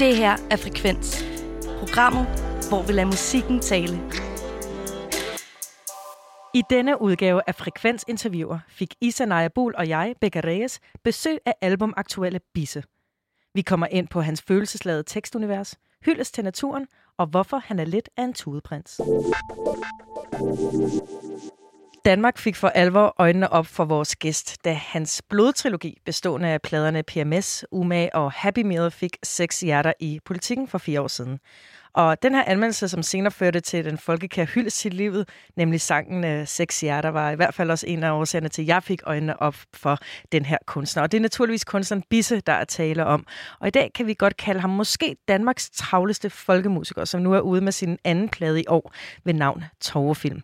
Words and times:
Det 0.00 0.16
her 0.16 0.36
er 0.50 0.56
Frekvens. 0.56 1.24
Programmet, 1.78 2.26
hvor 2.68 2.82
vi 2.86 2.92
lader 2.92 3.06
musikken 3.06 3.60
tale. 3.60 4.00
I 6.54 6.62
denne 6.70 7.02
udgave 7.02 7.40
af 7.46 7.54
Frekvens 7.54 8.04
Interviewer 8.08 8.58
fik 8.68 8.94
Isa 9.00 9.24
Najabul 9.24 9.74
og 9.76 9.88
jeg, 9.88 10.14
Becca 10.20 10.40
Reyes, 10.40 10.80
besøg 11.04 11.38
af 11.46 11.54
albumaktuelle 11.60 12.40
Bisse. 12.54 12.82
Vi 13.54 13.62
kommer 13.62 13.86
ind 13.86 14.08
på 14.08 14.20
hans 14.20 14.42
følelsesladede 14.42 15.02
tekstunivers, 15.06 15.74
hyldes 16.04 16.30
til 16.30 16.44
naturen 16.44 16.86
og 17.18 17.26
hvorfor 17.26 17.58
han 17.58 17.78
er 17.78 17.84
lidt 17.84 18.08
af 18.16 18.22
en 18.22 18.32
tudeprins. 18.34 19.00
Danmark 22.04 22.38
fik 22.38 22.56
for 22.56 22.68
alvor 22.68 23.14
øjnene 23.18 23.52
op 23.52 23.66
for 23.66 23.84
vores 23.84 24.16
gæst, 24.16 24.64
da 24.64 24.72
hans 24.72 25.22
blodtrilogi, 25.28 25.98
bestående 26.04 26.48
af 26.48 26.62
pladerne 26.62 27.02
PMS, 27.02 27.64
Uma 27.70 28.08
og 28.14 28.32
Happy 28.32 28.58
Meal, 28.58 28.90
fik 28.90 29.16
seks 29.22 29.60
hjerter 29.60 29.92
i 30.00 30.20
politikken 30.24 30.68
for 30.68 30.78
fire 30.78 31.00
år 31.00 31.08
siden. 31.08 31.38
Og 31.92 32.22
den 32.22 32.34
her 32.34 32.44
anmeldelse, 32.46 32.88
som 32.88 33.02
senere 33.02 33.30
førte 33.30 33.60
til 33.60 33.84
den 33.84 33.98
folkekære 33.98 34.46
hyldest 34.46 34.78
til 34.78 34.94
livet, 34.94 35.28
nemlig 35.56 35.80
sangen 35.80 36.24
øh, 36.24 36.46
Seks 36.46 36.80
Hjerter, 36.80 37.08
var 37.08 37.30
i 37.30 37.34
hvert 37.34 37.54
fald 37.54 37.70
også 37.70 37.86
en 37.86 38.04
af 38.04 38.10
årsagerne 38.10 38.48
til, 38.48 38.62
at 38.62 38.68
jeg 38.68 38.82
fik 38.82 39.00
øjnene 39.04 39.42
op 39.42 39.56
for 39.74 39.98
den 40.32 40.44
her 40.44 40.58
kunstner. 40.66 41.02
Og 41.02 41.12
det 41.12 41.18
er 41.18 41.22
naturligvis 41.22 41.64
kunstneren 41.64 42.04
Bisse, 42.10 42.40
der 42.40 42.52
er 42.52 42.64
tale 42.64 43.06
om. 43.06 43.26
Og 43.60 43.68
i 43.68 43.70
dag 43.70 43.90
kan 43.94 44.06
vi 44.06 44.14
godt 44.14 44.36
kalde 44.36 44.60
ham 44.60 44.70
måske 44.70 45.16
Danmarks 45.28 45.70
travleste 45.70 46.30
folkemusiker, 46.30 47.04
som 47.04 47.20
nu 47.22 47.32
er 47.34 47.40
ude 47.40 47.60
med 47.60 47.72
sin 47.72 47.98
anden 48.04 48.28
plade 48.28 48.60
i 48.60 48.64
år 48.68 48.92
ved 49.24 49.34
navn 49.34 49.64
Torvefilm. 49.80 50.42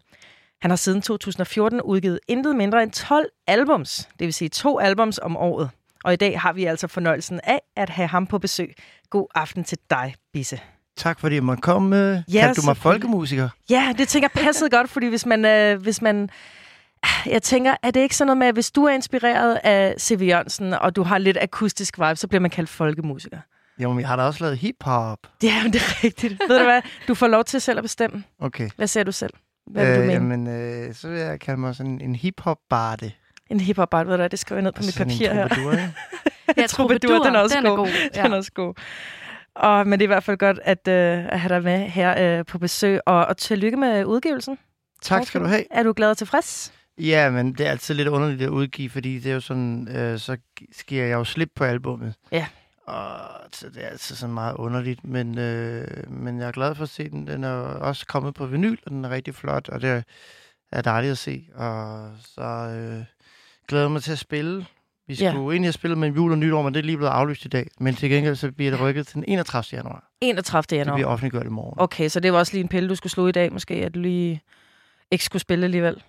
Han 0.62 0.70
har 0.70 0.77
siden 0.77 1.02
2014 1.02 1.83
udgivet 1.83 2.20
intet 2.28 2.56
mindre 2.56 2.83
end 2.83 2.91
12 2.91 3.27
albums, 3.47 4.09
det 4.19 4.24
vil 4.24 4.34
sige 4.34 4.48
to 4.48 4.78
albums 4.78 5.19
om 5.23 5.37
året. 5.37 5.70
Og 6.05 6.12
i 6.12 6.16
dag 6.16 6.41
har 6.41 6.52
vi 6.52 6.64
altså 6.64 6.87
fornøjelsen 6.88 7.41
af 7.45 7.60
at 7.77 7.91
have 7.91 8.09
ham 8.09 8.27
på 8.27 8.38
besøg. 8.38 8.74
God 9.11 9.27
aften 9.34 9.64
til 9.64 9.78
dig, 9.91 10.14
Bisse. 10.33 10.61
Tak 10.97 11.20
fordi 11.20 11.34
jeg 11.34 11.44
måtte 11.44 11.61
komme. 11.61 12.25
Ja, 12.33 12.41
Kaldte 12.41 12.61
du 12.61 12.66
mig 12.66 12.77
folkemusiker? 12.77 13.48
Ja, 13.70 13.94
det 13.98 14.08
tænker 14.08 14.28
jeg 14.34 14.42
passede 14.42 14.70
godt, 14.70 14.91
fordi 14.91 15.06
hvis 15.06 15.27
man, 15.27 15.44
øh, 15.44 15.83
hvis 15.83 16.03
man... 16.03 16.31
Jeg 17.27 17.42
tænker, 17.42 17.75
er 17.83 17.91
det 17.91 18.00
ikke 18.00 18.16
sådan 18.16 18.27
noget 18.27 18.38
med, 18.38 18.47
at 18.47 18.55
hvis 18.55 18.70
du 18.70 18.84
er 18.84 18.91
inspireret 18.91 19.55
af 19.64 19.94
C.V. 20.00 20.22
Jørgensen, 20.22 20.72
og 20.72 20.97
du 20.97 21.03
har 21.03 21.19
lidt 21.19 21.36
akustisk 21.41 21.98
vibe, 21.98 22.16
så 22.16 22.28
bliver 22.28 22.41
man 22.41 22.50
kaldt 22.50 22.70
folkemusiker? 22.70 23.38
Jo, 23.78 23.92
men 23.92 24.00
jeg 24.00 24.09
har 24.09 24.16
da 24.16 24.22
også 24.22 24.44
lavet 24.44 24.59
hiphop. 24.59 25.19
Ja, 25.42 25.62
men 25.62 25.72
det 25.72 25.81
er 25.83 26.05
rigtigt. 26.05 26.41
Ved 26.48 26.59
du 26.59 26.64
hvad? 26.64 26.83
Du 27.09 27.14
får 27.14 27.27
lov 27.27 27.44
til 27.44 27.61
selv 27.61 27.78
at 27.78 27.84
bestemme. 27.84 28.25
Okay. 28.41 28.70
Hvad 28.77 28.86
ser 28.86 29.03
du 29.05 29.12
selv? 29.12 29.33
Hvad 29.67 29.86
vil 29.86 29.95
du 29.95 30.00
øh, 30.00 30.06
mene? 30.06 30.12
jamen, 30.12 30.47
øh, 30.89 30.95
så 30.95 31.09
vil 31.09 31.19
jeg 31.19 31.41
kalde 31.41 31.61
mig 31.61 31.75
sådan 31.77 32.00
en 32.00 32.14
hiphop-barde. 32.14 33.12
En 33.50 33.61
hiphop 33.61 33.91
bar, 33.91 34.05
ved 34.05 34.12
du 34.12 34.17
hvad? 34.17 34.28
Det 34.31 34.39
skriver 34.39 34.56
jeg 34.59 34.62
ned 34.62 34.72
på 34.72 34.83
mit 34.83 34.95
Sådan 34.95 35.09
papir 35.12 35.31
en 35.31 35.36
her. 35.36 35.89
Ja, 36.56 36.67
Troubadour, 36.67 37.25
den 37.25 37.34
er 37.34 37.39
også 37.41 37.56
den 37.56 37.64
god. 37.64 37.72
er 37.72 37.77
god. 37.77 37.89
Ja. 38.14 38.22
Den 38.22 38.33
er 38.33 38.37
også 38.37 38.53
god. 38.53 38.75
Og, 39.55 39.87
men 39.87 39.98
det 39.98 40.05
er 40.05 40.06
i 40.06 40.14
hvert 40.14 40.25
fald 40.25 40.37
godt 40.39 40.59
at, 40.64 40.89
øh, 40.89 41.25
at 41.28 41.41
have 41.41 41.55
dig 41.55 41.62
med 41.62 41.78
her 41.78 42.39
øh, 42.39 42.44
på 42.44 42.59
besøg. 42.59 43.00
Og, 43.06 43.27
og 43.27 43.37
tillykke 43.37 43.77
med 43.77 44.05
udgivelsen. 44.05 44.59
tak 45.03 45.27
skal 45.27 45.41
du 45.41 45.47
have. 45.47 45.64
Er 45.70 45.83
du 45.83 45.92
glad 45.97 46.11
og 46.11 46.17
tilfreds? 46.17 46.72
Ja, 46.98 47.31
men 47.31 47.53
det 47.53 47.67
er 47.67 47.70
altid 47.70 47.94
lidt 47.94 48.09
underligt 48.09 48.42
at 48.42 48.48
udgive, 48.48 48.91
fordi 48.91 49.19
det 49.19 49.31
er 49.31 49.34
jo 49.34 49.41
sådan, 49.41 49.89
øh, 49.89 50.19
så 50.19 50.37
sker 50.72 51.05
jeg 51.05 51.14
jo 51.14 51.25
slip 51.25 51.50
på 51.56 51.64
albummet. 51.64 52.14
Ja. 52.33 52.47
Og 52.87 53.19
så 53.53 53.69
det 53.69 53.84
er 53.84 53.89
altid 53.89 54.17
sådan 54.17 54.34
meget 54.34 54.55
underligt, 54.56 55.05
men, 55.05 55.39
øh, 55.39 56.11
men 56.11 56.39
jeg 56.41 56.48
er 56.48 56.53
glad 56.53 56.75
for 56.75 56.83
at 56.83 56.89
se 56.89 57.09
den. 57.11 57.27
Den 57.27 57.45
er 57.45 57.51
også 57.61 58.06
kommet 58.06 58.34
på 58.34 58.47
vinyl, 58.47 58.77
og 58.87 58.91
den 58.91 59.05
er 59.05 59.11
rigtig 59.11 59.34
flot, 59.34 59.69
og 59.69 59.83
det 59.83 60.05
er 60.73 60.83
dejligt 60.83 61.11
at 61.11 61.19
se. 61.19 61.48
Og 61.55 62.11
så 62.25 62.43
øh, 62.43 63.05
glæder 63.69 63.84
jeg 63.84 63.91
mig 63.91 64.03
til 64.03 64.12
at 64.12 64.19
spille. 64.19 64.67
Vi 65.09 65.15
Ja. 65.15 65.31
skulle 65.31 65.55
egentlig 65.55 65.67
have 65.67 65.73
spillet 65.73 65.98
med 65.98 66.09
jul 66.12 66.33
og 66.33 66.39
nytår, 66.39 66.62
men 66.62 66.75
det 66.75 66.81
er 66.81 66.84
lige 66.84 66.97
blevet 66.97 67.11
aflyst 67.12 67.45
i 67.45 67.48
dag. 67.48 67.67
Men 67.81 67.95
til 67.95 68.11
gengæld 68.11 68.37
så 68.37 68.53
bliver 68.53 68.70
det 68.70 68.81
rykket 68.81 69.06
til 69.06 69.15
den 69.15 69.25
31. 69.28 69.77
januar. 69.78 70.05
31. 70.21 70.62
Det 70.71 70.77
januar. 70.77 70.97
bliver 70.97 71.09
offentliggjort 71.09 71.47
i 71.47 71.48
morgen. 71.48 71.75
Okay, 71.81 72.09
så 72.09 72.21
det 72.21 72.33
var 72.33 72.39
også 72.39 72.53
lige 72.53 72.62
en 72.62 72.69
pille, 72.69 72.89
du 72.89 72.95
skulle 72.95 73.12
slå 73.12 73.28
i 73.28 73.33
dag 73.33 73.53
måske, 73.53 73.75
at 73.75 73.94
du 73.94 74.00
lige 74.00 74.41
ikke 75.10 75.25
skulle 75.25 75.41
spille 75.43 75.65
alligevel. 75.65 76.03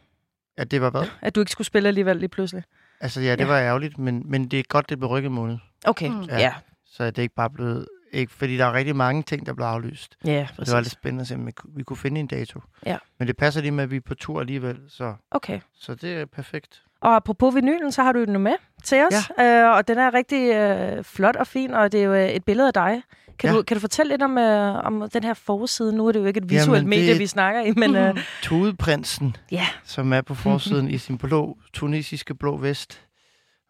Ja, 0.57 0.63
det 0.63 0.81
var 0.81 0.89
hvad? 0.89 1.03
At 1.21 1.35
du 1.35 1.39
ikke 1.39 1.51
skulle 1.51 1.65
spille 1.67 1.87
alligevel 1.87 2.17
lige 2.17 2.29
pludselig. 2.29 2.63
Altså 3.01 3.21
ja, 3.21 3.31
det 3.31 3.39
Ja. 3.39 3.45
var 3.45 3.59
ærgerligt, 3.59 3.97
men, 3.97 4.23
men 4.25 4.47
det 4.47 4.59
er 4.59 4.63
godt, 4.69 4.89
det 4.89 4.99
blev 4.99 5.09
rykket 5.09 5.31
måned. 5.31 5.57
Okay, 5.85 6.09
mm. 6.09 6.21
Ja. 6.21 6.39
ja. 6.39 6.53
Så 6.91 7.03
er 7.03 7.11
det 7.11 7.21
ikke 7.21 7.35
bare 7.35 7.49
blevet... 7.49 7.87
Ikke, 8.11 8.33
fordi 8.33 8.57
der 8.57 8.65
er 8.65 8.73
rigtig 8.73 8.95
mange 8.95 9.23
ting, 9.23 9.45
der 9.45 9.53
blev 9.53 9.65
aflyst. 9.65 10.15
Ja, 10.25 10.47
Og 10.57 10.65
det 10.65 10.73
var 10.73 10.79
lidt 10.79 10.85
præcis. 10.85 10.91
spændende 10.91 11.21
at 11.21 11.27
se, 11.27 11.35
om 11.35 11.45
vi, 11.75 11.83
kunne- 11.83 11.97
finde 11.97 12.19
en 12.19 12.27
dato. 12.27 12.59
Ja. 12.85 12.97
Men 13.19 13.27
det 13.27 13.37
passer 13.37 13.61
lige 13.61 13.71
med, 13.71 13.83
at 13.83 13.91
vi 13.91 13.95
er 13.95 14.01
på 14.01 14.15
tur 14.15 14.39
alligevel, 14.39 14.77
så, 14.89 15.13
Okay. 15.31 15.59
så 15.79 15.95
det 15.95 16.13
er 16.13 16.25
perfekt. 16.25 16.83
Og 17.01 17.15
apropos 17.15 17.55
vinylen, 17.55 17.91
så 17.91 18.03
har 18.03 18.11
du 18.11 18.25
den 18.25 18.39
med 18.43 18.53
til 18.83 19.03
os. 19.11 19.29
Ja. 19.37 19.69
Øh, 19.69 19.75
og 19.77 19.87
den 19.87 19.97
er 19.97 20.13
rigtig 20.13 20.51
øh, 20.53 21.03
flot 21.03 21.35
og 21.35 21.47
fin, 21.47 21.73
og 21.73 21.91
det 21.91 21.99
er 21.99 22.03
jo 22.05 22.13
øh, 22.13 22.27
et 22.29 22.43
billede 22.45 22.67
af 22.67 22.73
dig. 22.73 23.01
Kan, 23.39 23.49
Ja. 23.49 23.55
du, 23.57 23.61
kan 23.63 23.75
du 23.77 23.81
fortælle 23.81 24.09
lidt 24.13 24.21
om, 24.21 24.37
øh, 24.37 24.75
om 24.85 25.09
den 25.13 25.23
her 25.23 25.33
forside? 25.33 25.95
Nu 25.95 26.07
er 26.07 26.11
det 26.11 26.19
jo 26.19 26.25
ikke 26.25 26.37
et 26.37 26.49
visuelt 26.49 26.77
Jamen, 26.77 26.89
medie, 26.89 27.17
vi 27.17 27.27
snakker 27.27 27.61
i, 27.61 27.71
men 27.71 27.95
øh, 28.05 28.17
Tudeprinsen, 28.41 29.35
ja. 29.51 29.65
som 29.83 30.13
er 30.13 30.21
på 30.21 30.33
forsiden 30.35 30.89
i 30.89 30.97
sin 30.97 31.17
blå, 31.17 31.57
tunisiske 31.73 32.35
blå 32.35 32.57
vest. 32.57 33.01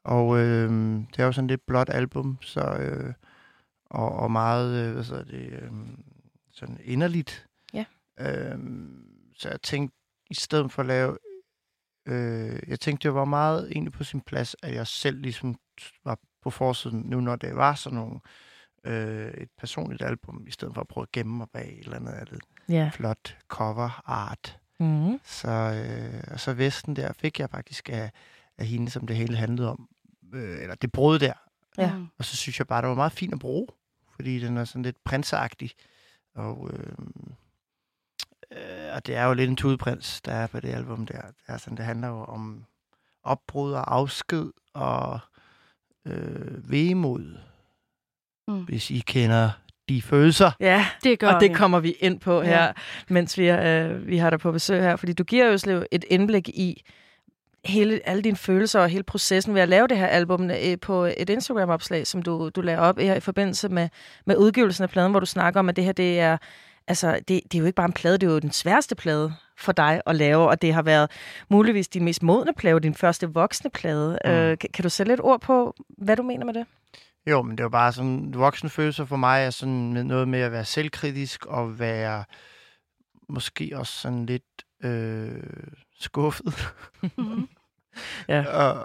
Og 0.08 0.38
øh, 0.38 0.70
det 1.12 1.20
er 1.20 1.26
jo 1.26 1.32
sådan 1.32 1.48
lidt 1.48 1.66
blåt 1.66 1.90
album, 1.90 2.38
så, 2.42 2.62
øh, 2.62 3.14
og, 3.86 4.12
og 4.12 4.32
meget, 4.32 4.88
øh, 4.88 4.94
hvad 4.94 5.04
så 5.04 5.24
det, 5.24 5.50
øh, 5.52 5.72
sådan 6.52 6.78
inderligt. 6.84 7.48
Ja. 7.74 7.86
Øh, 8.20 8.60
så 9.36 9.50
jeg 9.50 9.62
tænkte, 9.62 9.98
i 10.30 10.34
stedet 10.34 10.72
for 10.72 10.82
at 10.82 10.86
lave, 10.86 11.18
øh, 12.06 12.60
jeg 12.68 12.80
tænkte, 12.80 13.08
det 13.08 13.16
var 13.16 13.26
meget 13.26 13.72
egentlig 13.72 13.94
på 13.94 14.04
sin 14.04 14.22
plads, 14.22 14.56
at 14.64 14.76
jeg 14.76 14.88
selv 14.88 15.22
ligesom 15.22 15.56
var 16.06 16.20
på 16.44 16.50
forsiden, 16.50 17.00
nu 17.00 17.20
når 17.20 17.36
det 17.36 17.56
var 17.56 17.76
sådan 17.76 17.98
nogle, 18.00 18.20
øh, 18.84 19.32
et 19.32 19.50
personligt 19.58 20.02
album, 20.02 20.44
i 20.48 20.52
stedet 20.52 20.74
for 20.74 20.82
at 20.82 20.88
prøve 20.88 21.04
at 21.04 21.12
gemme 21.12 21.38
mig 21.38 21.48
bag 21.54 21.78
et 21.80 21.84
eller 21.84 21.96
andet 21.96 22.12
af 22.12 22.26
det 22.26 22.40
ja. 22.70 22.92
flot 22.94 23.38
cover 23.48 24.02
art. 24.06 24.60
Mm. 24.80 25.20
Så, 25.24 25.50
øh, 25.50 26.24
og 26.34 26.40
så 26.40 26.54
vesten 26.54 26.96
der 26.96 27.14
fik 27.14 27.40
jeg 27.40 27.50
faktisk 27.50 27.90
af, 27.90 28.12
af 28.58 28.66
hende, 28.66 28.90
som 28.90 29.08
det 29.08 29.16
hele 29.16 29.38
handlede 29.38 29.72
om. 29.72 29.90
Øh, 30.34 30.62
eller 30.62 30.76
det 30.76 30.92
brud 30.92 31.20
der. 31.20 31.34
Ja. 31.78 31.94
Mm. 31.96 32.08
Og 32.20 32.26
så 32.26 32.38
synes 32.38 32.60
jeg 32.60 32.68
bare, 32.68 32.82
det 32.82 32.90
var 32.90 32.96
meget 32.96 33.12
fint 33.12 33.34
at 33.34 33.40
bruge. 33.40 33.68
Fordi 34.16 34.40
den 34.40 34.58
er 34.58 34.66
sådan 34.66 34.84
lidt 34.84 35.04
prinseagtig. 35.04 35.72
Og, 36.36 36.70
øh, 36.74 36.94
øh, 38.52 38.94
og 38.96 39.06
det 39.06 39.16
er 39.16 39.24
jo 39.26 39.34
lidt 39.34 39.50
en 39.50 39.56
tudprins, 39.56 40.22
der 40.22 40.32
er 40.34 40.48
på 40.48 40.60
det 40.60 40.70
album 40.70 41.06
der. 41.06 41.22
Det, 41.22 41.36
er 41.48 41.58
sådan, 41.58 41.78
det 41.78 41.86
handler 41.86 42.08
jo 42.08 42.24
om 42.24 42.66
opbrud 43.24 43.72
og 43.74 43.94
afsked 43.96 44.52
og 44.74 45.20
øh, 46.06 46.72
vemod. 46.72 47.38
Mm. 48.48 48.64
Hvis 48.66 48.92
I 48.92 49.00
kender 49.08 49.50
de 49.90 50.02
følelser. 50.02 50.52
Ja, 50.60 50.88
Det 51.04 51.20
gør 51.20 51.32
og 51.34 51.42
det 51.42 51.50
vi. 51.50 51.56
kommer 51.56 51.80
vi 51.80 51.92
ind 51.92 52.20
på 52.20 52.42
her, 52.42 52.64
Ja. 52.64 52.72
mens 53.10 53.38
vi, 53.38 53.48
er, 53.48 53.88
øh, 53.90 54.08
vi 54.08 54.18
har 54.18 54.30
dig 54.30 54.40
på 54.40 54.52
besøg 54.52 54.82
her. 54.82 54.96
Fordi 54.96 55.14
du 55.14 55.24
giver 55.24 55.46
jo 55.46 55.58
Slev, 55.58 55.86
et 55.92 56.06
indblik 56.10 56.50
i 56.50 56.84
hele, 57.68 58.00
alle 58.06 58.22
dine 58.22 58.38
følelser 58.38 58.80
og 58.80 58.90
hele 58.90 59.04
processen 59.04 59.54
ved 59.54 59.62
at 59.62 59.70
lave 59.70 59.88
det 59.88 59.98
her 59.98 60.08
album 60.08 60.52
øh, 60.52 60.80
på 60.82 61.04
et 61.18 61.30
Instagram-opslag, 61.30 62.08
som 62.08 62.22
du, 62.22 62.50
du 62.50 62.62
lader 62.62 62.80
op 62.80 63.00
her 63.00 63.16
i 63.16 63.20
forbindelse 63.20 63.70
med, 63.70 63.90
med 64.26 64.38
udgivelsen 64.38 64.84
af 64.84 64.90
pladen, 64.90 65.12
hvor 65.12 65.20
du 65.20 65.26
snakker 65.26 65.60
om, 65.60 65.70
at 65.70 65.76
det 65.76 65.84
her 65.84 65.92
det 65.92 66.20
er, 66.20 66.38
altså, 66.88 67.20
det, 67.28 67.28
det 67.28 67.56
er 67.56 67.60
jo 67.60 67.66
ikke 67.66 67.76
bare 67.76 67.86
en 67.86 67.94
plade, 67.94 68.18
det 68.18 68.28
er 68.28 68.32
jo 68.32 68.40
den 68.40 68.52
sværeste 68.52 68.96
plade 68.96 69.34
for 69.58 69.72
dig 69.72 70.02
at 70.06 70.16
lave, 70.16 70.50
og 70.50 70.62
det 70.62 70.74
har 70.74 70.82
været 70.82 71.12
muligvis 71.50 71.88
din 71.88 72.04
mest 72.04 72.24
modne 72.24 72.54
plade, 72.54 72.80
din 72.80 72.94
første 72.94 73.30
voksne 73.34 73.70
plade. 73.70 74.20
Mm. 74.26 74.32
Mm. 74.32 74.38
Øh, 74.38 74.58
kan, 74.58 74.70
kan 74.74 74.84
du 74.84 74.90
sætte 74.90 75.12
lidt 75.12 75.22
ord 75.22 75.42
på, 75.42 75.76
hvad 75.98 76.16
du 76.16 76.24
mener 76.24 76.46
med 76.46 76.54
det? 76.54 76.66
Jo, 77.30 77.42
men 77.42 77.58
det 77.58 77.64
var 77.64 77.70
bare 77.70 77.94
sådan, 77.94 78.34
voksne 78.34 78.70
følelser 78.70 79.06
for 79.06 79.16
mig 79.16 79.46
er 79.46 79.50
sådan 79.50 79.94
med 79.94 80.04
noget 80.04 80.28
med 80.28 80.40
at 80.40 80.52
være 80.52 80.66
selvkritisk 80.66 81.46
og 81.46 81.80
være 81.80 82.24
måske 83.30 83.72
også 83.76 83.94
sådan 83.94 84.26
lidt 84.26 84.44
øh, 84.84 85.44
skuffet. 86.00 86.74
Ja. 88.28 88.42
og, 88.64 88.84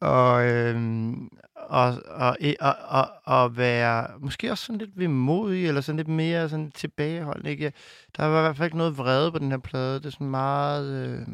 og, 0.00 0.44
øhm, 0.46 1.28
og, 1.56 1.94
og, 2.06 2.36
og, 2.60 2.74
og, 2.88 3.08
og 3.24 3.56
være 3.56 4.06
måske 4.20 4.50
også 4.50 4.64
sådan 4.64 4.78
lidt 4.78 4.98
vemodig, 4.98 5.66
eller 5.68 5.80
sådan 5.80 5.96
lidt 5.96 6.08
mere 6.08 6.48
sådan 6.48 6.70
tilbageholdende. 6.70 7.50
Ikke? 7.50 7.72
Der 8.16 8.24
var 8.24 8.38
i 8.38 8.42
hvert 8.42 8.56
fald 8.56 8.66
ikke 8.66 8.76
noget 8.78 8.98
vrede 8.98 9.32
på 9.32 9.38
den 9.38 9.50
her 9.50 9.58
plade. 9.58 9.94
Det 9.94 10.06
er 10.06 10.10
sådan 10.10 10.26
meget... 10.26 11.08
Øh, 11.08 11.26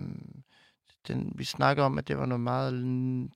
den, 1.08 1.32
vi 1.34 1.44
snakker 1.44 1.84
om, 1.84 1.98
at 1.98 2.08
det 2.08 2.18
var 2.18 2.26
noget 2.26 2.40
meget, 2.40 2.72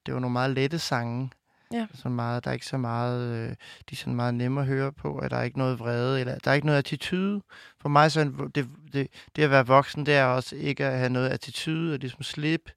det 0.06 0.15
var 0.15 0.21
nogle 0.21 0.33
meget 0.33 0.50
lette 0.50 0.79
sange. 0.79 1.31
Ja. 1.73 1.87
Sådan 1.94 2.17
meget, 2.17 2.44
der 2.44 2.50
er 2.50 2.55
ikke 2.55 2.67
så 2.67 2.77
meget, 2.79 3.23
øh, 3.35 3.49
de 3.50 3.55
er 3.93 3.97
sådan 3.97 4.15
meget 4.15 4.35
nemme 4.35 4.61
at 4.61 4.67
høre 4.67 4.93
på, 4.93 5.19
at 5.19 5.31
der 5.31 5.37
er 5.37 5.43
ikke 5.43 5.59
noget 5.59 5.79
vrede, 5.79 6.21
eller 6.21 6.39
der 6.39 6.50
er 6.50 6.55
ikke 6.55 6.67
noget 6.67 6.79
attitude. 6.79 7.43
For 7.81 7.89
mig 7.89 8.12
så 8.12 8.21
en- 8.21 8.50
det, 8.55 8.69
det, 8.93 9.09
det 9.37 9.43
at 9.43 9.50
være 9.50 9.67
voksen, 9.67 10.06
det 10.06 10.15
er 10.15 10.25
også 10.25 10.56
ikke 10.56 10.85
at 10.87 10.99
have 10.99 11.11
noget 11.11 11.29
attitude, 11.29 11.94
og 11.94 11.99
ligesom 11.99 12.23
slippe 12.23 12.73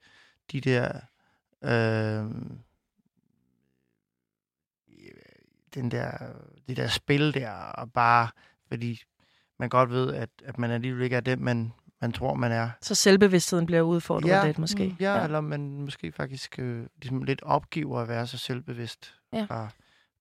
de 0.52 0.62
der, 0.62 0.92
øh, 1.64 2.32
den 5.74 5.92
der, 5.92 6.12
det 6.68 6.78
der 6.78 6.88
spil 6.88 7.34
der, 7.34 7.52
og 7.52 7.92
bare, 7.94 8.28
fordi 8.68 9.02
man 9.60 9.70
godt 9.70 9.90
ved, 9.90 10.14
at, 10.14 10.30
at 10.46 10.58
man 10.58 10.72
alligevel 10.72 11.02
ikke 11.04 11.16
er 11.16 11.20
den, 11.22 11.44
man, 11.44 11.74
man 12.02 12.12
tror, 12.12 12.34
man 12.34 12.52
er. 12.52 12.70
Så 12.82 12.96
selvbevidstheden 12.96 13.66
bliver 13.66 13.82
udfordret 13.82 14.28
Ja. 14.30 14.46
lidt 14.46 14.60
måske. 14.60 14.96
Ja, 15.00 15.16
ja. 15.16 15.24
eller 15.24 15.42
man 15.42 15.82
måske 15.82 16.12
faktisk 16.12 16.60
øh, 16.60 16.86
ligesom 17.02 17.24
lidt 17.24 17.42
opgiver 17.44 18.00
at 18.00 18.08
være 18.08 18.28
så 18.28 18.38
selvbevidst. 18.38 19.16
Ja. 19.34 19.46
Bare, 19.50 19.70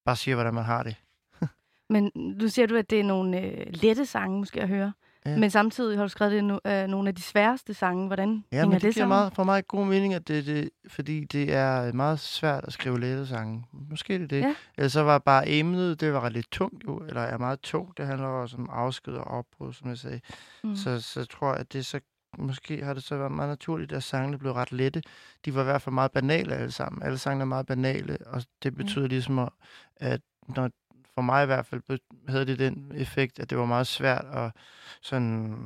bare 0.05 0.17
siger, 0.17 0.35
hvordan 0.35 0.55
man 0.55 0.65
har 0.65 0.83
det. 0.83 0.97
Men 1.91 2.11
nu 2.15 2.49
siger 2.49 2.67
du, 2.67 2.77
at 2.77 2.91
det 2.91 3.01
er 3.01 3.05
nogle 3.05 3.41
øh, 3.41 3.67
lette 3.69 4.07
sange, 4.07 4.39
måske 4.39 4.63
at 4.63 4.69
høre. 4.69 4.93
Ja. 5.27 5.37
Men 5.37 5.51
samtidig 5.51 5.99
har 5.99 6.05
du 6.05 6.09
skrevet, 6.09 6.33
det 6.33 6.45
no, 6.45 6.59
øh, 6.67 6.87
nogle 6.87 7.09
af 7.09 7.15
de 7.15 7.23
sværeste 7.23 7.75
sange. 7.75 8.07
Hvordan 8.07 8.45
Ja, 8.53 8.57
hænger 8.57 8.67
men 8.67 8.75
det, 8.75 8.83
det 8.83 8.95
giver 8.95 9.07
meget, 9.07 9.33
for 9.35 9.45
mig 9.45 9.67
god 9.67 9.87
mening, 9.87 10.15
at 10.15 10.29
det, 10.29 10.47
det, 10.47 10.71
fordi 10.89 11.25
det 11.25 11.55
er 11.55 11.93
meget 11.93 12.21
svært 12.21 12.65
at 12.65 12.73
skrive 12.73 13.01
lette 13.01 13.27
sange. 13.27 13.65
Måske 13.91 14.15
det 14.15 14.23
er 14.23 14.27
det. 14.29 14.41
Ja. 14.41 14.55
Ellers 14.79 14.93
så 14.93 15.03
var 15.03 15.19
bare 15.19 15.49
emnet, 15.49 16.01
det 16.01 16.13
var 16.13 16.29
lidt 16.29 16.51
tungt 16.53 16.85
jo, 16.85 16.97
eller 16.99 17.21
er 17.21 17.39
meget 17.39 17.61
tungt. 17.61 17.99
Det 17.99 18.07
handler 18.07 18.27
også 18.29 18.57
om 18.57 18.69
afsked 18.73 19.13
og 19.15 19.25
opbrud, 19.25 19.73
som 19.73 19.89
jeg 19.89 19.99
sagde. 19.99 20.21
Mm. 20.65 20.77
Så, 20.77 21.01
så 21.01 21.25
tror 21.25 21.51
jeg, 21.53 21.61
at 21.61 21.73
det 21.73 21.87
så 21.87 22.01
måske 22.39 22.85
har 22.85 22.95
det 22.95 23.03
så 23.03 23.17
været 23.17 23.33
meget 23.33 23.49
naturligt, 23.49 23.93
at 23.93 24.03
sangene 24.03 24.39
blev 24.39 24.53
ret 24.53 24.73
lette. 24.73 25.03
De 25.45 25.55
var 25.55 25.61
i 25.61 25.65
hvert 25.65 25.83
fald 25.83 25.95
meget 25.95 26.13
banale 26.13 26.55
alle 26.55 26.71
sammen. 26.71 27.03
Alle 27.03 27.19
sangene 27.19 27.43
er 27.43 27.47
meget 27.47 27.67
banale, 27.67 28.19
og 28.27 28.43
det 28.63 28.75
betyder 28.77 29.07
ligesom, 29.07 29.39
at- 29.39 29.49
at 29.97 30.21
når, 30.57 30.71
for 31.17 31.23
mig 31.23 31.43
i 31.43 31.47
hvert 31.47 31.67
fald 31.67 31.83
havde 32.29 32.47
det 32.47 32.59
den 32.59 32.93
effekt, 32.95 33.39
at 33.39 33.51
det 33.51 33.59
var 33.59 33.65
meget 33.65 33.87
svært 33.87 34.25
at 34.33 34.53
sådan 35.03 35.57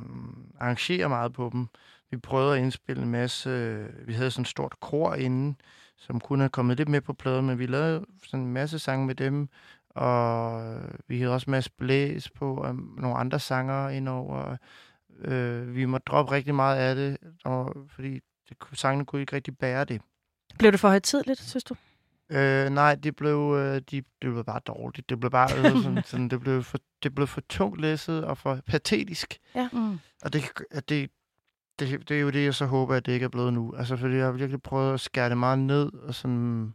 arrangere 0.59 1.09
meget 1.09 1.33
på 1.33 1.49
dem. 1.53 1.67
Vi 2.11 2.17
prøvede 2.17 2.55
at 2.55 2.61
indspille 2.61 3.03
en 3.03 3.09
masse, 3.09 3.49
øh, 3.49 4.07
vi 4.07 4.13
havde 4.13 4.31
sådan 4.31 4.41
et 4.41 4.47
stort 4.47 4.79
kor 4.79 5.13
inden, 5.13 5.57
som 5.97 6.19
kunne 6.19 6.43
have 6.43 6.49
kommet 6.49 6.77
lidt 6.77 6.89
med 6.89 7.01
på 7.01 7.13
pladen, 7.13 7.45
men 7.45 7.59
vi 7.59 7.65
lavede 7.65 8.05
sådan 8.25 8.45
en 8.45 8.53
masse 8.53 8.79
sange 8.79 9.05
med 9.05 9.15
dem, 9.15 9.49
og 9.89 10.63
vi 11.07 11.19
havde 11.19 11.33
også 11.33 11.45
en 11.47 11.51
masse 11.51 11.71
blæs 11.77 12.29
på, 12.29 12.55
og 12.55 12.75
nogle 12.75 13.17
andre 13.17 13.39
sanger 13.39 13.89
indover. 13.89 14.57
Øh, 15.21 15.75
vi 15.75 15.85
måtte 15.85 16.05
droppe 16.05 16.31
rigtig 16.31 16.55
meget 16.55 16.77
af 16.77 16.95
det, 16.95 17.17
og, 17.43 17.75
fordi 17.89 18.19
det, 18.49 18.57
sangene 18.73 19.05
kunne 19.05 19.21
ikke 19.21 19.35
rigtig 19.35 19.57
bære 19.57 19.85
det. 19.85 20.01
Blev 20.59 20.71
det 20.71 20.79
for 20.79 20.87
højtidligt, 20.89 21.39
synes 21.39 21.63
du? 21.63 21.75
Øh, 22.31 22.69
nej, 22.69 22.95
det 22.95 23.15
blev, 23.15 23.55
øh, 23.57 23.75
de, 23.75 23.81
det 24.01 24.05
blev 24.19 24.43
bare 24.45 24.59
dårligt. 24.67 25.09
Det 25.09 25.19
blev 25.19 25.31
bare 25.31 25.49
øh, 25.57 25.83
sådan, 25.83 26.03
sådan, 26.11 26.29
det, 26.29 26.39
blev 26.39 26.63
for, 26.63 26.77
det 27.03 27.15
blev 27.15 27.27
for 27.27 27.41
tungt 27.49 27.81
læsset 27.81 28.23
og 28.25 28.37
for 28.37 28.59
patetisk. 28.67 29.37
Mm. 29.73 29.99
Og 30.23 30.33
det, 30.33 30.43
at 30.71 30.89
det, 30.89 31.09
det, 31.79 32.09
det 32.09 32.17
er 32.17 32.21
jo 32.21 32.29
det, 32.29 32.43
jeg 32.45 32.53
så 32.55 32.65
håber, 32.65 32.95
at 32.95 33.05
det 33.05 33.11
ikke 33.11 33.23
er 33.23 33.29
blevet 33.29 33.53
nu. 33.53 33.73
Altså, 33.77 33.97
fordi 33.97 34.15
jeg 34.15 34.25
har 34.25 34.31
virkelig 34.31 34.61
prøvet 34.61 34.93
at 34.93 34.99
skære 34.99 35.29
det 35.29 35.37
meget 35.37 35.59
ned, 35.59 35.93
og 35.93 36.15
sådan 36.15 36.73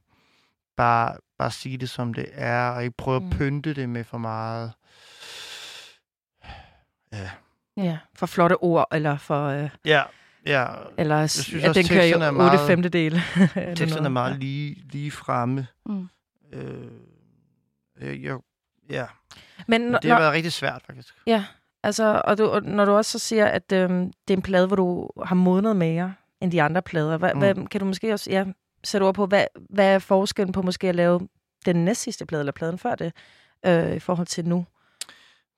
bare, 0.76 1.16
bare 1.38 1.50
sige 1.50 1.78
det, 1.78 1.90
som 1.90 2.14
det 2.14 2.26
er, 2.32 2.70
og 2.70 2.84
ikke 2.84 2.96
prøve 2.96 3.20
Mm. 3.20 3.26
at 3.26 3.32
pynte 3.38 3.74
det 3.74 3.88
med 3.88 4.04
for 4.04 4.18
meget. 4.18 4.72
Ja. 7.12 7.30
Ja. 7.76 7.98
For 8.14 8.26
flotte 8.26 8.56
ord, 8.62 8.86
eller 8.92 9.16
for... 9.16 9.46
Øh, 9.46 9.70
Ja, 9.84 10.02
ja. 10.46 10.66
eller 10.98 11.26
synes 11.26 11.46
synes 11.46 11.64
at 11.64 11.68
også, 11.68 11.80
den 11.80 11.88
kører 11.88 12.02
i 12.02 12.06
teksterne 12.06 12.24
er 12.24 12.28
8 12.28 12.56
meget- 12.56 12.66
femtedel. 12.66 13.20
Teksterne 13.76 14.04
er 14.06 14.10
meget 14.10 14.38
lige, 14.44 14.82
lige 14.92 15.10
fremme. 15.10 15.66
Mm. 15.86 16.08
Øh, 16.52 16.74
jeg, 18.00 18.22
jeg, 18.22 18.38
ja, 18.90 19.04
Men 19.68 19.82
Men 19.82 19.90
når, 19.90 19.98
det 19.98 20.10
har 20.10 20.18
været 20.20 20.32
rigtig 20.32 20.52
svært, 20.52 20.82
faktisk. 20.86 21.14
Ja, 21.26 21.44
altså, 21.82 22.22
og, 22.24 22.38
du, 22.38 22.44
og 22.46 22.62
når 22.62 22.84
du 22.84 22.92
også 22.92 23.10
så 23.10 23.18
siger, 23.18 23.46
at 23.46 23.72
øhm, 23.72 24.12
det 24.28 24.34
er 24.34 24.36
en 24.36 24.42
plade, 24.42 24.66
hvor 24.66 24.76
du 24.76 25.10
har 25.24 25.34
modnet 25.34 25.76
mere 25.76 26.14
end 26.40 26.52
de 26.52 26.62
andre 26.62 26.82
plader, 26.82 27.16
hvad, 27.16 27.34
Mm. 27.34 27.40
mm. 27.40 27.52
hvad, 27.56 27.66
kan 27.66 27.80
du 27.80 27.86
måske 27.86 28.12
også 28.12 28.30
ja, 28.30 28.44
sætte 28.84 29.04
ord 29.04 29.14
på, 29.14 29.26
hvad, 29.26 29.44
hvad 29.70 29.86
er 29.94 29.98
forskellen 29.98 30.52
på 30.52 30.62
måske 30.62 30.88
at 30.88 30.94
lave 30.94 31.28
den 31.66 31.84
næst 31.84 32.00
sidste 32.02 32.26
plade, 32.26 32.40
eller 32.40 32.52
pladen 32.52 32.78
før 32.78 32.94
det, 32.94 33.12
øh, 33.66 33.96
i 33.96 33.98
forhold 33.98 34.26
til 34.26 34.44
nu? 34.48 34.66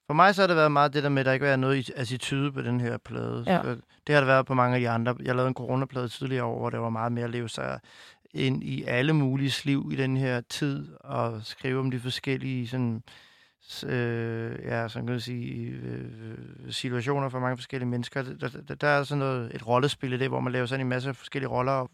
For 0.09 0.15
mig 0.15 0.35
så 0.35 0.43
har 0.43 0.47
det 0.47 0.57
været 0.57 0.73
meget 0.73 0.95
det 0.95 1.03
der 1.03 1.09
med, 1.09 1.21
at 1.21 1.27
der 1.27 1.33
ikke 1.33 1.47
været 1.47 1.59
noget 1.59 1.91
attitude 1.97 2.53
på 2.53 2.63
den 2.63 2.81
her 2.81 2.97
plade. 2.97 3.45
Ja. 3.47 3.63
Så 3.63 3.77
det 4.07 4.15
har 4.15 4.21
det 4.21 4.27
været 4.27 4.47
på 4.47 4.55
mange 4.55 4.75
af 4.75 4.81
de 4.81 4.89
andre. 4.89 5.17
Jeg 5.23 5.35
lavede 5.35 5.49
en 5.49 5.55
coronaplade 5.55 6.09
tidligere 6.09 6.45
år, 6.45 6.59
hvor 6.59 6.71
det 6.71 6.81
var 6.81 6.91
meget 6.91 7.13
mere 7.13 7.25
at 7.25 7.31
leve 7.31 7.49
sig 7.49 7.81
ind 8.35 8.65
i 8.65 8.85
alle 8.85 9.13
mulige 9.13 9.53
liv 9.65 9.91
i 9.93 9.97
den 9.97 10.17
her 10.17 10.41
tid, 10.41 10.89
og 11.01 11.41
skrive 11.45 11.81
om 11.81 11.91
de 11.91 12.01
forskellige 12.01 12.69
sådan, 12.69 13.03
øh, 13.87 14.59
ja, 14.65 14.89
sådan 14.89 15.07
kan 15.07 15.13
man 15.13 15.21
sige, 15.21 15.71
øh, 15.71 16.73
situationer 16.73 17.29
for 17.29 17.39
mange 17.39 17.57
forskellige 17.57 17.89
mennesker. 17.89 18.23
Der, 18.23 18.49
der, 18.69 18.75
der 18.75 18.89
er 18.89 19.03
sådan 19.03 19.19
noget, 19.19 19.55
et 19.55 19.67
rollespil 19.67 20.13
i 20.13 20.19
det, 20.19 20.29
hvor 20.29 20.41
man 20.41 20.53
laver 20.53 20.67
sådan 20.67 20.87
en 20.87 20.89
masse 20.89 21.15
forskellige 21.15 21.51
roller, 21.51 21.73
og 21.73 21.91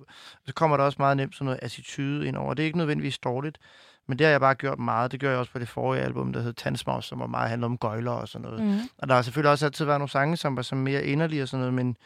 så 0.47 0.55
kommer 0.55 0.77
der 0.77 0.85
også 0.85 0.97
meget 0.99 1.17
nemt 1.17 1.35
sådan 1.35 1.45
noget 1.45 1.61
attitude 1.63 2.27
ind 2.27 2.37
over. 2.37 2.55
Det 2.55 2.63
er 2.63 2.67
ikke 2.67 2.79
nødvendigvis 2.79 3.19
dårligt, 3.19 3.59
men 4.07 4.19
det 4.19 4.27
har 4.27 4.31
jeg 4.31 4.41
bare 4.41 4.55
gjort 4.55 4.79
meget. 4.79 5.13
Det 5.13 5.21
gør 5.21 5.31
jeg 5.31 5.39
også 5.39 5.53
på 5.53 5.59
det 5.59 5.69
forrige 5.69 6.03
album, 6.03 6.33
der 6.33 6.41
hed 6.41 6.53
Tandsmaus, 6.53 7.07
som 7.07 7.21
var 7.21 7.27
meget 7.27 7.51
handlet 7.51 7.67
om 7.67 7.79
gøjler 7.79 8.11
og 8.11 8.29
sådan 8.29 8.49
noget. 8.49 8.65
Mm. 8.65 8.79
Og 8.99 9.09
der 9.09 9.15
har 9.15 9.23
selvfølgelig 9.23 9.51
også 9.51 9.67
altid 9.67 9.85
været 9.85 10.01
nogle 10.01 10.11
sange, 10.11 10.37
som 10.37 10.57
var 10.57 10.63
som 10.63 10.79
mere 10.79 11.05
inderlige 11.05 11.43
og 11.43 11.49
sådan 11.49 11.61
noget, 11.61 11.75
men, 11.75 11.97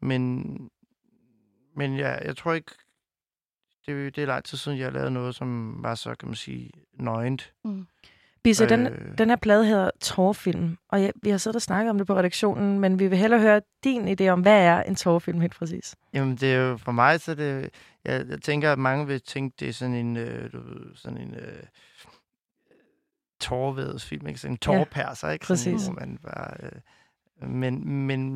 men, 0.00 0.70
men 1.76 1.96
ja, 1.96 2.26
jeg 2.26 2.36
tror 2.36 2.52
ikke, 2.52 2.72
det, 3.86 4.16
det 4.16 4.22
er 4.22 4.26
lang 4.26 4.44
tid 4.44 4.58
siden, 4.58 4.78
jeg 4.78 4.86
har 4.86 4.92
lavet 4.92 5.12
noget, 5.12 5.34
som 5.34 5.76
var 5.82 5.94
så, 5.94 6.14
kan 6.14 6.28
man 6.28 6.36
sige, 6.36 6.70
nøgent. 6.92 7.52
Mm. 7.64 7.86
Bisse, 8.42 8.64
øh. 8.64 8.70
den, 8.70 8.88
den 9.18 9.28
her 9.28 9.36
plade 9.36 9.66
hedder 9.66 9.90
Tårfilm, 10.00 10.76
og 10.88 11.02
ja, 11.02 11.10
vi 11.22 11.30
har 11.30 11.38
siddet 11.38 11.56
og 11.56 11.62
snakket 11.62 11.90
om 11.90 11.98
det 11.98 12.06
på 12.06 12.16
redaktionen, 12.16 12.80
men 12.80 12.98
vi 12.98 13.06
vil 13.06 13.18
hellere 13.18 13.40
høre 13.40 13.60
din 13.84 14.20
idé 14.20 14.28
om, 14.28 14.40
hvad 14.40 14.62
er 14.62 14.82
en 14.82 14.94
tårfilm 14.94 15.40
helt 15.40 15.54
præcis? 15.54 15.96
Jamen, 16.12 16.36
det 16.36 16.54
er 16.54 16.58
jo 16.58 16.76
for 16.76 16.92
mig, 16.92 17.20
så 17.20 17.34
det, 17.34 17.70
jeg, 18.04 18.26
jeg 18.28 18.42
tænker, 18.42 18.72
at 18.72 18.78
mange 18.78 19.06
vil 19.06 19.20
tænke, 19.20 19.56
det 19.60 19.68
er 19.68 19.72
sådan 19.72 19.94
en, 19.94 20.16
øh, 20.16 20.52
du 20.52 20.60
ved, 20.60 20.96
sådan 20.96 21.18
en 21.18 21.34
øh, 21.34 21.62
tårvædesfilm, 23.40 24.26
ikke? 24.26 24.40
Sådan 24.40 24.54
en 24.54 24.58
tårperser, 24.58 25.30
ikke? 25.30 25.46
Sådan, 25.46 25.74
præcis. 25.74 25.86
hvor 25.86 25.94
man 25.94 26.18
bare, 26.22 26.54
øh, 26.62 27.50
men, 27.50 27.88
men, 27.88 28.32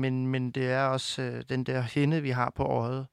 men, 0.00 0.26
men 0.26 0.50
det 0.50 0.70
er 0.70 0.84
også 0.84 1.22
øh, 1.22 1.44
den 1.48 1.64
der 1.64 1.80
hinde, 1.80 2.22
vi 2.22 2.30
har 2.30 2.52
på 2.56 2.62
øjet, 2.64 3.06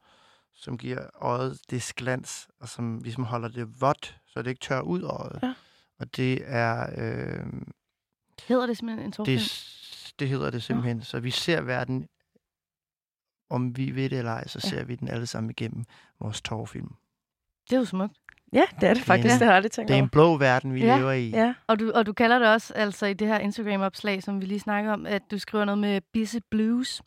som 0.54 0.78
giver 0.78 1.00
øjet 1.16 1.60
det 1.70 1.94
glans, 1.96 2.48
og 2.60 2.70
som 2.70 3.00
ligesom 3.04 3.24
holder 3.24 3.48
det 3.48 3.82
vådt, 3.82 4.18
så 4.28 4.42
det 4.42 4.50
ikke 4.50 4.62
tør 4.62 4.82
ud 4.82 5.04
øjet. 5.04 5.40
Ja. 5.44 5.54
Og 6.02 6.16
det 6.16 6.40
er, 6.46 6.86
øh, 6.98 7.46
Hedder 8.48 8.66
det 8.66 8.78
simpelthen 8.78 9.06
en 9.06 9.12
tårfilm? 9.12 9.38
det, 9.40 10.14
det 10.20 10.30
hedder 10.30 10.50
det 10.50 10.64
simpelthen. 10.64 10.98
Ja. 10.98 11.04
Så 11.04 11.20
vi 11.20 11.32
ser 11.32 11.62
verden, 11.62 12.08
om 13.50 13.78
vi 13.78 13.92
ved 13.96 14.10
det 14.10 14.18
eller 14.18 14.32
ej, 14.32 14.48
så 14.48 14.60
Ja. 14.64 14.70
ser 14.70 14.84
vi 14.84 14.96
den 14.96 15.08
alle 15.08 15.26
sammen 15.28 15.50
igennem 15.50 15.84
vores 16.20 16.42
tårfilm. 16.42 16.92
Det 17.70 17.76
er 17.76 17.80
jo 17.80 17.86
smukt. 17.86 18.14
Ja, 18.54 18.64
det 18.82 18.90
er 18.90 18.94
det 18.94 19.04
faktisk. 19.04 19.28
Ja. 19.28 19.34
Det 19.34 19.40
har 19.42 19.46
jeg 19.46 19.56
aldrig 19.56 19.72
tænkt 19.72 19.88
Det 19.88 19.94
er 19.94 19.98
over. 19.98 20.04
en 20.04 20.10
blå 20.10 20.38
verden, 20.38 20.74
vi 20.74 20.80
Ja. 20.86 20.98
lever 20.98 21.12
i. 21.12 21.30
Ja, 21.30 21.54
Og 21.68 21.80
du, 21.80 21.92
og 21.96 22.06
du 22.06 22.14
kalder 22.14 22.40
det 22.40 22.48
også, 22.48 22.74
altså 22.74 23.06
i 23.06 23.14
det 23.14 23.28
her 23.28 23.40
Instagram-opslag, 23.40 24.24
som 24.24 24.42
vi 24.42 24.46
lige 24.46 24.60
snakker 24.60 24.92
om, 24.94 25.06
at 25.06 25.22
du 25.32 25.40
skriver 25.40 25.66
noget 25.66 25.78
med 25.80 26.02
Bisse 26.14 26.42
Blues. 26.52 27.02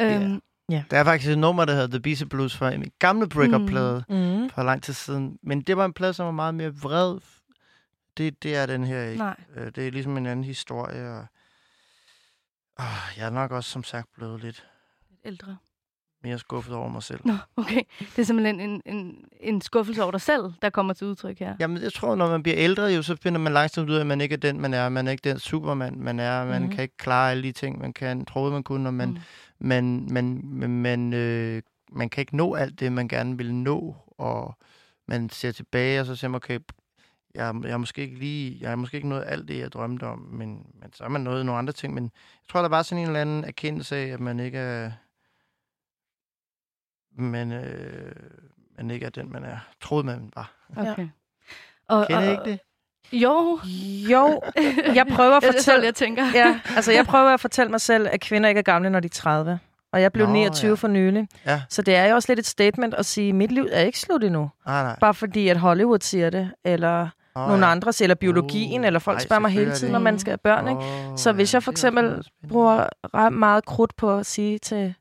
Øhm, 0.00 0.40
Der 0.70 0.84
er 0.98 1.04
faktisk 1.04 1.30
et 1.32 1.38
nummer, 1.38 1.64
der 1.64 1.72
hedder 1.72 1.86
The 1.88 2.00
Beast 2.00 2.28
Blues 2.28 2.56
fra 2.56 2.72
en 2.72 2.90
gamle 2.98 3.28
breakup-plade 3.28 4.04
mm. 4.08 4.50
for 4.50 4.62
lang 4.62 4.82
tid 4.82 4.94
siden. 4.94 5.38
Men 5.42 5.60
det 5.60 5.76
var 5.76 5.84
en 5.84 5.92
plade, 5.92 6.14
som 6.14 6.26
var 6.26 6.32
meget 6.32 6.54
mere 6.54 6.74
vred. 6.74 7.18
Det, 8.16 8.42
det 8.42 8.56
er 8.56 8.66
den 8.66 8.84
her 8.84 9.02
ikke. 9.02 9.18
Nej. 9.18 9.36
Øh, 9.56 9.66
Det 9.74 9.86
er 9.86 9.90
ligesom 9.90 10.16
en 10.16 10.26
anden 10.26 10.44
historie. 10.44 11.10
Og... 11.18 11.26
Oh, 12.78 13.18
jeg 13.18 13.26
er 13.26 13.30
nok 13.30 13.50
også, 13.50 13.70
som 13.70 13.84
sagt, 13.84 14.08
blevet 14.16 14.40
lidt 14.40 14.66
Ældre. 15.24 15.56
mere 16.22 16.38
skuffet 16.38 16.74
over 16.74 16.88
mig 16.88 17.02
selv. 17.02 17.20
Nå, 17.24 17.34
okay. 17.56 17.82
Det 17.98 18.18
er 18.18 18.22
simpelthen 18.22 18.60
en, 18.60 18.82
en, 18.86 19.24
en 19.40 19.60
skuffelse 19.60 20.02
over 20.02 20.10
dig 20.10 20.20
selv, 20.20 20.52
der 20.62 20.70
kommer 20.70 20.92
til 20.92 21.06
udtryk 21.06 21.38
her. 21.38 21.56
Jamen, 21.60 21.82
jeg 21.82 21.92
tror, 21.92 22.14
når 22.14 22.28
man 22.30 22.42
bliver 22.42 22.58
ældre, 22.58 22.82
jo, 22.84 23.02
så 23.02 23.16
finder 23.16 23.40
man 23.40 23.52
langsomt 23.52 23.90
ud 23.90 23.94
af, 23.94 24.00
at 24.00 24.06
man 24.06 24.20
ikke 24.20 24.32
er 24.32 24.36
den, 24.38 24.60
man 24.60 24.74
er. 24.74 24.88
Man 24.88 25.06
er 25.06 25.10
ikke 25.12 25.30
den 25.30 25.38
supermand, 25.38 25.96
man 25.96 26.20
er. 26.20 26.44
Man 26.44 26.62
mm. 26.62 26.70
kan 26.70 26.82
ikke 26.82 26.96
klare 26.96 27.30
alle 27.30 27.42
de 27.42 27.52
ting, 27.52 27.78
man 27.78 27.92
kan 27.92 28.24
troede, 28.24 28.52
man 28.52 28.62
kunne, 28.62 28.88
og 28.88 28.94
man, 28.94 29.08
Mm. 29.08 29.18
man, 29.68 30.06
man, 30.10 30.40
man, 30.44 30.70
man, 30.70 31.12
øh, 31.12 31.62
man 31.92 32.10
kan 32.10 32.22
ikke 32.22 32.36
nå 32.36 32.54
alt 32.54 32.80
det, 32.80 32.92
man 32.92 33.08
gerne 33.08 33.36
vil 33.38 33.54
nå, 33.54 33.96
og 34.18 34.58
man 35.08 35.30
ser 35.30 35.52
tilbage, 35.52 36.00
og 36.00 36.06
så 36.06 36.16
siger 36.16 36.28
man, 36.28 36.36
okay, 36.36 36.58
jeg, 37.34 37.54
jeg, 37.62 37.70
er 37.70 37.76
måske 37.76 38.02
ikke 38.02 38.18
lige, 38.18 38.58
jeg 38.60 38.68
har 38.68 38.76
måske 38.76 38.96
ikke 38.96 39.08
nået 39.08 39.24
alt 39.26 39.48
det, 39.48 39.58
jeg 39.58 39.72
drømte 39.72 40.04
om, 40.04 40.18
men, 40.18 40.66
men 40.80 40.92
så 40.92 41.04
har 41.04 41.08
man 41.08 41.20
nået 41.20 41.46
nogle 41.46 41.58
andre 41.58 41.72
ting. 41.72 41.94
Men 41.94 42.04
jeg 42.04 42.48
tror, 42.48 42.60
der 42.60 42.68
var 42.68 42.82
sådan 42.82 43.02
en 43.02 43.06
eller 43.06 43.20
anden 43.20 43.44
erkendelse 43.44 43.96
af, 43.96 44.06
at 44.06 44.20
man 44.20 44.40
ikke 44.40 44.58
er, 44.58 44.90
man, 47.10 47.52
øh, 47.52 48.12
man 48.76 48.90
ikke 48.90 49.06
er 49.06 49.10
den, 49.10 49.32
man 49.32 49.44
er, 49.44 49.58
troede 49.80 50.06
man 50.06 50.32
var. 50.34 50.52
Okay. 50.76 51.08
Og, 51.88 52.06
Kender 52.06 52.26
og, 52.26 52.30
ikke 52.30 52.44
det? 52.44 52.58
Jo. 53.12 53.60
Jo, 54.10 54.42
jeg 54.94 55.06
prøver 55.06 55.36
at 55.36 55.42
Det 55.42 55.48
er 55.48 55.52
fortælle... 55.52 55.84
jeg 55.84 55.94
tænker. 55.94 56.24
Ja, 56.34 56.60
altså 56.76 56.92
jeg 56.92 57.06
prøver 57.06 57.34
at 57.34 57.40
fortælle 57.40 57.70
mig 57.70 57.80
selv, 57.80 58.08
at 58.10 58.20
kvinder 58.20 58.48
ikke 58.48 58.58
er 58.58 58.62
gamle, 58.62 58.90
når 58.90 59.00
de 59.00 59.06
er 59.06 59.10
30. 59.10 59.58
Og 59.92 60.02
jeg 60.02 60.12
blev 60.12 60.26
Nå, 60.26 60.32
29 60.32 60.68
ja. 60.68 60.74
for 60.74 60.88
nylig. 60.88 61.28
Ja. 61.46 61.62
Så 61.68 61.82
det 61.82 61.94
er 61.94 62.06
jo 62.06 62.14
også 62.14 62.30
lidt 62.32 62.38
et 62.38 62.46
statement 62.46 62.94
at 62.94 63.06
sige, 63.06 63.28
at 63.28 63.34
mit 63.34 63.52
liv 63.52 63.68
er 63.72 63.80
ikke 63.80 63.98
slut 63.98 64.24
endnu. 64.24 64.50
Nej, 64.66 64.82
nej. 64.82 64.98
Bare 65.00 65.14
fordi, 65.14 65.48
at 65.48 65.56
Hollywood 65.56 65.98
siger 66.00 66.30
det, 66.30 66.52
eller 66.64 67.08
Oh, 67.34 67.48
nogle 67.48 67.66
andre 67.66 67.92
eller 68.00 68.14
biologien, 68.14 68.80
Uh, 68.80 68.86
eller 68.86 68.98
folk 69.00 69.18
ej, 69.18 69.24
spørger 69.24 69.40
mig 69.40 69.50
hele 69.50 69.74
tiden, 69.74 69.92
når 69.92 69.98
man 69.98 70.18
skal 70.18 70.30
have 70.30 70.38
børn. 70.38 70.68
Ikke? 70.68 70.80
Oh, 71.10 71.18
Så 71.18 71.32
hvis 71.32 71.54
jeg 71.54 71.62
for 71.62 71.70
eksempel 71.70 72.28
bruger 72.48 72.86
ret 73.14 73.32
meget 73.32 73.64
krudt 73.64 73.96
på 73.96 74.18
at 74.18 74.26
sige 74.26 74.58
til, 74.58 74.94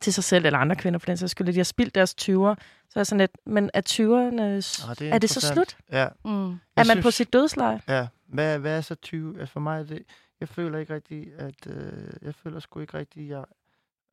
til 0.00 0.12
sig 0.14 0.24
selv, 0.24 0.46
eller 0.46 0.58
andre 0.58 0.76
kvinder 0.76 0.98
for 0.98 1.06
den 1.06 1.16
sags 1.16 1.30
skyld, 1.30 1.48
at 1.48 1.54
de 1.54 1.58
har 1.58 1.64
spildt 1.64 1.94
deres 1.94 2.14
20'er, 2.20 2.54
så 2.88 2.98
er 2.98 3.00
jeg 3.00 3.06
sådan 3.06 3.18
lidt, 3.20 3.30
men 3.46 3.70
er 3.74 3.80
20'erne, 3.88 4.86
Nå, 4.86 4.90
er, 4.90 4.94
det 4.98 5.12
er 5.14 5.18
det 5.18 5.30
så 5.30 5.40
slut? 5.40 5.76
Ja. 5.92 6.08
Mm. 6.24 6.48
Jeg 6.50 6.58
Er 6.76 6.84
man 6.84 6.96
på 6.96 7.00
synes- 7.02 7.14
sit 7.14 7.32
dødsleje? 7.32 7.80
Ja, 7.88 8.06
hvad, 8.28 8.58
hvad 8.58 8.76
er 8.76 8.80
så 8.80 8.94
20? 8.94 9.40
Altså 9.40 9.52
for 9.52 9.60
mig 9.60 9.80
er 9.80 9.84
det, 9.84 10.02
jeg 10.40 10.48
føler 10.48 10.78
ikke 10.78 10.94
rigtig, 10.94 11.26
at, 11.38 11.54
øh, 11.66 11.92
jeg 12.22 12.34
føler 12.34 12.60
sgu 12.60 12.80
ikke 12.80 12.98
rigtig, 12.98 13.28
jeg 13.28 13.44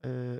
øh, 0.06 0.38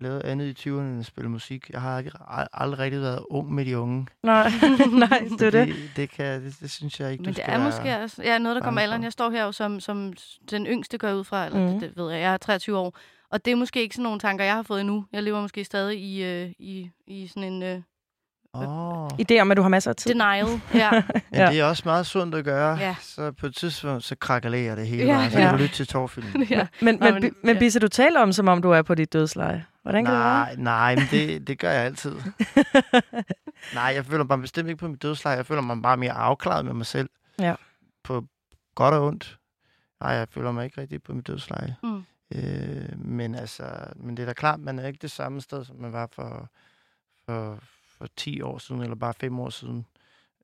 lavet 0.00 0.22
andet 0.24 0.66
i 0.66 0.68
20'erne 0.68 0.72
end 0.80 1.00
at 1.00 1.06
spille 1.06 1.30
musik. 1.30 1.70
Jeg 1.70 1.80
har 1.80 2.04
aldrig 2.52 2.78
rigtig 2.78 3.00
været 3.00 3.20
ung 3.30 3.52
med 3.54 3.64
de 3.64 3.78
unge. 3.78 4.06
Nej, 4.22 4.50
nej, 5.08 5.28
det 5.38 5.42
er 5.46 5.50
det. 5.50 5.66
Det, 5.68 5.76
det, 5.96 6.10
kan, 6.10 6.42
det, 6.44 6.56
det 6.60 6.70
synes 6.70 7.00
jeg 7.00 7.12
ikke, 7.12 7.22
Men 7.22 7.24
du 7.32 7.36
det 7.36 7.44
skal 7.44 7.54
er 7.54 7.64
måske 7.64 7.98
også 7.98 8.22
ja, 8.22 8.38
noget, 8.38 8.56
der 8.56 8.62
kommer 8.62 8.80
alderen. 8.80 9.02
Jeg 9.04 9.12
står 9.12 9.30
her 9.30 9.44
jo 9.44 9.52
som, 9.52 9.80
som 9.80 10.12
den 10.50 10.66
yngste 10.66 10.98
går 10.98 11.12
ud 11.12 11.24
fra, 11.24 11.46
eller 11.46 11.60
mm. 11.60 11.66
det, 11.72 11.80
det 11.80 11.92
ved 11.96 12.10
jeg. 12.12 12.20
Jeg 12.20 12.32
er 12.32 12.36
23 12.36 12.78
år. 12.78 12.96
Og 13.30 13.44
det 13.44 13.50
er 13.50 13.56
måske 13.56 13.82
ikke 13.82 13.94
sådan 13.94 14.02
nogle 14.02 14.20
tanker, 14.20 14.44
jeg 14.44 14.54
har 14.54 14.62
fået 14.62 14.80
endnu. 14.80 15.04
Jeg 15.12 15.22
lever 15.22 15.40
måske 15.40 15.64
stadig 15.64 16.00
i, 16.00 16.24
øh, 16.24 16.50
i, 16.58 16.90
i 17.06 17.26
sådan 17.26 17.52
en 17.52 17.62
øh, 17.62 17.80
Åh. 18.54 19.06
Idé 19.06 19.40
om, 19.40 19.50
at 19.50 19.56
du 19.56 19.62
har 19.62 19.68
masser 19.68 19.90
af 19.90 19.96
tid. 19.96 20.10
denial. 20.10 20.46
Ja. 20.74 20.90
Men 20.90 21.02
Ja. 21.34 21.50
det 21.50 21.60
er 21.60 21.64
også 21.64 21.82
meget 21.86 22.06
sundt 22.06 22.34
at 22.34 22.44
gøre. 22.44 22.76
Ja. 22.78 22.94
Så 23.00 23.32
på 23.32 23.46
et 23.46 23.54
tidspunkt, 23.54 24.04
så 24.04 24.16
krakalerer 24.16 24.74
det 24.74 24.86
hele. 24.86 25.04
Ja. 25.04 25.20
Ja, 25.20 25.30
så 25.30 25.38
Ja. 25.38 25.44
kan 25.44 25.54
du 25.54 25.62
lytte 25.62 25.74
til 25.74 25.86
Torfilm. 25.86 26.42
ja. 26.50 26.66
Men, 26.82 26.98
men, 27.00 27.14
men- 27.14 27.34
men 27.42 27.54
ja. 27.54 27.58
Bisse, 27.58 27.78
du 27.80 27.88
taler 27.88 28.20
om, 28.20 28.32
som 28.32 28.48
om 28.48 28.62
du 28.62 28.70
er 28.70 28.82
på 28.82 28.94
dit 28.94 29.12
dødsleje. 29.12 29.64
Hvordan 29.88 30.04
kan 30.04 30.14
det 30.14 30.20
være? 30.20 30.56
Nej, 30.56 30.56
nej, 30.56 30.94
men 30.94 31.04
det, 31.10 31.46
det 31.46 31.58
gør 31.58 31.70
jeg 31.70 31.84
altid. 31.84 32.16
nej, 33.74 33.84
jeg 33.84 34.04
føler 34.04 34.24
mig 34.24 34.40
bestemt 34.40 34.68
ikke 34.68 34.78
på 34.78 34.88
mit 34.88 35.02
dødsleje. 35.02 35.36
Jeg 35.36 35.46
føler 35.46 35.62
mig 35.62 35.82
bare 35.82 35.96
mere 35.96 36.12
afklaret 36.12 36.64
med 36.64 36.74
mig 36.74 36.86
selv. 36.86 37.10
Ja. 37.38 37.54
På 38.02 38.24
godt 38.74 38.94
og 38.94 39.06
ondt. 39.06 39.38
Nej, 40.00 40.10
jeg 40.10 40.28
føler 40.28 40.52
mig 40.52 40.64
ikke 40.64 40.80
rigtig 40.80 41.02
på 41.02 41.12
mit 41.12 41.26
dødsleje. 41.26 41.76
Mm. 41.82 42.04
Øh, 42.34 42.98
men 42.98 43.34
altså, 43.34 43.64
men 43.96 44.16
det 44.16 44.22
er 44.22 44.26
da 44.26 44.32
klart, 44.32 44.60
man 44.60 44.78
er 44.78 44.86
ikke 44.86 44.98
det 45.02 45.10
samme 45.10 45.40
sted, 45.40 45.64
som 45.64 45.76
man 45.76 45.92
var 45.92 46.08
for, 46.12 46.48
for, 47.26 47.58
for 47.98 48.06
10 48.16 48.40
år 48.40 48.58
siden, 48.58 48.82
eller 48.82 48.96
bare 48.96 49.14
5 49.14 49.40
år 49.40 49.50
siden. 49.50 49.86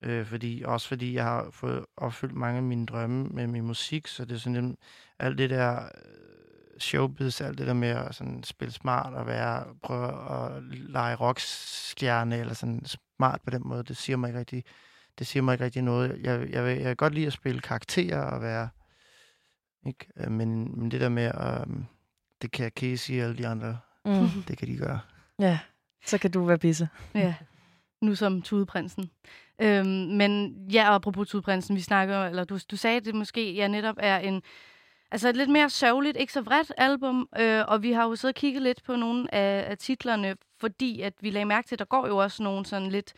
Øh, 0.03 0.27
fordi, 0.27 0.63
også 0.67 0.89
fordi 0.89 1.15
jeg 1.15 1.25
har 1.25 1.49
fået 1.51 1.85
opfyldt 1.97 2.35
mange 2.35 2.57
af 2.57 2.63
mine 2.63 2.87
drømme 2.87 3.25
med 3.25 3.47
min 3.47 3.67
musik, 3.67 4.07
så 4.07 4.25
det 4.25 4.35
er 4.35 4.39
sådan 4.39 4.77
alt 5.19 5.39
det 5.39 5.51
der 5.51 5.83
øh, 5.83 6.34
showbiz, 6.79 7.41
alt 7.41 7.59
det 7.59 7.67
der 7.67 7.73
med 7.75 7.89
at 7.89 8.15
sådan 8.15 8.43
spille 8.43 8.73
smart 8.73 9.15
og 9.15 9.27
være, 9.27 9.65
prøve 9.83 10.07
at 10.47 10.63
lege 10.73 11.15
rockstjerne, 11.17 12.39
eller 12.39 12.55
sådan 12.55 12.83
smart 12.85 13.41
på 13.45 13.51
den 13.51 13.63
måde, 13.65 13.83
det 13.83 13.97
siger 13.97 14.17
mig 14.17 14.29
ikke 14.29 14.39
rigtig, 14.39 14.65
det 15.19 15.27
siger 15.27 15.43
mig 15.43 15.53
ikke 15.53 15.65
rigtig 15.65 15.83
noget. 15.83 16.21
Jeg, 16.23 16.51
jeg, 16.51 16.65
vil, 16.65 16.73
jeg 16.73 16.83
kan 16.85 16.97
godt 16.97 17.15
lide 17.15 17.27
at 17.27 17.33
spille 17.33 17.61
karakterer 17.61 18.21
og 18.23 18.43
være, 18.43 18.69
ikke? 19.87 20.07
Øh, 20.17 20.31
Men, 20.31 20.81
men 20.81 20.91
det 20.91 21.01
der 21.01 21.09
med, 21.09 21.31
um, 21.67 21.87
det 22.43 22.51
kan 22.51 22.71
Casey 22.71 23.19
og 23.19 23.25
alle 23.25 23.39
de 23.39 23.47
andre, 23.47 23.79
Mm. 24.07 24.29
det 24.49 24.59
kan 24.59 24.69
de 24.69 24.77
gøre. 24.77 25.01
Ja, 25.39 25.59
så 26.07 26.19
kan 26.19 26.31
du 26.31 26.45
være 26.45 26.59
Bisse. 26.59 26.89
Ja, 27.15 27.35
nu 28.03 28.15
som 28.15 28.43
Tudeprinsen. 28.43 29.11
Øhm, 29.63 29.87
men 29.89 30.55
ja, 30.73 30.89
og 30.89 30.95
apropos 30.95 31.29
Tudeprinsen, 31.29 31.77
vi 31.77 31.81
snakker, 31.81 32.25
eller 32.25 32.45
du, 32.45 32.59
du 32.71 32.77
sagde, 32.77 32.97
at 32.97 33.05
det 33.05 33.15
måske 33.15 33.55
ja, 33.55 33.69
netop 33.69 33.97
er 33.99 34.19
en, 34.19 34.43
altså 35.15 35.29
et 35.29 35.37
lidt 35.37 35.51
mere 35.51 35.71
sørgeligt, 35.71 36.17
ikke 36.17 36.33
så 36.33 36.41
vredt 36.41 36.73
album, 36.77 37.29
øh, 37.39 37.65
og 37.69 37.83
vi 37.83 37.93
har 37.93 38.05
jo 38.05 38.17
siddet 38.17 38.37
og 38.37 38.41
kigget 38.41 38.63
lidt 38.63 38.83
på 38.85 38.97
nogle 38.97 39.35
af, 39.35 39.71
af 39.71 39.79
titlerne, 39.79 40.37
fordi 40.59 41.01
at 41.01 41.15
vi 41.21 41.31
lagde 41.31 41.45
mærke 41.45 41.69
til, 41.69 41.75
at 41.75 41.79
der 41.79 41.85
går 41.85 42.07
jo 42.07 42.17
også 42.17 42.43
nogle 42.43 42.67
sådan 42.67 42.89
lidt 42.89 43.15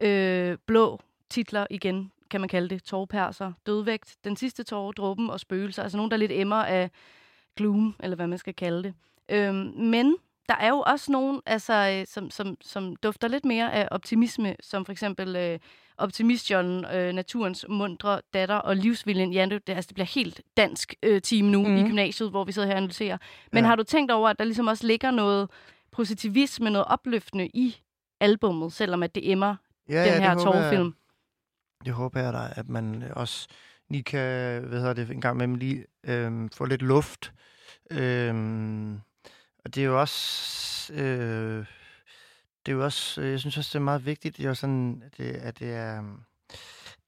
øh, 0.00 0.58
blå 0.66 1.00
titler 1.30 1.66
igen, 1.70 2.12
kan 2.30 2.40
man 2.40 2.48
kalde 2.48 2.68
det, 2.68 2.82
tårperser, 2.82 3.52
dødvægt, 3.66 4.16
den 4.24 4.36
sidste 4.36 4.62
tårer, 4.64 4.92
dråben 4.92 5.30
og 5.30 5.40
spøgelser, 5.40 5.82
altså 5.82 5.96
nogle, 5.96 6.10
der 6.10 6.16
lidt 6.16 6.32
emmer 6.32 6.56
af 6.56 6.90
gloom, 7.56 7.94
eller 8.00 8.16
hvad 8.16 8.26
man 8.26 8.38
skal 8.38 8.54
kalde 8.54 8.82
det. 8.82 8.94
Øh, 9.28 9.54
men 9.76 10.16
der 10.50 10.56
er 10.56 10.68
jo 10.68 10.80
også 10.86 11.12
nogen, 11.12 11.40
altså, 11.46 11.74
øh, 12.00 12.06
som, 12.06 12.30
som, 12.30 12.56
som 12.62 12.96
dufter 12.96 13.28
lidt 13.28 13.44
mere 13.44 13.72
af 13.72 13.88
optimisme, 13.90 14.56
som 14.60 14.84
for 14.84 14.92
eksempel 14.92 15.36
øh, 15.36 15.58
Optimistjonen, 15.98 16.84
øh, 16.84 17.12
naturens 17.12 17.66
mundre 17.68 18.20
datter 18.34 18.54
og 18.56 18.76
livsviljen. 18.76 19.32
Ja, 19.32 19.46
det, 19.46 19.62
altså, 19.68 19.88
det 19.88 19.94
bliver 19.94 20.06
helt 20.06 20.40
dansk 20.56 20.94
øh, 21.02 21.20
team 21.22 21.46
nu 21.46 21.58
mm. 21.62 21.76
i 21.76 21.80
Mhm. 21.80 21.88
gymnasiet, 21.88 22.30
hvor 22.30 22.44
vi 22.44 22.52
sidder 22.52 22.68
her 22.68 22.74
og 22.74 22.78
analyserer. 22.78 23.18
Men 23.52 23.64
Ja. 23.64 23.68
har 23.68 23.76
du 23.76 23.82
tænkt 23.82 24.12
over, 24.12 24.28
at 24.28 24.38
der 24.38 24.44
ligesom 24.44 24.66
også 24.66 24.86
ligger 24.86 25.10
noget 25.10 25.50
positivisme, 25.92 26.70
noget 26.70 26.86
opløftende 26.86 27.46
i 27.46 27.76
albummet, 28.20 28.72
selvom 28.72 29.02
at 29.02 29.14
det 29.14 29.30
emmer 29.30 29.56
Ja, 29.88 30.04
den 30.04 30.12
det 30.14 30.22
her 30.22 30.34
tårfilm? 30.34 30.94
Det 31.84 31.92
håber 31.92 32.20
jeg 32.20 32.32
da, 32.32 32.38
at 32.56 32.68
man 32.68 33.04
også 33.16 33.48
lige 33.90 34.02
kan, 34.02 34.62
hvad 34.64 34.78
hedder 34.78 34.92
det, 34.94 35.10
en 35.10 35.20
gang 35.20 35.36
med 35.36 35.48
lige 35.58 35.84
øhm, 36.06 36.48
få 36.50 36.64
lidt 36.64 36.82
luft. 36.82 37.32
Øhm, 37.90 39.00
og 39.64 39.74
det 39.74 39.80
er 39.80 39.86
jo 39.86 40.00
også, 40.00 40.92
øh, 40.92 41.66
det 42.66 42.72
er 42.72 42.76
jo 42.76 42.84
også, 42.84 43.20
øh, 43.20 43.30
jeg 43.30 43.40
synes 43.40 43.56
også, 43.58 43.68
det 43.68 43.74
er 43.74 43.84
meget 43.84 44.06
vigtigt, 44.06 44.36
det 44.36 44.44
er 44.44 44.48
jo 44.48 44.54
sådan, 44.54 45.02
at 45.06 45.16
det, 45.18 45.30
at 45.30 45.58
det 45.58 45.74
er, 45.74 46.02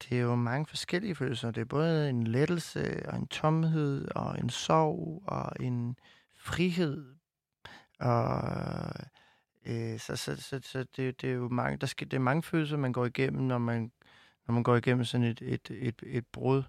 det 0.03 0.19
er 0.19 0.23
jo 0.23 0.35
mange 0.35 0.67
forskellige 0.67 1.15
følelser. 1.15 1.51
Det 1.51 1.61
er 1.61 1.65
både 1.65 2.11
en 2.11 2.27
lettelse, 2.27 3.03
og 3.09 3.17
en 3.17 3.27
tomhed, 3.27 4.09
og 4.15 4.39
en 4.39 4.51
sorg, 4.51 5.23
og 5.27 5.53
en 5.61 5.97
frihed. 6.39 7.15
Og 8.01 8.53
øh, 9.67 9.99
så, 9.99 10.17
så, 10.17 10.37
så, 10.37 10.61
så 10.63 10.85
det, 10.97 11.21
det 11.23 11.31
er 11.31 11.35
jo 11.35 11.49
mange, 11.49 11.79
der 11.79 11.87
skal, 11.87 12.11
det 12.11 12.17
er 12.17 12.21
mange 12.21 12.43
følelser, 12.43 12.77
man 12.77 12.93
går 12.93 13.07
igennem, 13.07 13.43
når 13.43 13.59
man 13.59 13.93
når 14.47 14.55
man 14.55 14.63
går 14.63 14.77
igennem 14.77 15.05
sådan 15.05 15.27
et, 15.27 15.43
et, 15.43 15.71
et, 15.71 16.03
et 16.07 16.27
brud. 16.33 16.63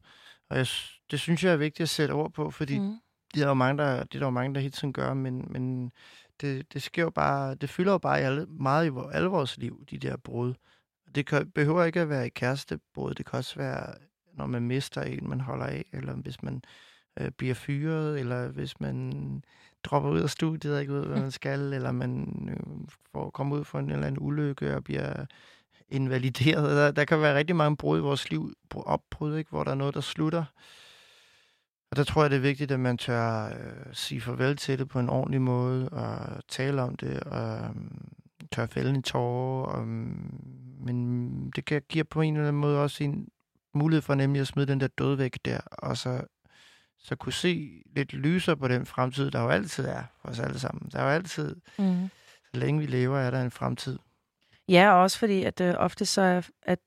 Og 0.49 0.57
jeg, 0.57 0.67
det 1.11 1.19
synes 1.19 1.43
jeg 1.43 1.53
er 1.53 1.57
vigtigt 1.57 1.81
at 1.81 1.89
sætte 1.89 2.11
ord 2.11 2.31
på, 2.31 2.51
fordi 2.51 2.79
mm. 2.79 2.99
Det 3.33 3.41
er 3.41 3.45
der 3.45 3.49
jo 3.49 3.53
mange, 3.53 3.83
der, 3.83 4.03
det 4.03 4.15
er 4.15 4.19
der 4.19 4.25
jo 4.25 4.29
mange, 4.29 4.55
der 4.55 4.61
hele 4.61 4.71
tiden 4.71 4.93
gør, 4.93 5.13
men, 5.13 5.47
men 5.49 5.91
det, 6.41 6.73
det 6.73 6.81
sker 6.81 7.03
jo 7.03 7.09
bare, 7.09 7.55
det 7.55 7.69
fylder 7.69 7.91
jo 7.91 7.97
bare 7.97 8.19
i 8.19 8.23
alle, 8.23 8.45
meget 8.45 8.85
i 8.85 8.91
alle 9.11 9.27
vores 9.29 9.57
liv, 9.57 9.85
de 9.91 9.97
der 9.97 10.17
brud. 10.17 10.53
Det 11.15 11.25
kan, 11.25 11.51
behøver 11.51 11.83
ikke 11.83 12.01
at 12.01 12.09
være 12.09 12.25
i 12.25 12.29
kærestebrud, 12.29 13.13
det 13.13 13.25
kan 13.25 13.37
også 13.37 13.55
være, 13.55 13.93
når 14.33 14.45
man 14.45 14.63
mister 14.63 15.01
en, 15.01 15.29
man 15.29 15.41
holder 15.41 15.65
af, 15.65 15.85
eller 15.93 16.13
hvis 16.13 16.43
man 16.43 16.63
øh, 17.19 17.31
bliver 17.31 17.53
fyret, 17.53 18.19
eller 18.19 18.47
hvis 18.47 18.79
man 18.79 19.43
dropper 19.83 20.09
ud 20.09 20.19
af 20.19 20.29
studiet 20.29 20.75
og 20.75 20.81
ikke 20.81 20.93
ved, 20.93 21.05
hvad 21.05 21.19
man 21.21 21.31
skal, 21.41 21.73
eller 21.73 21.91
man 21.91 22.27
øh, 22.49 22.87
får 23.11 23.29
kommer 23.29 23.55
ud 23.57 23.63
for 23.63 23.79
en 23.79 23.89
eller 23.89 24.07
anden 24.07 24.21
ulykke 24.21 24.75
og 24.75 24.83
bliver 24.83 25.25
invalideret. 25.89 26.77
Der, 26.77 26.91
der 26.91 27.05
kan 27.05 27.21
være 27.21 27.37
rigtig 27.37 27.55
mange 27.55 27.77
brud 27.77 27.97
i 27.97 28.01
vores 28.01 28.29
liv, 28.29 28.53
br- 28.75 28.83
opbrud, 28.83 29.37
ikke? 29.37 29.49
hvor 29.49 29.63
der 29.63 29.71
er 29.71 29.75
noget, 29.75 29.93
der 29.93 30.01
slutter. 30.01 30.45
Og 31.93 31.97
der 31.97 32.03
tror 32.03 32.21
jeg, 32.23 32.29
det 32.31 32.37
er 32.37 32.41
vigtigt, 32.41 32.71
at 32.71 32.79
man 32.79 32.97
tør 32.97 33.45
øh, 33.45 33.53
sige 33.93 34.21
farvel 34.21 34.57
til 34.57 34.79
det 34.79 34.89
på 34.89 34.99
en 34.99 35.09
ordentlig 35.09 35.41
måde, 35.41 35.89
og 35.89 36.43
tale 36.47 36.81
om 36.81 36.95
det, 36.95 37.19
og 37.19 37.59
um, 37.69 38.01
tør 38.51 38.65
fælde 38.65 38.89
en 38.89 39.03
tårer. 39.03 39.79
Um, 39.81 40.39
men 40.79 41.49
det 41.55 41.65
kan 41.65 41.81
give 41.89 42.03
på 42.03 42.21
en 42.21 42.33
eller 42.33 42.47
anden 42.47 42.61
måde 42.61 42.81
også 42.83 43.03
en 43.03 43.27
mulighed 43.73 44.01
for 44.01 44.15
nemlig 44.15 44.39
at 44.39 44.47
smide 44.47 44.67
den 44.67 44.79
der 44.79 44.87
død 44.87 45.15
væk 45.15 45.37
der, 45.45 45.59
og 45.71 45.97
så, 45.97 46.21
så 46.99 47.15
kunne 47.15 47.33
se 47.33 47.81
lidt 47.95 48.13
lysere 48.13 48.57
på 48.57 48.67
den 48.67 48.85
fremtid, 48.85 49.31
der 49.31 49.41
jo 49.41 49.49
altid 49.49 49.85
er 49.85 50.03
for 50.21 50.29
os 50.29 50.39
alle 50.39 50.59
sammen. 50.59 50.89
Der 50.91 50.99
er 50.99 51.03
jo 51.03 51.09
altid, 51.09 51.55
Mm. 51.77 52.09
så 52.53 52.59
længe 52.59 52.79
vi 52.79 52.85
lever, 52.85 53.17
er 53.19 53.31
der 53.31 53.41
en 53.41 53.51
fremtid. 53.51 53.99
Ja, 54.67 54.91
og 54.93 55.01
også 55.01 55.19
fordi, 55.19 55.43
at 55.43 55.61
øh, 55.61 55.73
ofte 55.77 56.05
så 56.05 56.21
er, 56.21 56.41
at 56.63 56.79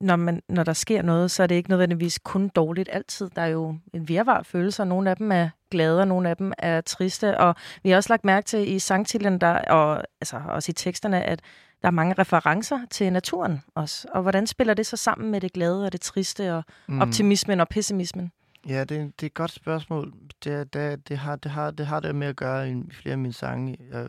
når, 0.00 0.16
man, 0.16 0.42
når 0.48 0.64
der 0.64 0.72
sker 0.72 1.02
noget, 1.02 1.30
så 1.30 1.42
er 1.42 1.46
det 1.46 1.54
ikke 1.54 1.70
nødvendigvis 1.70 2.18
kun 2.18 2.48
dårligt 2.48 2.88
altid. 2.92 3.30
Der 3.36 3.42
er 3.42 3.46
jo 3.46 3.76
en 3.94 4.08
virvar 4.08 4.38
af 4.38 4.46
følelser. 4.46 4.84
Nogle 4.84 5.10
af 5.10 5.16
dem 5.16 5.32
er 5.32 5.48
glade, 5.70 6.00
og 6.00 6.08
nogle 6.08 6.28
af 6.30 6.36
dem 6.36 6.52
er 6.58 6.80
triste. 6.80 7.38
Og 7.38 7.54
vi 7.82 7.90
har 7.90 7.96
også 7.96 8.12
lagt 8.12 8.24
mærke 8.24 8.44
til 8.44 8.72
i 8.72 8.78
sangtitlen, 8.78 9.40
der, 9.40 9.58
og 9.58 10.02
altså 10.20 10.40
også 10.48 10.70
i 10.70 10.72
teksterne, 10.72 11.22
at 11.22 11.40
der 11.82 11.86
er 11.88 11.92
mange 11.92 12.14
referencer 12.18 12.78
til 12.90 13.12
naturen 13.12 13.62
også. 13.74 14.08
Og 14.14 14.22
hvordan 14.22 14.46
spiller 14.46 14.74
det 14.74 14.86
så 14.86 14.96
sammen 14.96 15.30
med 15.30 15.40
det 15.40 15.52
glade 15.52 15.86
og 15.86 15.92
det 15.92 16.00
triste, 16.00 16.54
og 16.54 16.64
mm. 16.88 17.00
optimismen 17.00 17.60
og 17.60 17.68
pessimismen? 17.68 18.32
Ja, 18.68 18.84
det, 18.84 18.96
er- 18.96 19.04
det 19.04 19.22
er 19.22 19.26
et 19.26 19.34
godt 19.34 19.50
spørgsmål. 19.50 20.12
Det, 20.44 20.74
det, 20.74 21.08
det, 21.08 21.18
har, 21.18 21.36
det, 21.36 21.50
har, 21.50 21.70
det 21.70 21.86
har 21.86 22.00
det 22.00 22.14
med 22.14 22.26
at 22.26 22.36
gøre 22.36 22.70
i 22.70 22.82
flere 22.92 23.12
af 23.12 23.18
mine 23.18 23.32
sange. 23.32 23.76
Jeg, 23.92 24.08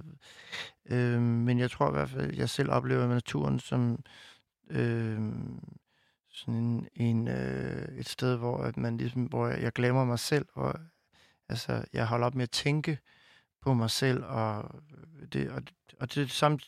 øh, 0.90 1.22
men 1.22 1.60
jeg 1.60 1.72
tror 1.72 1.90
i 1.90 1.92
hvert 1.92 2.10
fald, 2.10 2.32
at 2.32 2.38
jeg 2.38 2.50
selv 2.50 2.72
oplever 2.72 3.08
naturen 3.08 3.60
som 3.60 4.00
øh, 4.70 5.20
sådan 6.32 6.56
en, 6.56 6.88
en, 6.96 7.28
øh, 7.28 7.98
et 7.98 8.10
sted, 8.10 8.36
hvor, 8.38 8.58
at 8.58 8.78
man 8.78 8.98
ligesom, 8.98 9.24
hvor 9.24 9.48
jeg, 9.48 9.62
jeg 9.62 9.72
glemmer 9.72 10.06
mig 10.06 10.20
selv. 10.20 10.46
Hvor, 10.54 10.80
altså, 11.50 11.86
jeg 11.94 12.08
holder 12.08 12.28
op 12.28 12.36
med 12.36 12.44
at 12.44 12.52
tænke 12.52 13.00
på 13.62 13.74
mig 13.74 13.90
selv. 13.90 14.24
Og 14.24 14.82
det, 15.34 15.50
og, 15.50 15.64
og 16.00 16.16
det 16.16 16.32
samme, 16.32 16.60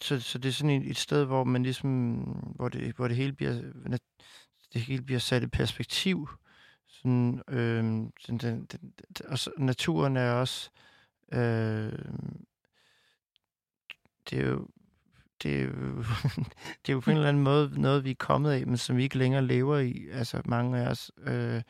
så, 0.00 0.20
så 0.20 0.38
det 0.38 0.48
er 0.48 0.52
sådan 0.52 0.82
et, 0.82 0.90
et 0.90 0.98
sted, 0.98 1.24
hvor 1.24 1.44
man 1.44 1.62
ligesom, 1.62 2.22
hvor 2.56 2.68
det, 2.68 2.96
hvor 2.96 3.08
det 3.08 3.16
hele 3.16 3.32
bliver, 3.32 3.62
det 4.72 4.80
hele 4.80 5.02
bliver 5.02 5.20
sat 5.20 5.42
i 5.42 5.46
perspektiv. 5.46 6.28
Sådan, 6.86 7.42
øh, 7.48 7.84
den, 7.84 8.12
den, 8.26 8.64
den, 8.64 8.92
og 9.28 9.38
så, 9.38 9.50
naturen 9.58 10.16
er 10.16 10.32
også, 10.32 10.70
øh, 11.32 11.98
det 14.30 14.38
er 14.38 14.48
jo, 14.48 14.68
det 15.42 15.60
er, 15.60 15.64
jo, 15.64 16.04
det 16.82 16.88
er 16.88 16.92
jo 16.92 17.00
på 17.00 17.10
en 17.10 17.16
eller 17.16 17.28
anden 17.28 17.42
måde 17.42 17.80
noget, 17.80 18.04
vi 18.04 18.10
er 18.10 18.14
kommet 18.18 18.50
af, 18.50 18.66
men 18.66 18.76
som 18.76 18.96
vi 18.96 19.02
ikke 19.02 19.18
længere 19.18 19.46
lever 19.46 19.78
i, 19.78 20.08
altså 20.12 20.42
mange 20.44 20.78
af 20.78 20.90
os. 20.90 21.10
Øh, 21.26 21.62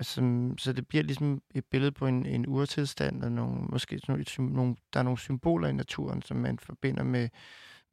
som, 0.00 0.58
så 0.58 0.72
det 0.72 0.88
bliver 0.88 1.04
ligesom 1.04 1.42
et 1.54 1.64
billede 1.64 1.92
på 1.92 2.06
en, 2.06 2.26
en 2.26 2.46
urtilstand, 2.46 3.24
og 3.24 3.32
nogle, 3.32 3.60
måske 3.60 4.00
nogle, 4.08 4.24
nogle, 4.38 4.76
der 4.92 5.00
er 5.00 5.04
nogle 5.04 5.18
symboler 5.18 5.68
i 5.68 5.72
naturen, 5.72 6.22
som 6.22 6.36
man 6.36 6.58
forbinder 6.58 7.02
med, 7.02 7.28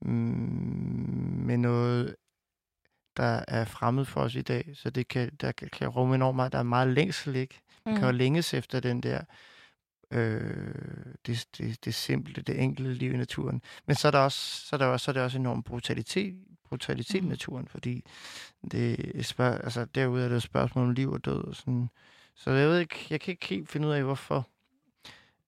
mm, 0.02 0.12
med 1.46 1.58
noget 1.58 2.16
der 3.18 3.44
er 3.48 3.66
fremmed 3.66 4.06
for 4.06 4.22
os 4.22 4.36
i 4.36 4.42
dag. 4.42 4.72
Så 4.74 4.90
det 4.90 5.08
kan, 5.08 5.32
der 5.42 5.52
kan, 5.52 5.88
rumme 5.88 6.16
enormt 6.16 6.36
meget. 6.36 6.52
Der 6.52 6.60
er 6.60 6.64
meget 6.64 6.88
længsel, 6.88 7.36
ikke? 7.36 7.62
Man 7.86 7.96
kan 7.96 8.06
jo 8.06 8.12
længes 8.12 8.54
efter 8.54 8.80
den 8.80 9.04
der 9.04 9.22
øh, 10.12 10.76
det, 11.26 11.48
det, 11.58 11.86
det 11.86 11.94
simple, 11.94 12.44
det 12.44 12.64
enkle 12.64 12.94
liv 12.94 13.14
i 13.14 13.18
naturen. 13.18 13.62
Men 13.86 13.96
så 13.96 14.08
er 14.08 14.12
der 14.12 14.20
også, 14.20 14.68
så 14.68 14.76
er 14.76 14.78
der 14.78 14.86
også, 14.86 15.04
så 15.04 15.12
er 15.12 15.14
der 15.14 15.24
også 15.24 15.38
enorm 15.38 15.64
brutalitet, 15.64 16.36
brutalitet 16.70 17.24
mm. 17.24 17.28
i 17.28 17.30
naturen, 17.30 17.68
fordi 17.68 18.06
det 18.72 19.26
spørg, 19.26 19.64
altså, 19.64 19.86
derude 19.86 20.24
er 20.24 20.30
det 20.30 20.36
et 20.36 20.44
spørgsmål 20.44 20.88
om 20.88 20.92
liv 20.92 21.12
og 21.12 21.26
død. 21.26 21.44
Og 21.44 21.56
sådan. 21.56 21.90
Så 22.36 22.52
jeg 22.52 22.70
ved 22.70 22.80
ikke, 22.80 23.08
jeg 23.10 23.22
kan 23.22 23.32
ikke 23.32 23.48
helt 23.48 23.70
finde 23.70 23.88
ud 23.88 23.94
af, 23.94 24.04
hvorfor 24.04 24.48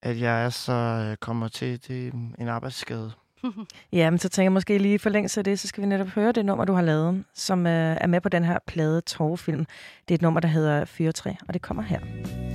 at 0.01 0.19
jeg 0.19 0.45
er 0.45 0.49
så 0.49 0.71
øh, 0.71 1.17
kommer 1.17 1.47
til 1.47 1.87
det, 1.87 2.13
en 2.13 2.47
arbejdsskade. 2.47 3.11
Ja, 3.91 4.09
men 4.09 4.19
så 4.19 4.29
tænker 4.29 4.45
jeg 4.45 4.51
måske 4.51 4.77
lige 4.77 4.93
i 4.93 4.97
forlængelse 4.97 5.39
af 5.39 5.43
det, 5.43 5.59
så 5.59 5.67
skal 5.67 5.81
vi 5.81 5.87
netop 5.87 6.07
høre 6.07 6.31
det 6.31 6.45
nummer, 6.45 6.65
du 6.65 6.73
har 6.73 6.81
lavet, 6.81 7.23
som 7.33 7.67
øh, 7.67 7.97
er 8.01 8.07
med 8.07 8.21
på 8.21 8.29
den 8.29 8.43
her 8.43 8.59
plade 8.67 9.01
Torvefilm. 9.01 9.65
Det 10.07 10.13
er 10.13 10.15
et 10.15 10.21
nummer, 10.21 10.39
der 10.39 10.47
hedder 10.47 10.85
Fyretræ, 10.85 11.33
og 11.47 11.53
det 11.53 11.61
kommer 11.61 11.83
her. 11.83 12.48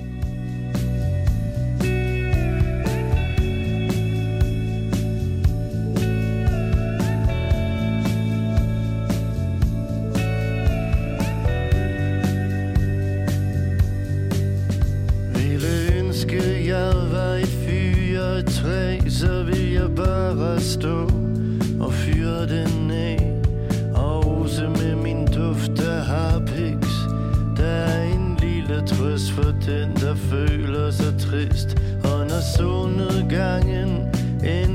Stå 20.65 21.09
og 21.81 21.93
fyre 21.93 22.47
den 22.47 22.91
af. 22.91 23.33
Og 23.95 24.27
ose 24.27 24.69
med 24.69 24.95
min 24.97 25.27
duft 25.27 25.81
af 25.81 26.05
harpiks. 26.05 26.95
Der 27.57 27.65
er 27.65 28.05
en 28.05 28.37
lille 28.41 28.83
trøst 28.87 29.31
for 29.31 29.55
den, 29.67 29.95
der 29.95 30.15
føler 30.15 30.91
sig 30.91 31.19
trist. 31.19 31.77
Og 32.05 32.27
når 32.27 32.57
solnedgangen 32.57 33.91
endelig 34.45 34.74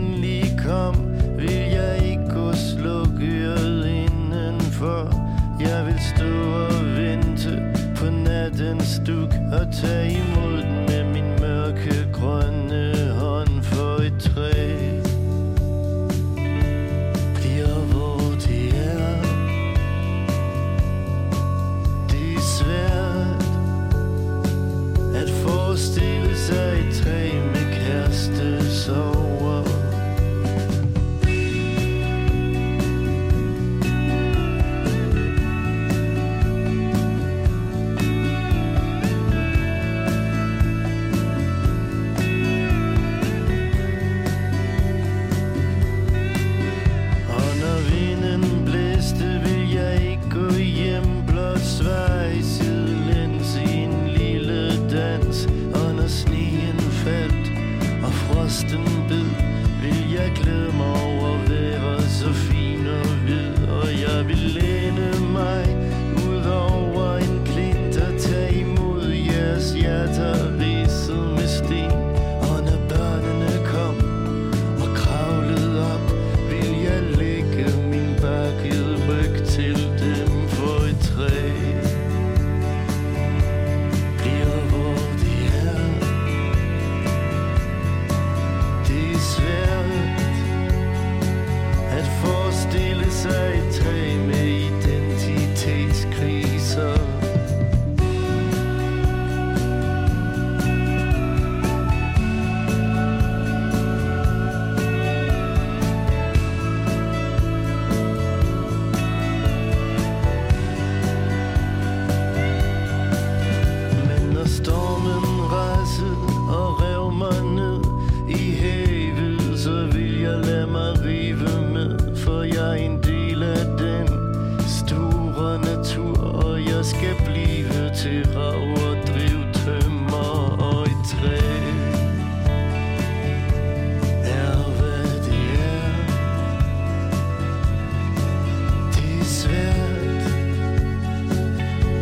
svært 139.29 140.23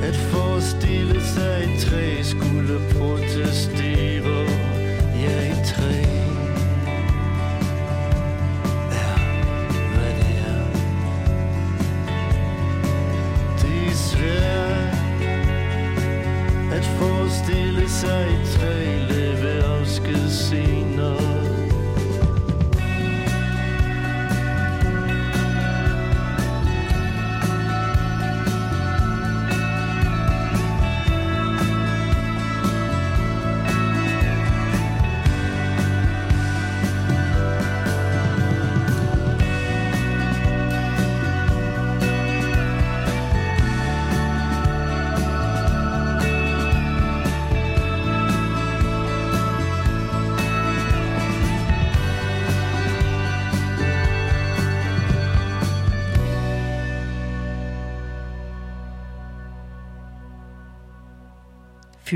at 0.04 0.16
forestille 0.16 1.22
sig 1.22 1.64
et 1.64 1.80
træ 1.80 2.24
skulle 2.24 2.80
protestere. 2.92 3.87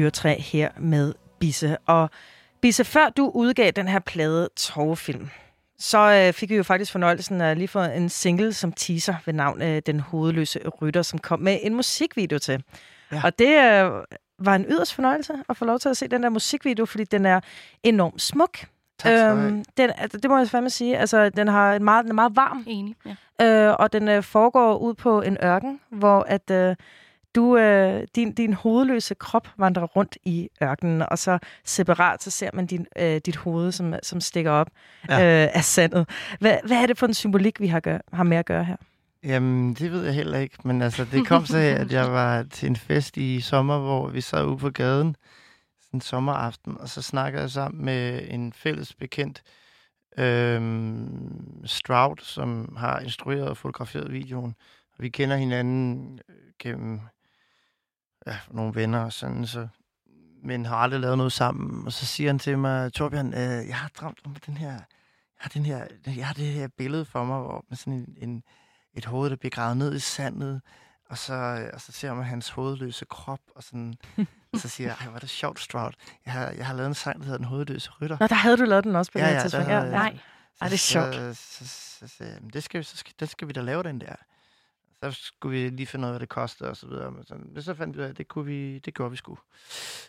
Fyrtræ 0.02 0.36
her 0.40 0.70
med 0.78 1.14
Bisse. 1.40 1.78
Og 1.86 2.10
Bisse, 2.62 2.84
før 2.84 3.10
du 3.10 3.32
udgav 3.34 3.72
den 3.72 3.88
her 3.88 4.00
plade 4.00 4.50
Torvefilm, 4.56 5.30
så 5.80 5.98
øh, 6.28 6.34
fik 6.34 6.50
vi 6.50 6.56
jo 6.56 6.64
faktisk 6.64 6.92
fornøjelsen 6.92 7.42
af 7.42 7.58
lige 7.58 7.68
få 7.68 7.80
en 7.80 8.10
single 8.10 8.54
som 8.54 8.72
teaser 8.72 9.16
ved 9.26 9.34
navn 9.34 9.62
øh, 9.62 9.82
Den 9.86 10.00
Hovedløse 10.00 10.60
Rytter, 10.82 11.02
som 11.02 11.20
kom 11.20 11.40
med 11.40 11.60
en 11.62 11.76
musikvideo 11.76 12.40
til. 12.40 12.64
Ja. 13.12 13.22
Og 13.24 13.40
det 13.40 13.48
øh, 13.48 13.92
var 14.40 14.56
en 14.56 14.66
yderst 14.70 14.94
fornøjelse 14.94 15.34
at 15.50 15.58
få 15.58 15.66
lov 15.66 15.80
til 15.80 15.90
at 15.90 15.98
se 15.98 16.08
den 16.08 16.24
der 16.24 16.30
musikvideo, 16.30 16.86
fordi 16.86 17.04
den 17.04 17.26
er 17.26 17.40
enormt 17.84 18.22
smuk. 18.22 18.58
Tak 19.00 19.12
have. 19.12 19.64
den, 19.78 19.92
altså, 19.98 20.18
det 20.18 20.30
må 20.30 20.38
jeg 20.38 20.50
fandme 20.50 20.70
sige. 20.70 20.98
Altså, 20.98 21.30
den, 21.30 21.48
har 21.48 21.74
en 21.74 21.84
meget, 21.84 22.04
den 22.04 22.12
er 22.12 22.16
meget 22.16 22.36
varm, 22.36 22.64
Enig, 22.68 22.96
ja. 23.40 23.68
øh, 23.70 23.76
og 23.80 23.94
den 23.94 24.08
øh, 24.08 24.24
foregår 24.24 24.78
ud 24.78 24.94
på 24.94 25.22
en 25.22 25.38
ørken, 25.44 25.80
hvor 25.90 26.26
at, 26.28 26.52
øh, 26.52 26.76
Du, 27.36 27.58
øh, 27.58 28.08
din, 28.16 28.34
din 28.34 28.54
hovedløse 28.54 29.16
krop 29.16 29.48
vandrer 29.58 29.84
rundt 29.84 30.18
i 30.24 30.50
ørkenen, 30.64 31.02
og 31.02 31.18
så 31.18 31.40
separat, 31.66 32.24
så 32.24 32.32
ser 32.32 32.50
man 32.54 32.66
din, 32.66 32.86
øh, 33.00 33.22
dit 33.26 33.36
hoved, 33.36 33.72
som, 33.72 33.96
som 34.04 34.22
stikker 34.22 34.52
op 34.52 34.70
ja. 35.10 35.44
øh, 35.44 35.50
af 35.54 35.64
sandet. 35.64 36.10
Hvad, 36.40 36.58
hvad 36.66 36.78
er 36.78 36.86
det 36.86 36.98
for 36.98 37.08
en 37.08 37.14
symbolik, 37.14 37.60
vi 37.60 37.68
har, 37.68 37.80
gør, 37.80 37.98
har 38.14 38.24
med 38.24 38.38
at 38.38 38.46
gøre 38.46 38.64
her? 38.64 38.76
Jamen, 39.24 39.74
det 39.74 39.92
ved 39.92 40.06
jeg 40.06 40.14
heller 40.14 40.38
ikke, 40.38 40.58
men 40.64 40.82
altså, 40.82 41.06
det 41.12 41.28
kom 41.28 41.46
så 41.46 41.58
af, 41.58 41.70
at 41.72 41.92
jeg 41.92 42.12
var 42.22 42.44
til 42.44 42.70
en 42.70 42.76
fest 42.76 43.18
i 43.18 43.42
sommer, 43.42 43.80
hvor 43.80 44.08
vi 44.08 44.22
sad 44.22 44.46
ude 44.46 44.58
på 44.58 44.70
gaden, 44.70 45.16
sådan 45.82 45.98
en 45.98 46.02
sommeraften, 46.02 46.78
og 46.80 46.90
så 46.90 47.02
snakkede 47.02 47.42
jeg 47.42 47.52
sammen 47.52 47.86
med 47.86 48.22
en 48.28 48.54
fælles 48.54 48.94
bekendt, 48.94 49.44
øhm, 50.18 51.66
Stroud, 51.66 52.16
som 52.22 52.76
har 52.78 53.00
instrueret 53.00 53.48
og 53.48 53.58
fotograferet 53.58 54.12
videoen. 54.12 54.56
Og 54.98 55.04
vi 55.04 55.10
kender 55.10 55.36
hinanden 55.36 56.20
øh, 56.30 56.36
gennem 56.60 57.00
ja, 58.28 58.38
nogle 58.52 58.76
venner 58.76 59.00
og 59.00 59.14
sådan, 59.14 59.48
så, 59.48 59.68
men 60.44 60.66
har 60.66 60.76
aldrig 60.76 61.00
lavet 61.00 61.18
noget 61.18 61.34
sammen. 61.34 61.86
Og 61.86 61.94
så 61.94 62.06
siger 62.06 62.30
han 62.30 62.40
til 62.40 62.58
mig, 62.58 62.94
Torbjørn, 62.94 63.34
øh, 63.34 63.68
jeg 63.68 63.76
har 63.76 63.92
drømt 64.00 64.20
om 64.26 64.36
den 64.46 64.58
her, 64.58 64.72
jeg 64.72 64.82
har, 65.38 65.50
den 65.50 65.66
her, 65.66 65.86
jeg 66.16 66.28
har 66.28 66.34
det 66.34 66.46
her 66.46 66.68
billede 66.78 67.06
for 67.06 67.24
mig, 67.24 67.40
hvor 67.40 67.66
med 67.70 67.78
sådan 67.78 67.94
en, 67.94 68.16
en 68.18 68.44
et 68.94 69.06
hoved, 69.06 69.30
der 69.30 69.36
bliver 69.36 69.50
gravet 69.50 69.78
ned 69.78 69.96
i 69.96 70.00
sandet, 70.00 70.62
og 71.10 71.18
så, 71.18 71.70
og 71.74 71.82
så 71.82 71.92
ser 71.92 72.14
man 72.14 72.26
hans 72.26 72.50
hovedløse 72.50 73.06
krop, 73.06 73.40
og 73.56 73.64
sådan, 73.64 73.94
og 74.54 74.60
så 74.64 74.70
siger 74.70 74.88
jeg, 74.88 74.98
ej, 75.00 75.08
hvor 75.08 75.16
er 75.16 75.20
det 75.20 75.30
sjovt, 75.30 75.60
Stroud. 75.60 75.92
Jeg 76.26 76.34
har, 76.34 76.52
jeg 76.52 76.66
har 76.66 76.74
lavet 76.74 76.88
en 76.88 76.94
sang, 76.94 77.20
der 77.20 77.24
hedder 77.24 77.38
Den 77.38 77.46
hovedløse 77.46 77.92
rytter. 78.02 78.18
Nå, 78.20 78.28
der 78.28 78.36
havde 78.36 78.58
du 78.58 78.64
lavet 78.64 78.84
den 78.84 78.96
også 78.96 79.12
på 79.12 79.20
ja, 79.20 79.30
det 79.30 79.34
ja, 79.34 79.42
tidspunkt. 79.42 79.70
Ja, 79.70 79.84
nej. 79.84 80.18
Ej, 80.62 80.68
det 80.68 80.74
er 80.74 80.78
sjovt. 80.78 81.16
Så, 81.16 81.34
så, 81.34 81.68
så, 81.68 82.08
så, 82.08 82.24
det 82.54 82.64
skal, 82.64 82.86
så 82.86 82.98
skal, 82.98 83.14
den 83.20 83.28
skal 83.28 83.48
vi 83.48 83.54
da 83.54 83.62
lave, 83.62 83.84
den 83.84 84.02
der. 84.02 84.16
Så 85.04 85.12
skulle 85.12 85.60
vi 85.60 85.70
lige 85.70 85.88
finde 85.88 86.04
ud 86.06 86.08
af, 86.08 86.12
hvad 86.12 86.20
det 86.20 86.30
kostede 86.30 86.70
og 86.70 86.78
så 86.78 86.88
videre. 86.88 87.12
Men 87.12 87.26
så, 87.26 87.62
så 87.62 87.74
fandt 87.74 87.98
vi 87.98 88.02
ud 88.02 88.06
af, 88.06 88.10
at 88.10 88.18
det, 88.18 88.28
kunne 88.28 88.46
vi, 88.46 88.80
det 88.80 88.94
gjorde 88.94 89.12
vi 89.12 89.18
sgu. 89.18 89.38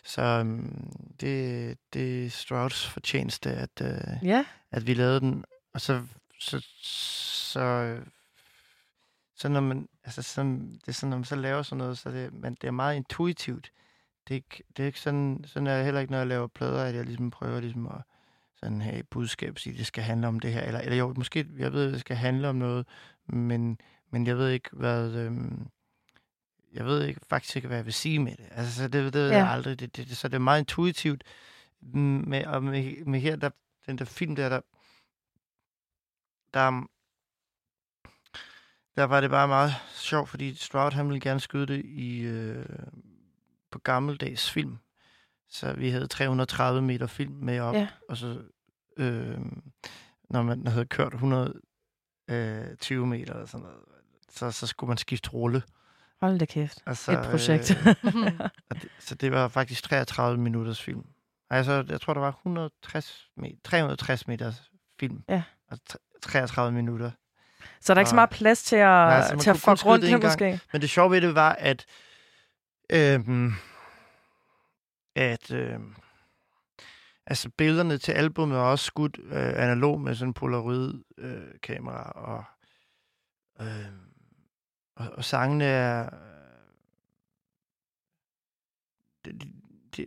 Så 0.03 0.39
um, 0.41 0.91
det, 1.21 1.77
det 1.93 2.25
er 2.25 2.29
Strouds 2.29 2.87
fortjeneste, 2.87 3.49
at, 3.49 3.81
uh, 3.81 4.27
ja. 4.27 4.45
at 4.71 4.87
vi 4.87 4.93
lavede 4.93 5.19
den. 5.19 5.45
Og 5.73 5.81
så, 5.81 6.01
så, 6.39 6.67
så 6.83 7.97
så 9.35 9.49
når 9.49 9.59
man, 9.59 9.89
altså 10.03 10.21
sådan, 10.21 10.71
det 10.73 10.87
er 10.87 10.91
sådan, 10.91 11.09
når 11.09 11.17
man 11.17 11.25
så 11.25 11.35
laver 11.35 11.61
sådan 11.61 11.77
noget, 11.77 11.97
så 11.97 12.11
det, 12.11 12.33
man, 12.33 12.57
det 12.61 12.67
er 12.67 12.71
meget 12.71 12.95
intuitivt. 12.95 13.71
Det 14.27 14.33
er, 14.33 14.35
ikke, 14.35 14.63
det 14.77 14.83
er 14.83 14.87
ikke 14.87 14.99
sådan, 14.99 15.43
sådan 15.47 15.67
er 15.67 15.75
det 15.75 15.85
heller 15.85 16.01
ikke, 16.01 16.11
når 16.11 16.17
jeg 16.17 16.27
laver 16.27 16.47
plader, 16.47 16.83
at 16.83 16.95
jeg 16.95 17.05
ligesom 17.05 17.29
prøver 17.29 17.59
ligesom 17.59 17.87
at 17.87 18.01
sådan 18.55 18.81
have 18.81 18.97
et 18.97 19.07
budskab, 19.07 19.59
sige, 19.59 19.77
det 19.77 19.85
skal 19.85 20.03
handle 20.03 20.27
om 20.27 20.39
det 20.39 20.53
her. 20.53 20.61
Eller, 20.61 20.79
eller 20.79 20.97
jo, 20.97 21.13
måske, 21.17 21.47
jeg 21.57 21.73
ved, 21.73 21.87
at 21.87 21.93
det 21.93 21.99
skal 21.99 22.15
handle 22.15 22.49
om 22.49 22.55
noget, 22.55 22.87
men, 23.27 23.77
men 24.13 24.27
jeg 24.27 24.37
ved 24.37 24.49
ikke, 24.49 24.69
hvad... 24.73 25.11
Øhm, 25.11 25.67
jeg 26.73 26.85
ved 26.85 27.03
ikke 27.03 27.21
faktisk 27.29 27.55
ikke, 27.55 27.67
hvad 27.67 27.77
jeg 27.77 27.85
vil 27.85 27.93
sige 27.93 28.19
med 28.19 28.35
det. 28.35 28.47
Altså, 28.51 28.75
så 28.75 28.83
det, 28.83 28.93
det 28.93 29.13
ved 29.13 29.29
ja. 29.29 29.37
jeg 29.37 29.49
aldrig. 29.51 29.79
Det, 29.79 29.95
det, 29.95 30.09
det, 30.09 30.17
så 30.17 30.27
det 30.27 30.35
er 30.35 30.39
meget 30.39 30.59
intuitivt. 30.59 31.23
Med, 31.81 32.45
og 32.45 32.63
med, 32.63 33.05
med 33.05 33.19
her, 33.19 33.35
der, 33.35 33.49
den 33.85 33.97
der 33.97 34.05
film 34.05 34.35
der, 34.35 34.49
der, 34.49 34.61
der 36.53 36.87
der 38.95 39.03
var 39.03 39.21
det 39.21 39.29
bare 39.29 39.47
meget 39.47 39.71
sjovt, 39.93 40.29
fordi 40.29 40.55
Stroud 40.55 40.91
han 40.91 41.07
ville 41.07 41.19
gerne 41.19 41.39
skyde 41.39 41.67
det 41.67 41.85
i, 41.85 42.21
øh, 42.21 42.65
på 43.71 43.79
gammeldags 43.79 44.51
film. 44.51 44.77
Så 45.49 45.73
vi 45.73 45.89
havde 45.89 46.07
330 46.07 46.81
meter 46.81 47.07
film 47.07 47.33
med 47.33 47.59
op, 47.59 47.75
ja. 47.75 47.87
og 48.09 48.17
så 48.17 48.41
øh, 48.97 49.37
når 50.29 50.43
man 50.43 50.67
havde 50.67 50.85
kørt 50.85 51.13
120 51.13 51.63
øh, 53.01 53.07
meter 53.07 53.33
eller 53.33 53.45
sådan 53.45 53.63
noget, 53.63 53.92
så, 54.35 54.51
så 54.51 54.67
skulle 54.67 54.87
man 54.87 54.97
skifte 54.97 55.29
rulle. 55.29 55.63
Hold 56.21 56.39
da 56.39 56.45
kæft. 56.45 56.83
Altså, 56.85 57.11
Et 57.11 57.27
projekt. 57.31 57.71
Øh, 58.71 58.81
det, 58.81 58.89
så 58.99 59.15
det 59.15 59.31
var 59.31 59.47
faktisk 59.47 59.83
33 59.83 60.37
minutters 60.37 60.81
film. 60.81 61.05
Altså, 61.49 61.85
jeg 61.89 62.01
tror, 62.01 62.13
der 62.13 62.21
var 62.21 62.31
160 62.31 63.29
meter, 63.37 63.55
360 63.63 64.27
meters 64.27 64.71
film. 64.99 65.23
Ja. 65.29 65.43
Og 65.71 65.77
33 66.21 66.71
minutter. 66.71 67.11
Så 67.81 67.93
der 67.93 67.97
er 67.97 68.01
ikke 68.01 68.09
så 68.09 68.15
meget 68.15 68.29
plads 68.29 68.63
til 68.63 68.75
at, 68.75 68.81
Nej, 68.83 69.35
til 69.35 69.49
at 69.49 69.57
få 69.57 69.73
rundt 69.73 70.05
det 70.05 70.23
måske. 70.23 70.59
Men 70.71 70.81
det 70.81 70.89
sjove 70.89 71.11
ved 71.11 71.21
det 71.21 71.35
var, 71.35 71.53
at, 71.53 71.85
øhm, 72.89 73.53
at 75.15 75.51
øhm, 75.51 75.95
altså 77.27 77.49
billederne 77.57 77.97
til 77.97 78.11
albumet 78.11 78.57
er 78.57 78.61
også 78.61 78.85
skudt 78.85 79.19
øh, 79.23 79.53
analog 79.63 80.01
med 80.01 80.15
sådan 80.15 80.29
en 80.29 80.33
polaroid-kamera, 80.33 82.13
øh, 82.17 82.23
og, 82.23 82.45
øh, 83.67 83.85
og, 84.95 85.09
og 85.09 85.23
sangene 85.23 85.65
er... 85.65 86.09
Øh, 89.25 89.33
de, 89.33 89.51
de, 89.97 90.05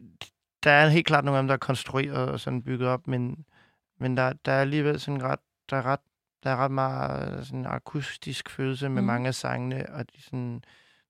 der 0.62 0.70
er 0.70 0.88
helt 0.88 1.06
klart 1.06 1.24
nogle 1.24 1.38
af 1.38 1.42
dem, 1.42 1.48
der 1.48 1.54
er 1.54 1.58
konstrueret 1.58 2.28
og 2.28 2.40
sådan 2.40 2.62
bygget 2.62 2.88
op, 2.88 3.06
men, 3.06 3.46
men 3.98 4.16
der, 4.16 4.32
der 4.32 4.52
er 4.52 4.60
alligevel 4.60 5.00
sådan 5.00 5.22
ret, 5.22 5.40
der 5.70 5.76
er 5.76 5.82
ret 5.82 6.00
der 6.46 6.52
er 6.52 6.56
ret 6.56 6.70
meget 6.70 7.46
sådan 7.46 7.66
akustisk 7.66 8.50
følelse 8.50 8.88
med 8.88 9.02
mm. 9.02 9.06
mange 9.06 9.28
af 9.28 9.34
sangene, 9.34 9.86
og 9.92 10.12
de 10.12 10.22
sådan, 10.22 10.64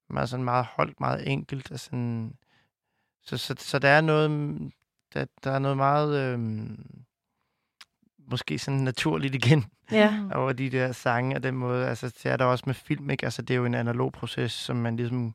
meget, 0.08 0.28
sådan 0.28 0.44
meget 0.44 0.64
holdt, 0.64 1.00
meget 1.00 1.28
enkelt. 1.32 1.72
Og 1.72 1.80
sådan, 1.80 2.36
så, 3.22 3.36
så, 3.36 3.54
så 3.58 3.78
der 3.78 3.88
er 3.88 4.00
noget, 4.00 4.30
der, 5.14 5.26
der 5.44 5.50
er 5.50 5.58
noget 5.58 5.76
meget, 5.76 6.32
øhm, 6.32 7.04
måske 8.30 8.58
sådan 8.58 8.80
naturligt 8.80 9.34
igen, 9.34 9.64
ja. 9.92 10.20
over 10.34 10.52
de 10.52 10.70
der 10.70 10.92
sange 10.92 11.36
og 11.36 11.42
den 11.42 11.54
måde. 11.54 11.88
Altså, 11.88 12.06
det 12.06 12.26
er 12.26 12.36
der 12.36 12.44
også 12.44 12.64
med 12.66 12.74
film, 12.74 13.10
ikke? 13.10 13.24
Altså, 13.24 13.42
det 13.42 13.54
er 13.54 13.58
jo 13.58 13.64
en 13.64 13.74
analog 13.74 14.12
proces, 14.12 14.52
som 14.52 14.76
man 14.76 14.96
ligesom 14.96 15.34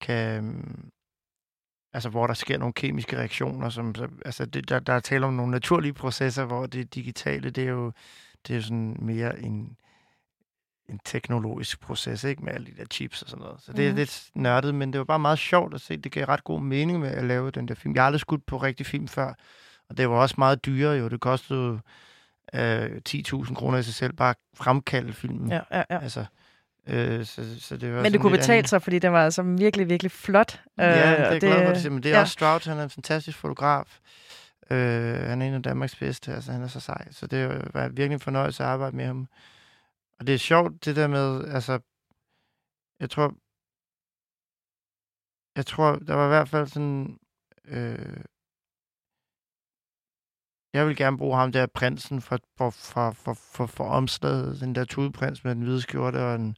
kan... 0.00 0.36
Øhm, 0.36 0.90
altså, 1.92 2.08
hvor 2.08 2.26
der 2.26 2.34
sker 2.34 2.58
nogle 2.58 2.72
kemiske 2.72 3.16
reaktioner, 3.16 3.68
som, 3.68 3.94
altså, 4.24 4.46
det, 4.46 4.68
der, 4.68 4.78
der 4.78 4.92
er 4.92 5.00
tale 5.00 5.26
om 5.26 5.34
nogle 5.34 5.50
naturlige 5.50 5.92
processer, 5.92 6.44
hvor 6.44 6.66
det 6.66 6.94
digitale, 6.94 7.50
det 7.50 7.64
er 7.64 7.70
jo 7.70 7.92
det 8.48 8.56
er 8.56 8.60
sådan 8.60 8.96
mere 8.98 9.40
en, 9.40 9.76
en 10.88 11.00
teknologisk 11.04 11.80
proces, 11.80 12.24
ikke? 12.24 12.44
Med 12.44 12.52
alle 12.52 12.66
de 12.66 12.76
der 12.76 12.84
chips 12.92 13.22
og 13.22 13.28
sådan 13.28 13.42
noget. 13.42 13.62
Så 13.62 13.72
det 13.72 13.84
mm. 13.84 13.90
er 13.90 13.94
lidt 13.94 14.30
nørdet, 14.34 14.74
men 14.74 14.92
det 14.92 14.98
var 14.98 15.04
bare 15.04 15.18
meget 15.18 15.38
sjovt 15.38 15.74
at 15.74 15.80
se. 15.80 15.96
Det 15.96 16.12
gav 16.12 16.26
ret 16.26 16.44
god 16.44 16.60
mening 16.60 17.00
med 17.00 17.08
at 17.08 17.24
lave 17.24 17.50
den 17.50 17.68
der 17.68 17.74
film. 17.74 17.94
Jeg 17.94 18.02
har 18.02 18.06
aldrig 18.06 18.20
skudt 18.20 18.46
på 18.46 18.56
rigtig 18.56 18.86
film 18.86 19.08
før, 19.08 19.34
og 19.90 19.96
det 19.96 20.10
var 20.10 20.16
også 20.16 20.34
meget 20.38 20.66
dyrere 20.66 20.94
jo. 20.96 21.08
Det 21.08 21.20
kostede 21.20 21.80
øh, 22.54 23.00
10.000 23.08 23.54
kroner 23.54 23.78
i 23.78 23.82
sig 23.82 23.94
selv 23.94 24.12
bare 24.12 24.30
at 24.30 24.36
fremkalde 24.54 25.12
filmen. 25.12 25.50
Ja, 25.50 25.60
ja, 25.70 25.82
ja. 25.90 25.98
Altså, 25.98 26.24
øh, 26.86 27.24
så, 27.24 27.60
så 27.60 27.76
det 27.76 27.94
var 27.94 28.02
men 28.02 28.12
det 28.12 28.20
kunne 28.20 28.38
betale 28.38 28.58
anden... 28.58 28.68
sig, 28.68 28.82
fordi 28.82 28.98
den 28.98 29.12
var 29.12 29.24
altså 29.24 29.42
virkelig, 29.42 29.88
virkelig 29.88 30.12
flot. 30.12 30.62
Ja, 30.78 31.12
øh, 31.12 31.18
det 31.18 31.26
er 31.26 31.30
det, 31.30 31.40
glad 31.40 31.66
for, 31.66 31.82
det, 31.82 31.92
men 31.92 32.02
det 32.02 32.10
er 32.10 32.14
ja. 32.14 32.20
også 32.20 32.32
Stroud, 32.32 32.68
han 32.68 32.78
er 32.78 32.84
en 32.84 32.90
fantastisk 32.90 33.38
fotograf. 33.38 33.98
Øh, 34.70 35.20
han 35.20 35.42
er 35.42 35.46
en 35.46 35.54
af 35.54 35.62
Danmarks 35.62 35.96
bedste, 35.96 36.34
altså 36.34 36.52
han 36.52 36.62
er 36.62 36.66
så 36.66 36.80
sej. 36.80 37.12
Så 37.12 37.26
det 37.26 37.48
var 37.74 37.88
virkelig 37.88 38.14
en 38.14 38.20
fornøjelse 38.20 38.62
at 38.62 38.68
arbejde 38.68 38.96
med 38.96 39.06
ham. 39.06 39.28
Og 40.18 40.26
det 40.26 40.34
er 40.34 40.38
sjovt, 40.38 40.84
det 40.84 40.96
der 40.96 41.06
med, 41.06 41.48
altså, 41.48 41.78
jeg 43.00 43.10
tror, 43.10 43.34
jeg 45.56 45.66
tror, 45.66 45.96
der 45.96 46.14
var 46.14 46.24
i 46.24 46.28
hvert 46.28 46.48
fald 46.48 46.66
sådan, 46.66 47.18
øh, 47.64 48.16
jeg 50.76 50.86
vil 50.86 50.96
gerne 50.96 51.18
bruge 51.18 51.36
ham 51.36 51.52
der 51.52 51.66
prinsen 51.66 52.20
for, 52.20 52.38
for, 52.56 52.70
for, 52.70 53.10
for, 53.10 53.34
for, 53.52 53.66
for 53.66 53.84
omslaget, 53.84 54.60
den 54.60 54.74
der 54.74 54.84
tudeprins 54.84 55.44
med 55.44 55.54
den 55.54 55.62
hvide 55.62 55.82
skjorte 55.82 56.16
og 56.16 56.38
den, 56.38 56.56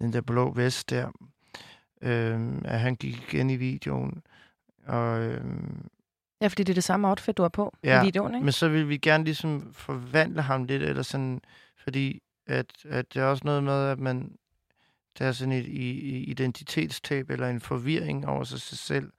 den 0.00 0.12
der 0.12 0.20
blå 0.20 0.52
vest 0.52 0.90
der. 0.90 1.08
Øh, 2.02 2.40
at 2.64 2.80
han 2.80 2.94
gik 2.96 3.22
igen 3.28 3.50
i 3.50 3.56
videoen. 3.56 4.22
Og, 4.86 5.20
øh, 5.20 5.44
Ja, 6.40 6.46
fordi 6.46 6.62
det 6.62 6.72
er 6.72 6.74
det 6.74 6.84
samme 6.84 7.08
outfit, 7.08 7.36
du 7.36 7.42
har 7.42 7.48
på 7.48 7.74
ja, 7.84 8.02
i 8.02 8.04
videoen, 8.04 8.34
ikke? 8.34 8.44
men 8.44 8.52
så 8.52 8.68
vil 8.68 8.88
vi 8.88 8.96
gerne 8.96 9.24
ligesom 9.24 9.72
forvandle 9.72 10.42
ham 10.42 10.64
lidt, 10.64 10.82
eller 10.82 11.02
sådan, 11.02 11.40
fordi 11.82 12.22
at, 12.46 12.66
at 12.88 13.14
det 13.14 13.22
er 13.22 13.26
også 13.26 13.42
noget 13.44 13.64
med, 13.64 13.88
at 13.88 13.98
man, 13.98 14.36
der 15.18 15.26
er 15.26 15.32
sådan 15.32 15.52
et 15.52 15.66
i, 15.66 16.24
identitetstab, 16.24 17.30
eller 17.30 17.48
en 17.48 17.60
forvirring 17.60 18.28
over 18.28 18.44
sig 18.44 18.60
selv, 18.60 19.12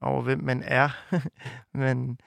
over 0.00 0.22
hvem 0.22 0.42
man 0.42 0.62
er. 0.62 0.88
men, 1.84 2.18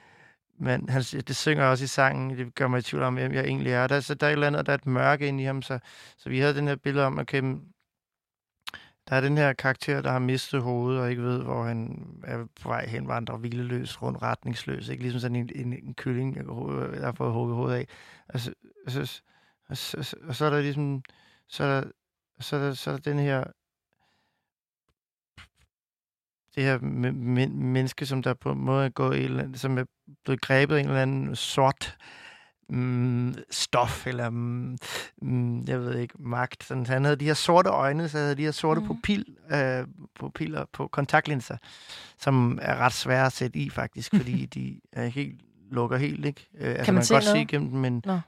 men 0.60 0.90
han, 0.90 1.02
det 1.02 1.36
synger 1.36 1.66
også 1.66 1.84
i 1.84 1.88
sangen, 1.88 2.38
det 2.38 2.56
gør 2.56 2.68
mig 2.68 2.80
i 2.80 2.82
tvivl 2.82 3.04
om, 3.04 3.14
hvem 3.14 3.34
jeg 3.34 3.46
egentlig 3.46 3.74
er. 3.74 3.88
Der, 3.88 4.00
så 4.00 4.14
der 4.14 4.28
er 4.28 4.30
et 4.30 4.34
eller 4.34 4.48
andet, 4.48 4.66
der 4.66 4.72
er 4.72 4.78
et 4.78 4.86
mørke 4.86 5.28
inde 5.28 5.44
i 5.44 5.46
ham, 5.46 5.62
så, 5.62 5.80
så 6.18 6.30
vi 6.30 6.40
havde 6.40 6.56
den 6.56 6.68
her 6.68 6.76
billede 6.76 7.06
om, 7.06 7.20
okay, 7.20 7.42
der 9.10 9.16
er 9.16 9.22
den 9.22 9.38
her 9.38 9.54
karakter, 9.54 10.02
der 10.02 10.12
har 10.12 10.20
mistet 10.20 10.62
hovedet 10.62 11.02
og 11.02 11.10
ikke 11.10 11.24
ved, 11.24 11.44
hvor 11.44 11.64
han 11.64 12.08
er 12.24 12.46
på 12.62 12.70
vej 12.70 12.88
hen, 12.88 13.08
vandrer 13.08 13.38
hvileløs, 13.38 14.02
rundt 14.02 14.22
retningsløs. 14.22 14.90
Ikke? 14.90 15.04
Ligesom 15.04 15.20
sådan 15.20 15.36
en, 15.36 15.50
en, 15.56 15.74
en 15.74 15.94
kylling, 15.94 16.36
der 16.36 17.06
har 17.06 17.12
fået 17.12 17.34
hugget 17.34 17.56
hovedet 17.56 17.76
af. 17.76 17.88
Altså, 18.30 18.54
så, 18.88 19.22
og, 19.70 19.78
så, 19.78 20.16
og 20.24 20.36
så 20.36 20.46
er 20.46 20.50
der 20.50 20.62
ligesom, 20.62 21.04
så 21.48 21.64
er 21.64 21.82
der, 21.82 21.90
så 22.40 22.56
er 22.56 22.60
der, 22.60 22.74
så 22.74 22.92
er 22.92 22.98
der 22.98 23.12
den 23.12 23.20
her, 23.20 23.44
det 26.60 26.68
her 26.68 26.80
menneske, 27.50 28.06
som 28.06 28.24
der 28.24 28.34
på 28.34 28.52
en 28.52 28.60
måde 28.60 28.86
er 28.86 28.90
gået, 28.90 29.20
eller 29.20 29.44
anden, 29.44 29.58
som 29.58 29.78
er 29.78 29.84
blevet 30.26 30.42
grebet 30.42 30.76
af 30.76 30.80
en 30.80 30.88
eller 30.88 31.02
anden 31.02 31.36
sort 31.36 31.98
mm, 32.70 33.36
stof, 33.52 34.08
eller 34.08 34.30
mm, 34.30 34.78
mm, 35.22 35.62
jeg 35.68 35.80
ved 35.80 35.98
ikke, 35.98 36.14
magt. 36.20 36.64
Sådan, 36.64 36.86
han 36.86 37.04
havde 37.04 37.16
de 37.16 37.26
her 37.26 37.34
sorte 37.34 37.70
øjne, 37.70 38.10
så 38.10 38.18
havde 38.18 38.36
de 38.36 38.44
her 38.44 38.52
sorte 38.52 38.82
mm. 38.82 38.88
pupil, 38.88 39.26
øh, 39.52 39.88
pupiller 40.16 40.66
på 40.74 40.88
kontaktlinser, 40.88 41.58
som 42.18 42.60
er 42.62 42.76
ret 42.76 42.94
svære 42.94 43.26
at 43.26 43.34
sætte 43.34 43.60
i 43.60 43.70
faktisk, 43.70 44.16
fordi 44.16 44.46
de 44.56 44.80
er 44.94 45.06
helt, 45.06 45.42
lukker 45.72 45.98
helt, 45.98 46.26
ikke? 46.26 46.48
Øh, 46.58 46.70
altså, 46.70 46.86
kan 46.86 46.94
man, 46.94 46.96
man 46.96 47.04
se 47.04 47.14
kan 47.14 47.16
godt 47.16 47.26
noget? 47.26 47.38
se 47.38 47.42
igennem 47.42 47.70
dem, 47.70 47.80
men, 47.80 48.02
Nå. 48.06 48.20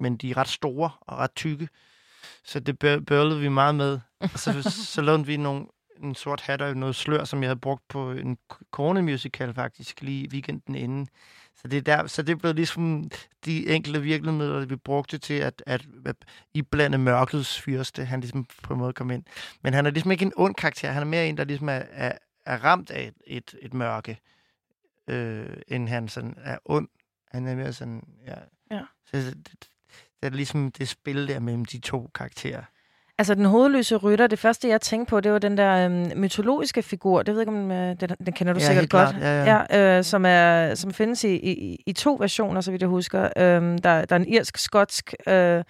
men 0.00 0.16
de 0.16 0.30
er 0.30 0.36
ret 0.36 0.48
store 0.48 0.90
og 1.00 1.18
ret 1.18 1.34
tykke. 1.36 1.68
Så 2.44 2.60
det 2.60 2.78
bør- 2.78 3.00
bøvlede 3.00 3.40
vi 3.40 3.48
meget 3.48 3.74
med. 3.74 4.00
Og 4.20 4.38
så, 4.38 4.62
så 4.70 5.00
lånte 5.00 5.26
vi 5.26 5.36
nogle, 5.36 5.66
en 6.02 6.14
sort 6.14 6.40
hat 6.40 6.62
og 6.62 6.76
noget 6.76 6.96
slør, 6.96 7.24
som 7.24 7.42
jeg 7.42 7.48
havde 7.48 7.60
brugt 7.60 7.88
på 7.88 8.12
en 8.12 8.38
corona-musical 8.70 9.54
faktisk, 9.54 10.02
lige 10.02 10.28
weekenden 10.32 10.74
inden. 10.74 11.08
Så 11.56 11.68
det, 11.68 11.76
er 11.76 11.82
der, 11.82 12.06
så 12.06 12.22
det 12.22 12.38
blev 12.38 12.54
ligesom 12.54 13.10
de 13.44 13.68
enkelte 13.68 14.02
virkemidler, 14.02 14.66
vi 14.66 14.76
brugte 14.76 15.18
til 15.18 15.34
at, 15.34 15.62
at, 15.66 15.86
at 16.06 16.16
iblande 16.54 16.98
mørkets 16.98 17.60
fyrste, 17.60 18.04
han 18.04 18.20
ligesom 18.20 18.46
på 18.62 18.72
en 18.72 18.78
måde 18.78 18.92
kom 18.92 19.10
ind. 19.10 19.24
Men 19.62 19.74
han 19.74 19.86
er 19.86 19.90
ligesom 19.90 20.10
ikke 20.10 20.24
en 20.24 20.32
ond 20.36 20.54
karakter, 20.54 20.90
han 20.90 21.02
er 21.02 21.06
mere 21.06 21.28
en, 21.28 21.36
der 21.36 21.44
ligesom 21.44 21.68
er, 21.68 21.82
er, 21.90 22.12
er 22.46 22.64
ramt 22.64 22.90
af 22.90 23.06
et, 23.06 23.14
et, 23.26 23.54
et 23.62 23.74
mørke, 23.74 24.18
øh, 25.08 25.56
end 25.68 25.88
han 25.88 26.08
sådan 26.08 26.34
er 26.38 26.58
ond. 26.64 26.88
Han 27.30 27.46
er 27.46 27.54
mere 27.54 27.72
sådan, 27.72 28.02
ja. 28.26 28.36
Ja. 28.70 28.82
Så 29.04 29.16
det, 29.16 29.36
det, 29.36 29.70
det 30.20 30.26
er 30.26 30.30
ligesom 30.30 30.72
det 30.72 30.88
spil 30.88 31.28
der 31.28 31.40
mellem 31.40 31.64
de 31.64 31.78
to 31.78 32.10
karakterer. 32.14 32.62
Altså, 33.18 33.34
den 33.34 33.44
hovedløse 33.44 33.96
rytter, 33.96 34.26
det 34.26 34.38
første, 34.38 34.68
jeg 34.68 34.80
tænkte 34.80 35.10
på, 35.10 35.20
det 35.20 35.32
var 35.32 35.38
den 35.38 35.56
der 35.58 35.84
øhm, 35.84 36.12
mytologiske 36.16 36.82
figur. 36.82 37.22
Det 37.22 37.34
ved 37.34 37.40
jeg 37.40 37.48
ikke, 37.48 37.58
om 37.60 37.70
øh, 37.70 37.96
den, 38.00 38.08
den 38.26 38.32
kender 38.32 38.52
du 38.52 38.58
Ja, 38.60 38.66
sikkert 38.66 38.90
godt. 38.90 39.08
klart. 39.10 39.22
Ja, 39.22 39.44
ja. 39.44 39.62
ja 39.72 39.98
øh, 39.98 40.04
som, 40.04 40.24
er, 40.26 40.74
som 40.74 40.92
findes 40.92 41.24
i, 41.24 41.34
i, 41.36 41.82
i 41.86 41.92
to 41.92 42.16
versioner, 42.20 42.60
så 42.60 42.70
vidt 42.70 42.82
jeg 42.82 42.88
husker. 42.88 43.28
Øhm, 43.36 43.78
der, 43.78 44.04
der 44.04 44.16
er 44.16 44.20
en 44.20 44.28
irsk-skotsk 44.28 45.14
øh, 45.28 45.64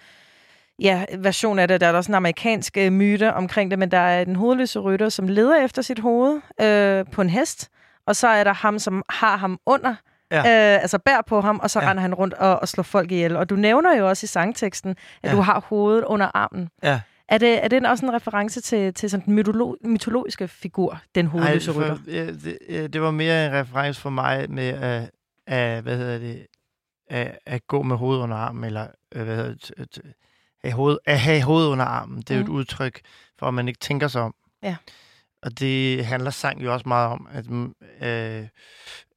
ja, 0.79 1.05
version 1.17 1.59
af 1.59 1.67
det. 1.67 1.81
Der 1.81 1.87
er 1.87 1.93
også 1.93 2.11
en 2.11 2.15
amerikansk 2.15 2.77
øh, 2.77 2.91
myte 2.91 3.33
omkring 3.33 3.71
det, 3.71 3.79
men 3.79 3.91
der 3.91 3.97
er 3.99 4.23
den 4.23 4.35
hovedløse 4.35 4.79
rytter, 4.79 5.09
som 5.09 5.27
leder 5.27 5.63
efter 5.63 5.81
sit 5.81 5.99
hoved 5.99 6.41
øh, 6.61 7.05
på 7.11 7.21
en 7.21 7.29
hest, 7.29 7.69
og 8.07 8.15
så 8.15 8.27
er 8.27 8.43
der 8.43 8.53
ham, 8.53 8.79
som 8.79 9.03
har 9.09 9.37
ham 9.37 9.59
under, 9.65 9.95
Ja. 10.31 10.37
øh, 10.39 10.81
altså 10.81 10.97
bær 10.97 11.21
på 11.27 11.41
ham, 11.41 11.59
og 11.63 11.69
så 11.69 11.79
Ja. 11.81 11.89
render 11.89 12.01
han 12.01 12.13
rundt 12.13 12.33
og, 12.33 12.59
og 12.59 12.67
slår 12.67 12.83
folk 12.83 13.11
ihjel. 13.11 13.35
Og 13.35 13.49
du 13.49 13.55
nævner 13.55 13.97
jo 13.97 14.09
også 14.09 14.23
i 14.23 14.27
sangteksten, 14.27 14.95
at 15.23 15.29
Ja. 15.29 15.35
du 15.35 15.41
har 15.41 15.65
hovedet 15.69 16.03
under 16.03 16.31
armen. 16.33 16.69
Ja. 16.83 16.99
Er 17.31 17.37
det, 17.37 17.63
er 17.63 17.67
det 17.67 17.85
også 17.85 18.05
en 18.05 18.13
reference 18.13 18.61
til, 18.61 18.93
til 18.93 19.09
sådan 19.09 19.25
den 19.25 19.39
mytolo- 19.39 19.87
mytologiske 19.87 20.47
figur, 20.47 21.01
den 21.15 21.25
hovedløse 21.25 21.71
rytter? 21.71 21.97
ja, 22.07 22.25
det, 22.31 22.93
det 22.93 23.01
var 23.01 23.11
mere 23.11 23.45
en 23.45 23.51
reference 23.53 24.01
for 24.01 24.09
mig 24.09 24.51
med 24.51 24.67
at, 24.67 25.11
at 25.47 25.83
hvad 25.83 25.97
hedder 25.97 26.17
det, 26.17 26.47
at, 27.07 27.39
at 27.45 27.67
gå 27.67 27.81
med 27.81 27.95
hovedet 27.97 28.21
under 28.23 28.37
armen, 28.37 28.63
eller 28.63 28.87
øh, 29.15 29.23
hvad 29.23 29.35
hedder 29.35 29.49
det, 29.53 29.71
at, 29.77 29.99
have 30.63 30.73
hoved, 30.73 30.97
at 31.05 31.19
have 31.19 31.41
hovedet 31.43 31.69
under 31.69 31.85
armen. 31.85 32.17
Det 32.17 32.31
er 32.31 32.35
jo 32.35 32.41
Mhm. 32.43 32.51
et 32.51 32.55
udtryk 32.57 33.01
for, 33.39 33.45
at 33.45 33.53
man 33.53 33.67
ikke 33.67 33.79
tænker 33.79 34.07
sig 34.07 34.21
om. 34.21 34.35
Ja. 34.63 34.75
Og 35.41 35.59
det 35.59 36.05
handler 36.05 36.31
sang 36.31 36.63
jo 36.63 36.73
også 36.73 36.87
meget 36.87 37.07
om, 37.07 37.27
at, 37.31 37.49
mm, 37.49 37.75
øh, 38.01 38.47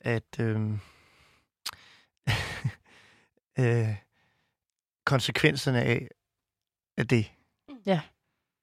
at 0.01 0.41
øh, 0.41 0.61
øh, 3.59 3.89
konsekvenserne 5.07 5.83
af, 5.83 6.09
af 6.97 7.09
det. 7.09 7.31
Ja. 7.87 8.01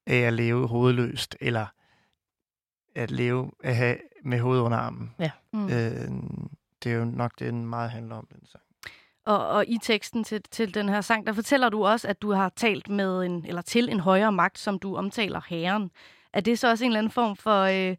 Af 0.06 0.16
at 0.16 0.32
leve 0.32 0.68
hovedløst, 0.68 1.36
eller 1.40 1.66
at 2.94 3.10
leve 3.10 3.50
at 3.64 3.76
have 3.76 3.96
med 4.24 4.40
hovedet 4.40 4.62
under 4.62 4.78
armen. 4.78 5.14
Mm. 5.52 5.64
Øh, 5.64 6.08
det 6.84 6.92
er 6.92 6.96
jo 6.96 7.04
nok 7.04 7.38
det, 7.38 7.52
den 7.52 7.66
meget 7.66 7.90
handler 7.90 8.16
om, 8.16 8.28
den 8.32 8.46
sang. 8.46 8.64
Og, 9.24 9.48
og 9.48 9.64
i 9.68 9.78
teksten 9.82 10.24
til, 10.24 10.42
til 10.42 10.74
den 10.74 10.88
her 10.88 11.00
sang, 11.00 11.26
der 11.26 11.32
fortæller 11.32 11.68
du 11.68 11.86
også, 11.86 12.08
at 12.08 12.22
du 12.22 12.32
har 12.32 12.48
talt 12.48 12.88
med 12.88 13.22
en, 13.22 13.44
eller 13.46 13.62
til 13.62 13.88
en 13.88 14.00
højere 14.00 14.32
magt, 14.32 14.58
som 14.58 14.78
du 14.78 14.96
omtaler 14.96 15.40
herren. 15.48 15.90
Er 16.32 16.40
det 16.40 16.58
så 16.58 16.70
også 16.70 16.84
en 16.84 16.90
eller 16.90 16.98
anden 16.98 17.10
form 17.10 17.36
for, 17.36 17.62
øh, 17.62 17.96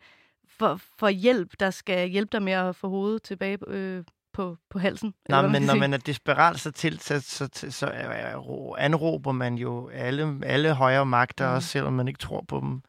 for, 0.47 0.75
for 0.75 1.09
hjælp, 1.09 1.59
der 1.59 1.69
skal 1.69 2.09
hjælpe 2.09 2.29
dig 2.31 2.43
med 2.43 2.53
at 2.53 2.75
få 2.75 2.89
hovedet 2.89 3.23
tilbage 3.23 3.57
øh, 3.67 4.03
på, 4.33 4.57
på 4.69 4.79
halsen? 4.79 5.13
Hvad 5.25 5.49
men 5.49 5.61
når 5.61 5.73
sige? 5.73 5.79
man 5.79 5.93
er 5.93 5.97
desperat, 5.97 6.59
så, 6.59 6.71
til, 6.71 6.99
så, 6.99 7.19
så, 7.19 7.49
så, 7.53 7.71
så 7.71 7.87
er- 7.87 8.35
ro- 8.35 8.75
anråber 8.79 9.31
man 9.31 9.55
jo 9.55 9.89
alle, 9.89 10.39
alle 10.43 10.73
højere 10.73 11.05
magter, 11.05 11.49
mm. 11.49 11.55
også 11.55 11.69
selvom 11.69 11.93
man 11.93 12.07
ikke 12.07 12.17
tror 12.17 12.45
på 12.47 12.59
dem. 12.59 12.81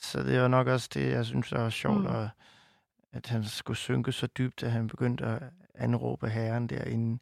Så 0.00 0.22
det 0.22 0.36
er 0.36 0.48
nok 0.48 0.66
også 0.66 0.88
det, 0.94 1.10
jeg 1.10 1.26
synes 1.26 1.52
er 1.52 1.68
sjovt, 1.70 1.96
Mm. 2.04 2.10
mm. 2.10 2.26
at 3.12 3.26
han 3.26 3.44
skulle 3.44 3.76
synke 3.76 4.12
så 4.12 4.26
dybt, 4.26 4.62
at 4.62 4.70
han 4.70 4.86
begyndte 4.86 5.24
at 5.24 5.42
anråbe 5.74 6.28
herren 6.28 6.66
derinde 6.66 7.18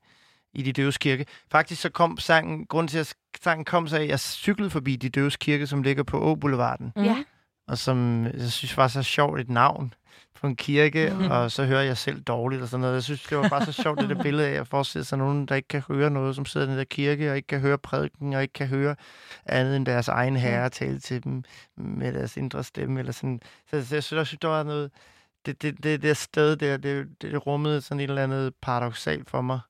i 0.53 0.63
de 0.63 0.73
døves 0.73 0.99
kirke. 0.99 1.27
Faktisk 1.51 1.83
så 1.83 1.91
kom 1.91 2.19
sangen, 2.19 2.67
grund 2.67 2.89
til 2.89 2.99
at 2.99 3.15
sangen 3.43 3.65
kom 3.65 3.89
så 3.89 3.97
af, 3.97 4.03
at 4.03 4.09
jeg 4.09 4.21
cyklede 4.21 4.71
forbi 4.71 4.97
de 4.97 5.09
døves 5.09 5.37
kirke, 5.37 5.67
som 5.67 5.83
ligger 5.83 6.03
på 6.03 6.19
Åboulevarden. 6.19 6.93
Mm. 6.97 7.05
Ja. 7.05 7.25
og 7.69 7.79
som 7.79 8.25
jeg 8.25 8.51
synes 8.53 8.77
var 8.77 8.89
så 8.89 9.03
sjovt 9.03 9.41
et 9.41 9.49
navn 9.49 9.95
på 10.41 10.47
en 10.47 10.57
kirke, 10.57 11.13
mm. 11.19 11.31
og 11.37 11.51
så 11.51 11.65
hører 11.65 11.83
jeg 11.83 11.97
selv 11.97 12.21
dårligt 12.21 12.63
og 12.63 12.69
sådan 12.69 12.81
noget. 12.81 12.95
Jeg 12.95 13.03
synes, 13.03 13.23
det 13.23 13.39
var 13.39 13.49
bare 13.49 13.65
så 13.65 13.73
sjovt, 13.73 14.01
det 14.01 14.09
der 14.09 14.23
billede 14.23 14.49
af 14.49 14.61
at 14.61 14.69
forestille 14.69 15.05
sig 15.05 15.19
nogen, 15.19 15.47
der 15.47 15.55
ikke 15.55 15.69
kan 15.69 15.83
høre 15.89 16.11
noget, 16.11 16.37
som 16.37 16.45
sidder 16.45 16.67
i 16.67 16.71
den 16.71 16.79
der 16.79 16.85
kirke, 16.85 17.31
og 17.31 17.37
ikke 17.37 17.47
kan 17.47 17.61
høre 17.61 17.79
prædiken, 17.79 18.35
og 18.35 18.43
ikke 18.43 18.53
kan 18.53 18.67
høre 18.67 18.97
andet 19.47 19.77
end 19.77 19.87
deres 19.87 20.09
egen 20.09 20.37
herre 20.37 20.69
tale 20.69 20.99
til 20.99 21.25
dem 21.25 21.43
med 21.77 22.13
deres 22.13 22.37
indre 22.37 22.65
stemme. 22.65 23.01
Eller 23.01 23.13
sådan. 23.13 23.41
Så, 23.71 23.87
så 23.87 23.97
jeg 23.97 24.05
synes 24.05 24.13
også, 24.21 24.37
der 24.43 24.49
var 24.49 24.63
noget... 24.63 24.91
Det, 25.47 25.63
det, 25.63 25.83
det, 25.83 26.03
det 26.03 26.17
sted 26.17 26.57
der, 26.57 26.77
det, 26.77 27.07
det, 27.23 27.33
det 27.33 27.47
rummede 27.47 27.81
sådan 27.81 28.01
et 28.01 28.09
eller 28.09 28.23
andet 28.23 28.55
paradoxalt 28.63 29.31
for 29.31 29.41
mig. 29.41 29.61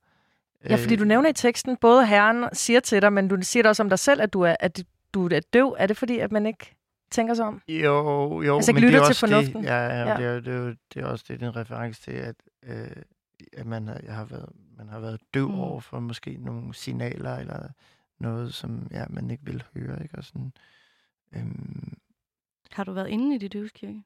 Ja, 0.71 0.77
fordi 0.77 0.97
du 0.97 1.05
nævner 1.05 1.31
i 1.31 1.33
teksten, 1.33 1.77
både 1.77 2.07
herren 2.07 2.45
siger 2.53 2.81
til 2.81 3.03
dig, 3.03 3.13
men 3.13 3.29
du 3.29 3.37
siger 3.43 3.63
det 3.63 3.71
også 3.71 3.83
om 3.83 3.89
dig 3.89 3.99
selv, 3.99 4.23
at 4.23 4.33
du 4.33 4.41
er, 4.41 4.57
at 4.61 4.83
du 5.15 5.29
er 5.29 5.41
døv. 5.53 5.77
Er 5.79 5.87
det 5.87 5.97
fordi, 5.97 6.19
at 6.19 6.33
man 6.33 6.47
ikke 6.47 6.76
tænker 7.17 7.35
sig 7.35 7.45
om? 7.47 7.61
Jo, 7.69 8.43
jo, 8.43 8.57
Altså, 8.57 8.71
ikke 8.71 8.81
men 8.81 8.83
det 8.83 8.89
er 8.89 8.93
lytter 8.93 9.05
til 9.05 9.09
også 9.11 9.27
fornuften. 9.27 9.63
Det, 9.63 9.69
ja, 9.69 9.77
ja, 9.87 10.09
Ja. 10.09 10.17
Det, 10.17 10.25
er, 10.27 10.41
det, 10.41 10.55
er, 10.55 10.75
det 10.95 11.03
er 11.03 11.07
også 11.07 11.25
det, 11.29 11.43
er 11.43 11.49
en 11.49 11.57
reference 11.57 12.03
til, 12.03 12.11
at, 12.13 12.35
øh, 12.65 12.87
at 13.53 13.67
man, 13.67 13.87
har, 13.89 14.01
jeg 14.05 14.15
har 14.15 14.25
været, 14.25 14.49
man 14.79 14.89
har 14.89 15.01
været 15.01 15.21
døv 15.35 15.49
Mm. 15.49 15.61
over 15.61 15.81
for 15.81 16.01
måske 16.01 16.37
nogle 16.41 16.75
signaler, 16.75 17.37
eller 17.37 17.69
noget, 18.21 18.55
som 18.55 18.89
ja, 18.91 19.05
man 19.11 19.31
ikke 19.31 19.45
vil 19.47 19.63
høre. 19.77 20.03
Ikke? 20.03 20.19
Og 20.19 20.25
sådan, 20.25 20.53
øhm, 21.37 21.95
Har 22.73 22.85
du 22.85 22.93
været 22.93 23.09
inde 23.09 23.35
i 23.35 23.39
de 23.39 23.49
døves 23.49 23.71
kirke? 23.73 24.03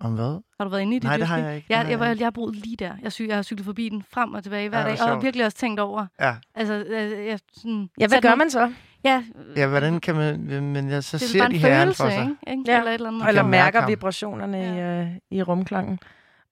om 0.00 0.14
hvad? 0.14 0.40
Har 0.58 0.64
du 0.64 0.70
været 0.70 0.82
inde 0.82 0.96
i 0.96 0.98
de 0.98 1.06
Nej, 1.06 1.16
det 1.16 1.26
har 1.26 1.38
jeg 1.38 1.56
ikke. 1.56 1.66
Jeg, 1.68 1.76
jeg 1.90 2.00
jeg, 2.00 2.10
ikke. 2.10 2.20
jeg 2.20 2.26
har 2.26 2.30
boet 2.30 2.56
lige 2.56 2.76
der. 2.76 2.96
Jeg, 3.02 3.12
sy, 3.12 3.22
jeg 3.22 3.34
har 3.36 3.42
cyklet 3.42 3.64
forbi 3.64 3.88
den 3.88 4.02
frem 4.02 4.34
og 4.34 4.42
tilbage 4.42 4.68
hver 4.68 4.78
Ja, 4.78 4.84
dag, 4.84 4.92
og 4.92 4.98
jeg 4.98 5.04
har 5.06 5.12
sjovt. 5.12 5.24
virkelig 5.24 5.46
også 5.46 5.58
tænkt 5.58 5.80
over. 5.80 6.06
Ja. 6.20 6.36
Altså, 6.54 6.74
øh, 6.74 7.26
jeg, 7.26 7.38
sådan, 7.52 7.90
Ja, 8.00 8.06
hvad 8.08 8.22
gør 8.22 8.34
man 8.34 8.50
så? 8.50 8.72
Ja, 9.04 9.24
ja, 9.56 9.66
hvordan 9.66 10.00
kan 10.00 10.14
man... 10.14 10.40
Men 10.62 10.90
jeg, 10.90 11.04
så 11.04 11.16
det 11.18 11.24
er 11.24 11.28
ser 11.28 11.38
bare 11.38 11.48
de 11.48 11.54
en 11.54 11.60
herren 11.60 11.80
følelse, 11.86 12.02
for 12.02 12.10
sig. 12.10 12.30
ikke? 12.50 12.62
Ja. 12.66 12.78
Eller 12.78 12.90
et 12.90 12.94
eller 12.94 13.08
andet. 13.08 13.28
Eller 13.28 13.42
mærker 13.42 13.50
mærke 13.64 13.80
ham. 13.80 13.88
vibrationerne 13.90 14.58
Ja. 14.58 15.00
i, 15.00 15.02
øh, 15.02 15.08
i 15.30 15.42
rumklangen? 15.42 15.98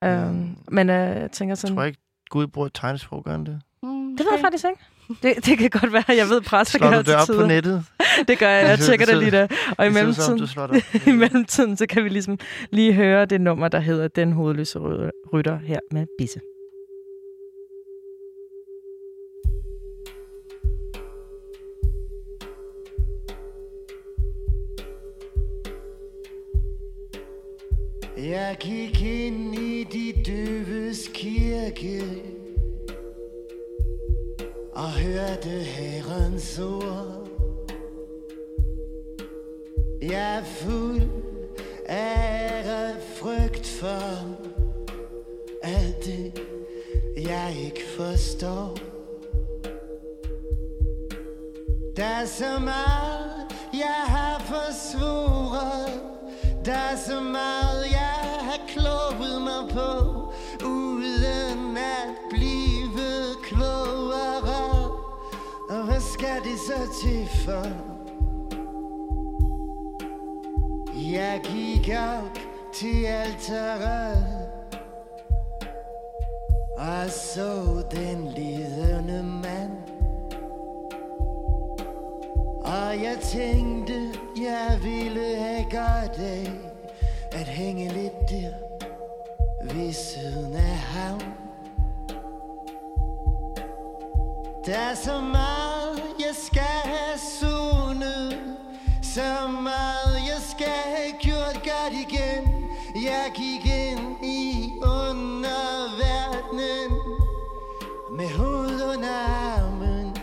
Øhm, 0.05 0.57
men 0.71 0.91
øh, 0.91 0.97
jeg 0.97 1.31
tænker 1.33 1.51
Jeg 1.51 1.59
sådan... 1.59 1.77
tror 1.77 1.85
ikke, 1.85 1.99
Gud 2.31 2.47
bruger 2.47 2.67
et 2.67 2.75
tegnesprog, 2.75 3.25
gør 3.25 3.37
det? 3.37 3.61
Mm, 3.83 4.17
Det 4.17 4.27
ved 4.27 4.33
jeg 4.33 4.41
faktisk 4.41 4.65
ikke. 4.71 4.81
Det, 5.23 5.47
det 5.47 5.59
kan 5.59 5.71
godt 5.71 5.93
være, 5.93 6.03
jeg 6.09 6.29
ved 6.29 6.41
præster 6.41 6.79
gør 6.79 6.91
det 7.03 7.15
op 7.15 7.27
til 7.27 7.33
på 7.33 7.37
tider. 7.37 7.47
nettet? 7.47 7.85
Det 8.29 8.39
gør 8.39 8.49
jeg, 8.49 8.69
jeg 8.69 8.79
tjekker 8.79 9.07
det 9.07 9.19
lige 9.19 9.31
der. 9.31 9.47
Og 9.79 9.87
i 9.87 9.91
mellemtiden, 9.91 10.49
i 11.13 11.13
mellemtiden, 11.13 11.77
så 11.77 11.87
kan 11.87 12.05
vi 12.05 12.09
ligesom 12.09 12.39
lige 12.73 12.93
høre 12.93 13.25
det 13.27 13.41
nummer, 13.41 13.69
der 13.69 13.81
hedder 13.81 14.09
Den 14.09 14.33
hovedløse 14.33 14.79
rytter 15.33 15.59
her 15.59 15.79
med 15.93 16.07
Bisse. 16.19 16.41
Jeg 28.31 28.57
gik 28.61 29.03
ind 29.03 29.55
i 29.55 29.85
de 29.85 30.23
døves 30.27 31.11
kirke 31.15 32.03
og 34.73 34.91
hørte 34.93 35.49
herrens 35.49 36.59
ord. 36.59 37.29
Jeg 40.03 40.37
er 40.37 40.45
fuld 40.45 41.03
af 41.87 42.95
frygt 43.17 43.67
for 43.67 44.37
alt 45.63 46.05
det, 46.05 46.43
jeg 47.17 47.57
ikke 47.65 47.83
forstår. 47.97 48.77
Der 51.97 52.05
er 52.05 52.27
så 52.27 52.59
meget, 52.59 53.47
jeg 53.73 54.05
har 54.07 54.39
forsvoret. 54.39 56.01
Der 56.65 56.73
er 56.73 56.97
så 56.97 57.21
meget, 57.21 57.91
jeg 57.91 58.10
har 58.51 58.61
kloget 58.69 59.43
mig 59.43 59.63
på 59.71 59.91
Uden 60.67 61.77
at 61.77 62.09
blive 62.31 63.01
klogere 63.43 64.91
Og 65.69 65.85
hvad 65.85 66.01
skal 66.01 66.43
det 66.45 66.59
så 66.59 67.01
til 67.03 67.29
for? 67.45 67.67
Jeg 71.13 71.41
gik 71.45 71.91
op 71.95 72.39
til 72.75 73.05
alteret 73.05 74.27
Og 76.77 77.11
så 77.11 77.83
den 77.91 78.29
lidende 78.37 79.23
mand 79.23 79.71
Og 82.65 83.03
jeg 83.03 83.19
tænkte, 83.23 84.13
jeg 84.37 84.79
ville 84.83 85.37
have 85.37 85.65
godt 85.65 86.19
af 86.19 86.70
at 87.33 87.47
hænge 87.47 87.89
lidt 87.89 88.29
der 88.31 88.53
ved 89.75 89.93
siden 89.93 90.55
af 90.55 90.77
havn. 90.77 91.23
Der 94.67 94.77
er 94.77 94.95
så 94.95 95.21
meget, 95.21 96.03
jeg 96.19 96.35
skal 96.47 96.63
have 96.63 97.19
sunet 97.19 98.57
Så 99.03 99.49
meget, 99.63 100.15
jeg 100.29 100.41
skal 100.51 100.83
have 100.97 101.13
gjort 101.21 101.55
godt 101.55 101.93
igen. 101.93 102.55
Jeg 102.95 103.31
gik 103.35 103.67
ind 103.67 104.25
i 104.25 104.71
underverdenen 104.83 106.91
Med 108.17 108.29
hoved 108.29 108.83
under 108.83 109.15
armen. 109.29 110.17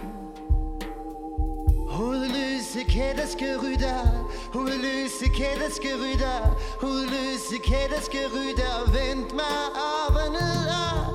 Hovedløse 1.90 2.84
kætterske 2.84 3.58
rytter 3.58 4.27
Hudløse 4.58 5.28
kætterske 5.30 5.90
rytter. 5.96 6.40
Hudløse 6.82 7.58
kætterske 7.58 8.20
rytter. 8.36 8.76
Vent 8.96 9.34
mig 9.34 9.58
op 9.76 10.16
og 10.16 10.32
ned 10.32 10.62
og 10.82 11.07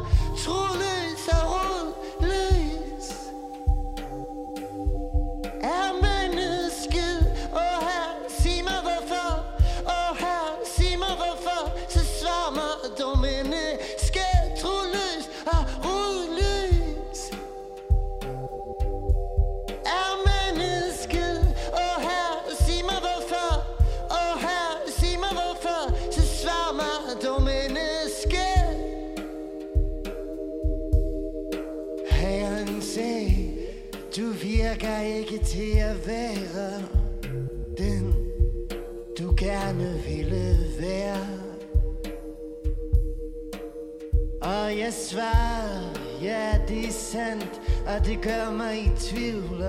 sandt, 47.12 47.60
og 47.86 48.06
det 48.06 48.20
gør 48.22 48.50
mig 48.50 48.84
i 48.84 48.90
tvivl 48.96 49.62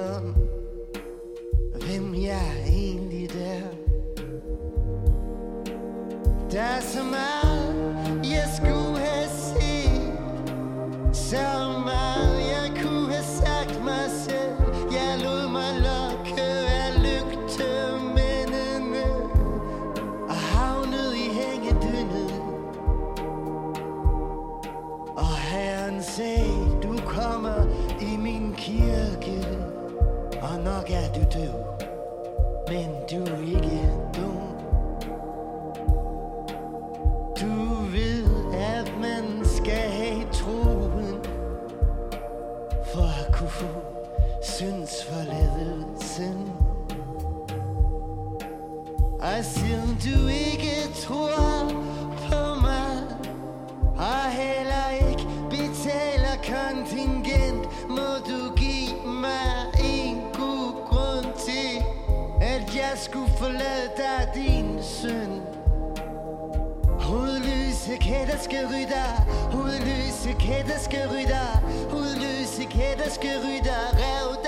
Herzen. 45.74 46.52
Assim 49.22 49.98
du 50.04 50.28
ikke 50.28 50.94
tror 51.06 51.68
på 52.30 52.62
mig 52.62 52.98
Og 53.98 54.32
heller 54.32 55.10
ikke 55.10 55.28
betaler 55.50 56.36
kontingent 56.54 57.90
Må 57.90 58.12
du 58.30 58.56
give 58.56 59.06
mig 59.06 59.56
en 59.84 60.22
god 60.34 60.88
grund 60.88 61.34
til 61.38 61.84
At 62.42 62.76
jeg 62.76 62.94
skulle 62.96 63.32
forlade 63.38 63.90
dig 63.98 64.44
din 64.44 64.80
søn 64.82 65.42
Hovedløse 67.00 67.96
kætterske 68.00 68.60
rytter 68.68 69.12
Hovedløse 69.52 70.32
kætterske 70.40 71.02
rytter 71.12 71.48
Hovedløse 71.92 72.64
kætterske 72.64 73.30
rytter 73.46 73.82
Rev 73.94 74.43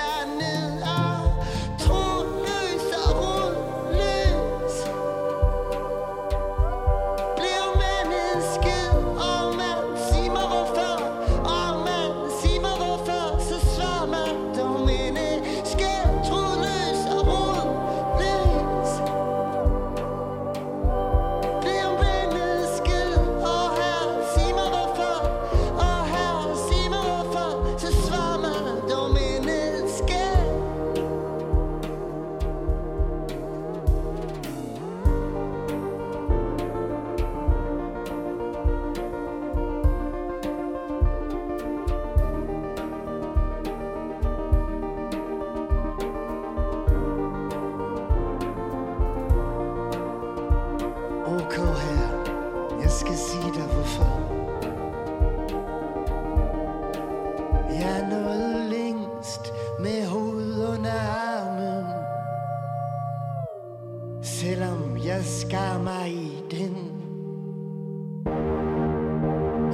selvom 64.45 64.97
jeg 65.05 65.23
skar 65.23 65.83
mig 65.83 66.13
i 66.13 66.43
den. 66.51 66.75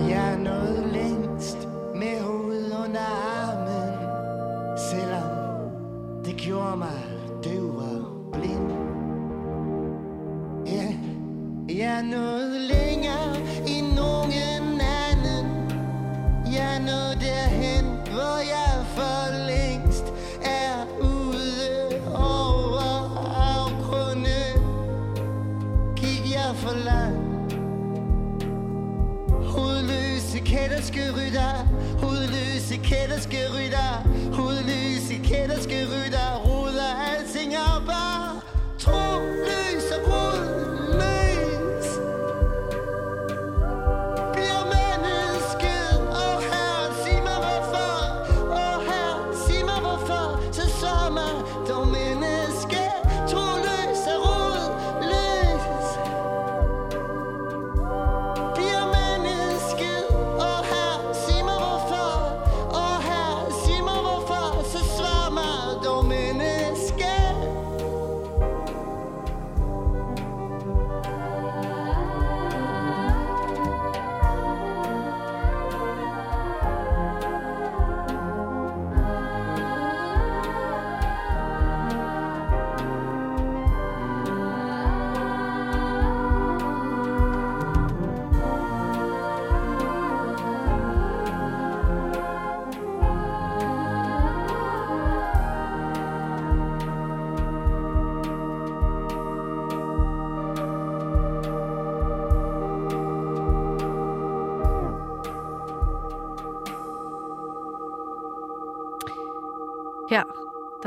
Jeg 0.10 0.40
nåede 0.40 0.94
længst 0.94 1.68
med 1.96 2.22
hovedet 2.22 2.74
under 2.86 3.08
armen, 3.40 3.94
selvom 4.90 5.32
det 6.26 6.36
gjorde 6.36 6.78
mig 6.78 7.02
døv 7.44 7.76
og 7.76 8.30
blind. 8.34 8.72
Ja, 10.68 10.98
jeg 11.84 12.04
nåede 12.04 12.41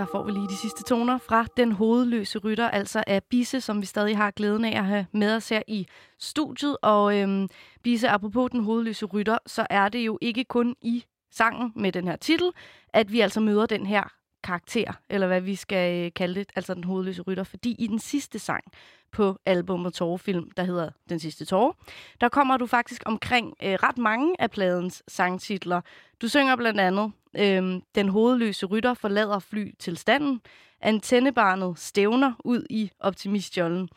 Der 0.04 0.10
får 0.10 0.22
vi 0.22 0.32
lige 0.32 0.48
de 0.48 0.56
sidste 0.56 0.82
toner 0.82 1.18
fra 1.18 1.46
Den 1.56 1.72
Hovedløse 1.72 2.38
Rytter, 2.38 2.70
altså 2.70 3.04
af 3.06 3.22
Bisse, 3.24 3.60
som 3.60 3.80
vi 3.80 3.86
stadig 3.86 4.16
har 4.16 4.30
glæden 4.30 4.64
af 4.64 4.78
at 4.78 4.84
have 4.84 5.06
med 5.12 5.36
os 5.36 5.48
her 5.48 5.62
i 5.68 5.86
studiet. 6.18 6.76
Og 6.82 7.18
øhm, 7.18 7.48
Bisse, 7.82 8.08
apropos 8.08 8.50
Den 8.50 8.64
Hovedløse 8.64 9.06
Rytter, 9.06 9.38
så 9.46 9.66
er 9.70 9.88
det 9.88 9.98
jo 9.98 10.18
ikke 10.20 10.44
kun 10.44 10.76
i 10.82 11.04
sangen 11.30 11.72
med 11.76 11.92
den 11.92 12.08
her 12.08 12.16
titel, 12.16 12.50
at 12.88 13.12
vi 13.12 13.20
altså 13.20 13.40
møder 13.40 13.66
den 13.66 13.86
her 13.86 14.12
karakter, 14.44 14.92
eller 15.08 15.26
hvad 15.26 15.40
vi 15.40 15.54
skal 15.54 16.04
øh, 16.04 16.12
kalde 16.12 16.34
det, 16.34 16.52
altså 16.56 16.74
den 16.74 16.84
hovedløse 16.84 17.22
rytter, 17.22 17.44
fordi 17.44 17.76
i 17.78 17.86
den 17.86 17.98
sidste 17.98 18.38
sang 18.38 18.64
på 19.12 19.38
albumet 19.46 19.94
Tårefilm, 19.94 20.50
der 20.50 20.64
hedder 20.64 20.90
Den 21.08 21.18
sidste 21.18 21.44
tårer, 21.44 21.72
der 22.20 22.28
kommer 22.28 22.56
du 22.56 22.66
faktisk 22.66 23.02
omkring 23.06 23.54
øh, 23.62 23.72
ret 23.72 23.98
mange 23.98 24.36
af 24.38 24.50
pladens 24.50 25.02
sangtitler. 25.08 25.80
Du 26.22 26.28
synger 26.28 26.56
blandt 26.56 26.80
andet 26.80 27.12
øh, 27.38 27.80
Den 27.94 28.08
hovedløse 28.08 28.66
rytter 28.66 28.94
forlader 28.94 29.38
fly 29.38 29.74
til 29.78 29.96
standen, 29.96 30.40
Antennebarnet 30.84 31.78
stævner 31.78 32.32
ud 32.44 32.66
i 32.70 32.90
optimistjollen. 33.00 33.88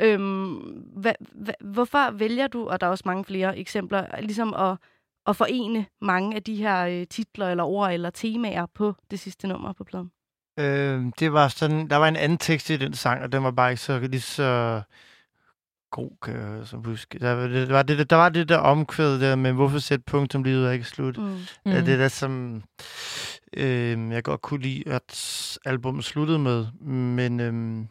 Øhm, 0.00 0.54
hva, 0.96 1.12
hva, 1.32 1.52
hvorfor 1.60 2.10
vælger 2.10 2.46
du, 2.46 2.68
og 2.68 2.80
der 2.80 2.86
er 2.86 2.90
også 2.90 3.02
mange 3.06 3.24
flere 3.24 3.58
eksempler, 3.58 4.20
ligesom 4.20 4.54
at 4.54 4.76
at 5.26 5.36
forene 5.36 5.86
mange 6.00 6.36
af 6.36 6.42
de 6.42 6.56
her 6.56 6.86
øh, 6.86 7.06
titler 7.06 7.48
eller 7.48 7.64
ord 7.64 7.92
eller 7.92 8.10
temaer 8.10 8.66
på 8.74 8.94
det 9.10 9.20
sidste 9.20 9.46
nummer 9.46 9.72
på 9.72 9.84
pladen? 9.84 10.10
Øh, 10.58 11.12
det 11.18 11.32
var 11.32 11.48
sådan, 11.48 11.90
der 11.90 11.96
var 11.96 12.08
en 12.08 12.16
anden 12.16 12.38
tekst 12.38 12.70
i 12.70 12.76
den 12.76 12.94
sang, 12.94 13.22
og 13.22 13.32
den 13.32 13.44
var 13.44 13.50
bare 13.50 13.70
ikke 13.70 13.82
så 13.82 13.98
lige 13.98 14.20
så 14.20 14.82
god, 15.90 16.10
kan 16.22 16.34
jeg 16.34 16.66
så 16.66 16.76
huske. 16.76 17.18
Der 17.18 17.32
var 17.32 17.46
det, 17.46 17.68
der 17.68 17.74
var 17.74 17.82
det, 17.82 18.10
der, 18.10 18.16
var 18.16 18.28
det 18.28 18.48
der 18.48 18.56
omkvæd 18.56 19.20
der 19.20 19.36
med, 19.36 19.52
hvorfor 19.52 19.78
sætte 19.78 20.04
punktum 20.04 20.42
livet 20.42 20.66
er 20.66 20.70
ikke 20.70 20.84
slut. 20.84 21.18
Mm. 21.18 21.36
Ja, 21.66 21.80
det 21.80 21.98
der, 21.98 22.08
som 22.08 22.62
øh, 23.56 24.10
jeg 24.10 24.24
godt 24.24 24.42
kunne 24.42 24.62
lide, 24.62 24.82
at 24.86 25.58
albumet 25.64 26.04
sluttede 26.04 26.38
med. 26.38 26.66
Men 26.86 27.40
øh, 27.40 27.84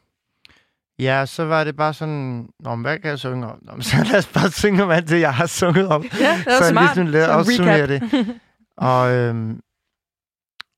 Ja, 1.02 1.26
så 1.26 1.46
var 1.46 1.64
det 1.64 1.76
bare 1.76 1.94
sådan, 1.94 2.50
Nå, 2.60 2.76
hvad 2.76 3.00
kan 3.00 3.10
jeg 3.10 3.20
synge 3.20 3.48
om? 3.48 3.60
Nå, 3.62 3.82
så 3.82 3.96
lad 4.12 4.18
os 4.18 4.28
bare 4.28 4.52
synge 4.52 4.84
om 4.84 4.92
alt 4.92 5.10
det, 5.10 5.20
jeg 5.20 5.34
har 5.34 5.46
sunget 5.46 5.88
om. 5.88 6.04
Ja, 6.04 6.38
det 6.38 6.46
var 6.46 6.62
så 6.62 6.70
smart. 6.70 6.84
Ligesom 6.84 7.06
lidt 7.06 7.30
opsummere 7.30 7.88
det. 7.88 8.02
og 8.78 9.12
øhm, 9.12 9.62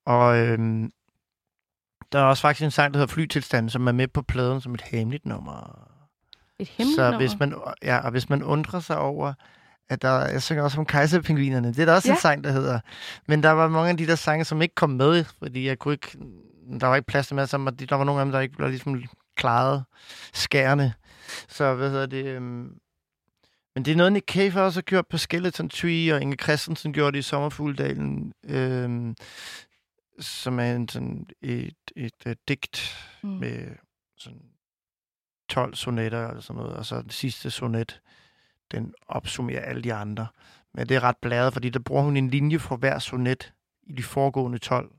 og 0.05 0.37
øhm, 0.37 0.91
der 2.11 2.19
er 2.19 2.23
også 2.23 2.41
faktisk 2.41 2.63
en 2.63 2.71
sang, 2.71 2.93
der 2.93 2.99
hedder 2.99 3.13
Flytilstand, 3.13 3.69
som 3.69 3.87
er 3.87 3.91
med 3.91 4.07
på 4.07 4.21
pladen 4.21 4.61
som 4.61 4.73
et 4.73 4.81
hemmeligt 4.81 5.25
nummer. 5.25 5.87
Et 6.59 6.67
hemmeligt 6.67 6.95
så 6.95 7.03
nummer? 7.03 7.17
hvis 7.17 7.39
man, 7.39 7.55
ja, 7.83 7.97
og 7.97 8.11
hvis 8.11 8.29
man 8.29 8.43
undrer 8.43 8.79
sig 8.79 8.97
over, 8.97 9.33
at 9.89 10.01
der, 10.01 10.27
jeg 10.27 10.41
synger 10.41 10.63
også 10.63 10.79
om 10.79 10.85
kejserpingvinerne, 10.85 11.67
det 11.67 11.79
er 11.79 11.85
der 11.85 11.93
også 11.93 12.07
ja. 12.07 12.13
en 12.13 12.19
sang, 12.19 12.43
der 12.43 12.51
hedder. 12.51 12.79
Men 13.27 13.43
der 13.43 13.51
var 13.51 13.67
mange 13.67 13.89
af 13.89 13.97
de 13.97 14.07
der 14.07 14.15
sange, 14.15 14.45
som 14.45 14.61
ikke 14.61 14.75
kom 14.75 14.89
med, 14.89 15.23
fordi 15.23 15.67
jeg 15.67 15.79
kunne 15.79 15.93
ikke, 15.93 16.17
der 16.79 16.87
var 16.87 16.95
ikke 16.95 17.07
plads 17.07 17.27
til 17.27 17.35
med, 17.35 17.47
så 17.47 17.57
der 17.89 17.95
var 17.95 18.03
nogle 18.03 18.21
af 18.21 18.25
dem, 18.25 18.31
der 18.31 18.39
ikke 18.39 18.55
blev 18.57 18.69
ligesom 18.69 19.03
klaret 19.35 19.83
skærende. 20.33 20.93
Så 21.47 21.75
hvad 21.75 21.89
hedder 21.89 22.05
det? 22.05 22.25
Øhm, 22.25 22.79
men 23.75 23.85
det 23.85 23.91
er 23.91 23.95
noget, 23.95 24.13
Nick 24.13 24.31
Cave 24.31 24.61
også 24.61 24.77
har 24.77 24.81
gjort 24.81 25.07
på 25.07 25.17
Skeleton 25.17 25.69
Tree, 25.69 26.13
og 26.13 26.21
Inge 26.21 26.37
Christensen 26.43 26.93
gjorde 26.93 27.11
det 27.11 27.19
i 27.19 27.21
Sommerfugledalen, 27.21 28.33
øhm, 28.43 29.15
som 30.19 30.59
er 30.59 30.75
en, 30.75 30.89
sådan 30.89 31.25
et, 31.41 31.75
et, 31.95 32.13
et 32.25 32.47
digt 32.47 32.97
mm. 33.23 33.29
med 33.29 33.75
sådan 34.17 34.41
12 35.49 35.75
sonetter 35.75 36.27
eller 36.27 36.41
sådan 36.41 36.61
noget, 36.61 36.75
og 36.75 36.85
så 36.85 37.01
den 37.01 37.09
sidste 37.09 37.51
sonet, 37.51 38.01
den 38.71 38.93
opsummerer 39.07 39.61
alle 39.61 39.81
de 39.81 39.93
andre. 39.93 40.27
Men 40.73 40.89
det 40.89 40.95
er 40.95 41.03
ret 41.03 41.17
bladet, 41.21 41.53
fordi 41.53 41.69
der 41.69 41.79
bruger 41.79 42.03
hun 42.03 42.17
en 42.17 42.29
linje 42.29 42.59
for 42.59 42.75
hver 42.75 42.99
sonet 42.99 43.53
i 43.83 43.93
de 43.93 44.03
foregående 44.03 44.57
12 44.57 44.91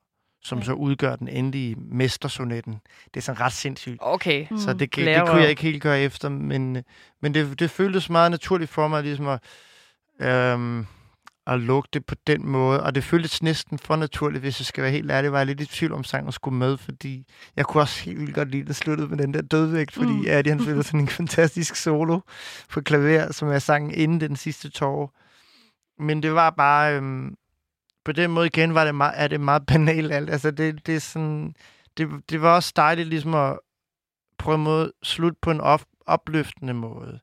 som 0.45 0.59
ja. 0.59 0.65
så 0.65 0.73
udgør 0.73 1.17
den 1.17 1.29
endelige 1.29 1.77
mestersonetten. 1.79 2.81
Det 3.15 3.17
er 3.17 3.21
sådan 3.21 3.41
ret 3.41 3.53
sindssygt. 3.53 3.97
Okay. 4.01 4.47
Så 4.57 4.73
det, 4.73 4.97
det, 4.97 5.07
det 5.07 5.27
kunne 5.27 5.41
jeg 5.41 5.51
ikke 5.51 5.63
helt 5.63 5.83
gøre 5.83 6.01
efter, 6.01 6.29
men, 6.29 6.85
men 7.23 7.35
det, 7.35 7.61
det 7.61 7.71
føltes 7.71 8.11
meget 8.11 8.31
naturligt 8.31 8.71
for 8.71 8.89
mig, 8.89 9.03
ligesom 9.03 9.29
at, 9.29 9.41
øhm, 10.21 10.87
at 11.47 11.61
lukke 11.61 11.89
det 11.93 12.07
på 12.07 12.15
den 12.27 12.47
måde. 12.47 12.83
Og 12.83 12.95
det 12.95 13.05
føltes 13.05 13.43
næsten 13.43 13.79
for 13.79 13.97
naturligt, 13.97 14.43
hvis 14.43 14.61
jeg 14.61 14.67
skal 14.67 14.83
være 14.83 14.93
helt 14.93 15.11
ærlig. 15.11 15.33
Var 15.33 15.39
jeg 15.39 15.47
lidt 15.47 15.61
i 15.61 15.67
tvivl 15.67 15.93
om 15.93 16.05
sangen 16.05 16.33
skulle 16.33 16.59
med, 16.59 16.77
fordi 16.77 17.25
jeg 17.57 17.65
kunne 17.65 17.83
også 17.83 18.05
helt 18.05 18.21
vildt 18.21 18.35
godt 18.35 18.51
lide, 18.51 18.69
at 18.69 18.77
sluttede 18.77 19.09
med 19.09 19.19
den 19.19 19.35
der 19.35 19.43
dødvægt, 19.43 19.93
fordi 19.93 20.13
mm. 20.13 20.25
Adi, 20.29 20.49
han 20.49 20.63
spiller 20.63 20.83
sådan 20.83 21.01
en 21.01 21.09
fantastisk 21.21 21.77
solo 21.77 22.21
på 22.69 22.81
klaver, 22.81 23.33
som 23.33 23.49
er 23.49 23.59
sangen 23.59 23.91
inden 23.91 24.21
den 24.21 24.37
sidste 24.37 24.71
tår. 24.71 25.13
Men 25.99 26.23
det 26.23 26.35
var 26.35 26.51
bare... 26.51 26.97
Øhm, 26.97 27.35
på 28.05 28.13
den 28.13 28.31
måde 28.31 28.47
igen 28.47 28.75
var 28.75 28.85
det 28.85 28.95
meget, 28.95 29.15
er 29.17 29.29
det 29.29 29.41
meget 29.41 29.67
banalt 29.67 30.13
alt. 30.13 30.31
Altså 30.31 30.51
det, 30.51 30.87
det 30.87 30.97
er 30.97 31.01
sådan, 31.01 31.55
det, 31.97 32.09
det 32.31 32.43
var 32.43 32.55
også 32.55 32.73
dejligt 32.77 33.09
ligesom 33.09 33.35
at 33.35 33.59
prøve 34.39 34.59
måde 34.59 34.93
slutte 35.03 35.39
på 35.43 35.51
en 35.51 35.61
op, 35.61 35.83
opløftende 36.07 36.75
måde. 36.75 37.21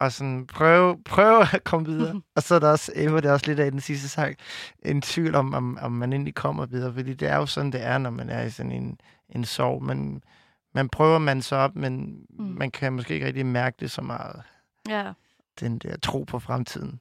Og 0.00 0.12
sådan 0.12 0.46
prøve, 0.46 1.02
prøve 1.04 1.42
at 1.54 1.64
komme 1.64 1.86
videre. 1.86 2.20
og 2.36 2.42
så 2.42 2.54
er 2.54 2.58
der 2.58 2.70
også, 2.70 2.92
Emma, 2.94 3.16
det 3.16 3.24
er 3.24 3.32
også 3.32 3.46
lidt 3.46 3.60
af 3.60 3.70
den 3.70 3.80
sidste 3.80 4.08
sang, 4.08 4.36
en 4.82 5.02
tvivl 5.02 5.34
om, 5.34 5.54
om, 5.54 5.78
om 5.82 5.92
man 5.92 6.12
endelig 6.12 6.34
kommer 6.34 6.66
videre. 6.66 6.94
Fordi 6.94 7.14
det 7.14 7.28
er 7.28 7.36
jo 7.36 7.46
sådan, 7.46 7.72
det 7.72 7.82
er, 7.82 7.98
når 7.98 8.10
man 8.10 8.30
er 8.30 8.42
i 8.42 8.50
sådan 8.50 8.72
en, 8.72 9.00
en 9.28 9.44
sorg. 9.44 9.82
Men 9.82 10.22
man 10.74 10.88
prøver 10.88 11.18
man 11.18 11.42
så 11.42 11.56
op, 11.56 11.76
men 11.76 12.24
mm. 12.30 12.44
man 12.44 12.70
kan 12.70 12.92
måske 12.92 13.14
ikke 13.14 13.26
rigtig 13.26 13.46
mærke 13.46 13.76
det 13.80 13.90
så 13.90 14.02
meget. 14.02 14.42
Ja. 14.88 15.12
Den 15.60 15.78
der 15.78 15.96
tro 15.96 16.24
på 16.24 16.38
fremtiden. 16.38 17.00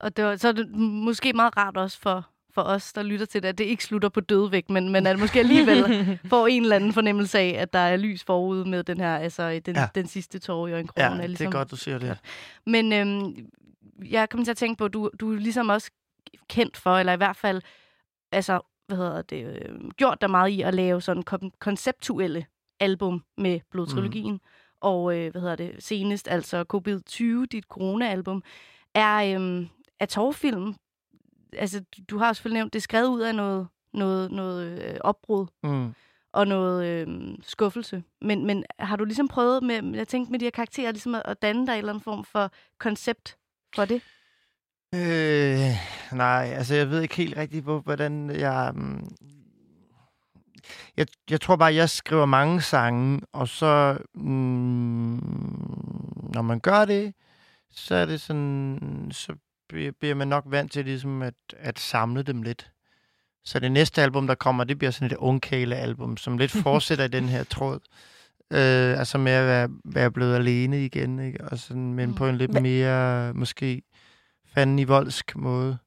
Og 0.00 0.16
det 0.16 0.24
var, 0.24 0.36
så 0.36 0.48
er 0.48 0.52
det 0.52 0.70
måske 0.78 1.32
meget 1.32 1.56
rart 1.56 1.76
også 1.76 2.00
for, 2.00 2.28
for 2.54 2.62
os, 2.62 2.92
der 2.92 3.02
lytter 3.02 3.26
til 3.26 3.42
det, 3.42 3.48
at 3.48 3.58
det 3.58 3.64
ikke 3.64 3.84
slutter 3.84 4.08
på 4.08 4.20
dødvægt, 4.20 4.70
men, 4.70 4.88
men 4.88 5.06
at 5.06 5.18
måske 5.18 5.38
alligevel 5.38 5.84
får 6.30 6.46
en 6.46 6.62
eller 6.62 6.76
anden 6.76 6.92
fornemmelse 6.92 7.38
af, 7.38 7.54
at 7.58 7.72
der 7.72 7.78
er 7.78 7.96
lys 7.96 8.24
forude 8.24 8.68
med 8.70 8.84
den 8.84 9.00
her, 9.00 9.16
altså 9.16 9.60
den, 9.66 9.76
ja. 9.76 9.88
den 9.94 10.06
sidste 10.06 10.38
tår 10.38 10.68
i 10.68 10.72
øjenkrogen. 10.72 11.16
Ja, 11.16 11.22
er 11.22 11.26
ligesom, 11.26 11.46
det 11.46 11.54
er 11.54 11.58
godt, 11.58 11.70
du 11.70 11.76
siger 11.76 11.98
det. 11.98 12.18
Men 12.66 12.92
øhm, 12.92 13.46
jeg 14.10 14.28
kommer 14.28 14.44
til 14.44 14.50
at 14.50 14.56
tænke 14.56 14.78
på, 14.78 14.84
at 14.84 14.92
du, 14.92 15.10
du 15.20 15.32
er 15.32 15.38
ligesom 15.38 15.68
også 15.68 15.90
kendt 16.48 16.76
for, 16.76 16.98
eller 16.98 17.12
i 17.12 17.16
hvert 17.16 17.36
fald, 17.36 17.62
altså, 18.32 18.60
hvad 18.86 18.96
hedder 18.96 19.22
det, 19.22 19.46
øh, 19.46 19.90
gjort 19.90 20.20
dig 20.20 20.30
meget 20.30 20.50
i 20.50 20.62
at 20.62 20.74
lave 20.74 21.00
sådan 21.00 21.24
kon- 21.30 21.56
konceptuelle 21.58 22.46
album 22.80 23.24
med 23.38 23.60
blodtrilogien. 23.70 24.32
Mm. 24.32 24.40
Og 24.80 25.18
øh, 25.18 25.30
hvad 25.30 25.40
hedder 25.40 25.56
det, 25.56 25.74
senest, 25.78 26.28
altså 26.28 26.64
COVID-20, 26.74 27.46
dit 27.52 27.64
corona-album, 27.64 28.42
er, 28.94 29.34
øhm, 29.34 29.68
er 30.00 30.06
tårfilm 30.06 30.74
altså, 31.58 31.84
du 32.10 32.18
har 32.18 32.32
selvfølgelig 32.32 32.58
nævnt, 32.58 32.72
det 32.72 32.78
er 32.78 32.82
skrevet 32.82 33.08
ud 33.08 33.20
af 33.20 33.34
noget, 33.34 33.68
noget, 33.94 34.30
noget 34.32 34.82
øh, 34.82 34.96
opbrud 35.00 35.46
mm. 35.62 35.94
og 36.32 36.46
noget 36.46 36.86
øh, 36.86 37.34
skuffelse. 37.42 38.02
Men, 38.20 38.46
men 38.46 38.64
har 38.78 38.96
du 38.96 39.04
ligesom 39.04 39.28
prøvet 39.28 39.62
med, 39.62 39.96
jeg 39.96 40.08
tænkte 40.08 40.30
med 40.30 40.38
de 40.38 40.44
her 40.44 40.50
karakterer, 40.50 40.92
ligesom 40.92 41.14
at, 41.14 41.22
at 41.24 41.42
danne 41.42 41.66
dig 41.66 41.72
en 41.72 41.78
eller 41.78 41.92
anden 41.92 42.04
form 42.04 42.24
for 42.24 42.50
koncept 42.78 43.36
for 43.74 43.84
det? 43.84 44.02
Øh, 44.94 45.70
nej, 46.12 46.52
altså 46.56 46.74
jeg 46.74 46.90
ved 46.90 47.00
ikke 47.02 47.16
helt 47.16 47.36
rigtigt, 47.36 47.64
hvordan 47.64 48.30
jeg... 48.30 48.72
Um, 48.74 49.16
jeg, 50.96 51.06
jeg 51.30 51.40
tror 51.40 51.56
bare, 51.56 51.74
jeg 51.74 51.90
skriver 51.90 52.26
mange 52.26 52.60
sange, 52.60 53.20
og 53.32 53.48
så 53.48 53.98
mm, 54.14 55.20
når 56.34 56.42
man 56.42 56.60
gør 56.60 56.84
det, 56.84 57.14
så 57.70 57.94
er 57.94 58.06
det 58.06 58.20
sådan, 58.20 59.08
så 59.12 59.34
bliver 59.68 60.14
man 60.14 60.28
nok 60.28 60.44
vant 60.46 60.72
til 60.72 60.84
ligesom 60.84 61.22
at, 61.22 61.34
at 61.58 61.78
samle 61.78 62.22
dem 62.22 62.42
lidt. 62.42 62.70
Så 63.44 63.58
det 63.58 63.72
næste 63.72 64.02
album, 64.02 64.26
der 64.26 64.34
kommer, 64.34 64.64
det 64.64 64.78
bliver 64.78 64.90
sådan 64.90 65.06
et 65.06 65.16
ungkale-album, 65.16 66.16
som 66.16 66.38
lidt 66.38 66.50
fortsætter 66.64 67.04
i 67.04 67.08
den 67.08 67.28
her 67.28 67.44
tråd. 67.44 67.80
Øh, 68.52 68.98
altså 68.98 69.18
med 69.18 69.32
at 69.32 69.46
være, 69.46 69.68
være 69.84 70.10
blevet 70.10 70.34
alene 70.34 70.84
igen, 70.84 71.18
ikke? 71.18 71.44
Og 71.44 71.58
sådan, 71.58 71.94
men 71.94 72.08
mm. 72.08 72.14
på 72.14 72.28
en 72.28 72.36
lidt 72.36 72.62
mere, 72.62 73.34
måske, 73.34 73.82
fanden 74.54 74.78
i 74.78 74.84
voldsk 74.84 75.36
måde. 75.36 75.78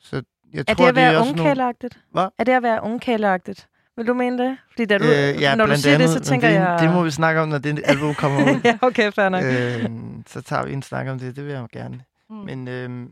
Så 0.00 0.22
jeg 0.52 0.64
er 0.68 0.74
tror, 0.74 0.84
det 0.84 0.88
at 0.88 0.94
være 0.94 1.20
ungkaleagtigt? 1.20 2.00
Hvad? 2.12 2.26
Er 2.38 2.44
det 2.44 2.52
at 2.52 2.62
være 2.62 2.82
ungkaleagtigt? 2.82 3.68
Vil 3.96 4.06
du 4.06 4.14
mene 4.14 4.38
det? 4.44 4.58
Fordi 4.70 4.84
da 4.84 4.98
du, 4.98 5.04
øh, 5.04 5.42
ja, 5.42 5.54
når 5.54 5.66
du 5.66 5.76
siger 5.76 5.94
andet, 5.94 6.08
det, 6.08 6.24
så 6.24 6.30
tænker 6.30 6.48
det, 6.48 6.54
jeg... 6.54 6.78
Det 6.80 6.92
må 6.92 7.02
vi 7.02 7.10
snakke 7.10 7.40
om, 7.40 7.48
når 7.48 7.58
det 7.58 7.82
album 7.84 8.14
kommer 8.14 8.42
ud. 8.52 8.60
ja, 8.64 8.78
okay, 8.82 9.12
fair 9.12 9.28
nok. 9.28 9.44
Øh, 9.44 9.90
så 10.26 10.42
tager 10.42 10.66
vi 10.66 10.72
en 10.72 10.82
snak 10.82 11.08
om 11.08 11.18
det, 11.18 11.36
det 11.36 11.44
vil 11.44 11.52
jeg 11.52 11.66
gerne. 11.72 12.00
Mm. 12.30 12.36
Men 12.36 12.68
øh, 12.68 13.08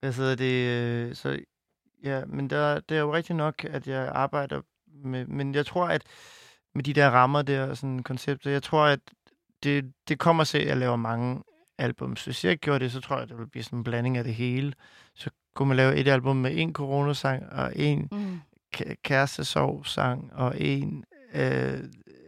hvad 0.00 0.12
hedder 0.12 0.34
det? 0.34 0.66
Øh, 0.66 1.14
så 1.14 1.38
ja, 2.04 2.24
men 2.24 2.50
der, 2.50 2.80
det 2.80 2.96
er 2.96 3.00
jo 3.00 3.14
rigtigt 3.14 3.36
nok, 3.36 3.64
at 3.64 3.86
jeg 3.86 4.08
arbejder 4.08 4.60
med, 4.86 5.26
men 5.26 5.54
jeg 5.54 5.66
tror, 5.66 5.88
at 5.88 6.02
med 6.74 6.84
de 6.84 6.92
der 6.92 7.10
rammer 7.10 7.42
der, 7.42 7.74
sådan 7.74 8.02
koncepter, 8.02 8.50
jeg 8.50 8.62
tror, 8.62 8.84
at 8.84 9.00
det, 9.62 9.92
det 10.08 10.18
kommer 10.18 10.44
til, 10.44 10.58
at 10.58 10.66
jeg 10.66 10.76
laver 10.76 10.96
mange 10.96 11.42
albums. 11.78 12.24
Hvis 12.24 12.44
jeg 12.44 12.50
ikke 12.50 12.60
gjorde 12.60 12.84
det, 12.84 12.92
så 12.92 13.00
tror 13.00 13.18
jeg, 13.18 13.28
det 13.28 13.36
ville 13.36 13.50
blive 13.50 13.62
sådan 13.62 13.78
en 13.78 13.84
blanding 13.84 14.16
af 14.16 14.24
det 14.24 14.34
hele. 14.34 14.72
Så 15.14 15.30
kunne 15.54 15.68
man 15.68 15.76
lave 15.76 15.96
et 15.96 16.08
album 16.08 16.36
med 16.36 16.50
en 16.54 16.72
coronasang, 16.72 17.52
og 17.52 17.72
en 17.76 18.08
mm. 18.12 18.40
kærestesov-sang, 19.04 20.32
og 20.32 20.60
en 20.60 21.04
øh, 21.34 21.80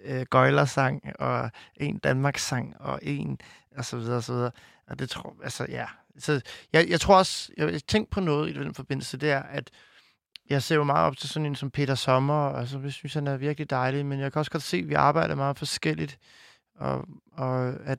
øh, 0.04 0.26
gøjlersang, 0.30 1.02
og 1.18 1.50
en 1.76 1.98
Danmarks-sang, 1.98 2.80
og 2.80 3.00
en, 3.02 3.38
og 3.76 3.84
så 3.84 3.96
videre, 3.96 4.16
og 4.16 4.22
så 4.22 4.32
videre. 4.32 4.50
Og 4.86 4.98
det 4.98 5.10
tror 5.10 5.36
altså 5.42 5.66
ja, 5.68 5.86
så 6.18 6.40
jeg, 6.72 6.88
jeg 6.88 7.00
tror 7.00 7.16
også, 7.16 7.52
jeg, 7.56 7.72
jeg 7.72 7.82
tænkte 7.82 8.10
på 8.10 8.20
noget 8.20 8.50
i 8.50 8.52
den 8.52 8.74
forbindelse, 8.74 9.16
det 9.16 9.30
er, 9.30 9.42
at 9.42 9.70
jeg 10.50 10.62
ser 10.62 10.74
jo 10.74 10.84
meget 10.84 11.06
op 11.06 11.16
til 11.16 11.28
sådan 11.28 11.46
en 11.46 11.56
som 11.56 11.70
Peter 11.70 11.94
Sommer, 11.94 12.34
og 12.34 12.60
altså 12.60 12.78
jeg 12.78 12.92
synes, 12.92 13.14
han 13.14 13.26
er 13.26 13.36
virkelig 13.36 13.70
dejlig, 13.70 14.06
men 14.06 14.20
jeg 14.20 14.32
kan 14.32 14.40
også 14.40 14.50
godt 14.50 14.62
se, 14.62 14.76
at 14.76 14.88
vi 14.88 14.94
arbejder 14.94 15.34
meget 15.34 15.58
forskelligt, 15.58 16.18
og, 16.74 17.08
og 17.32 17.74
at 17.84 17.98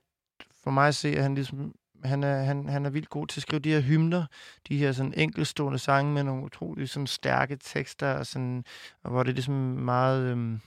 for 0.64 0.72
mig 0.72 0.88
at 0.88 0.96
se, 0.96 1.10
at 1.10 1.24
han 1.24 1.36
ligesom 1.36 1.74
han 2.04 2.24
er, 2.24 2.44
han, 2.44 2.70
han 2.70 2.86
er 2.86 2.90
vildt 2.90 3.10
god 3.10 3.28
til 3.28 3.40
at 3.40 3.42
skrive 3.42 3.60
de 3.60 3.70
her 3.70 3.82
hymner, 3.82 4.26
de 4.68 4.78
her 4.78 4.92
sådan 4.92 5.14
enkelstående 5.18 5.80
sange 5.80 6.14
med 6.14 6.24
nogle 6.24 6.44
utrolig 6.44 6.90
sådan 6.90 7.08
stærke 7.08 7.56
tekster, 7.56 8.14
og, 8.14 8.26
sådan, 8.26 8.64
og 9.04 9.12
hvor 9.12 9.24
det 9.24 9.30
er 9.30 9.34
ligesom 9.34 9.56
meget... 9.56 10.24
Øhm, 10.24 10.62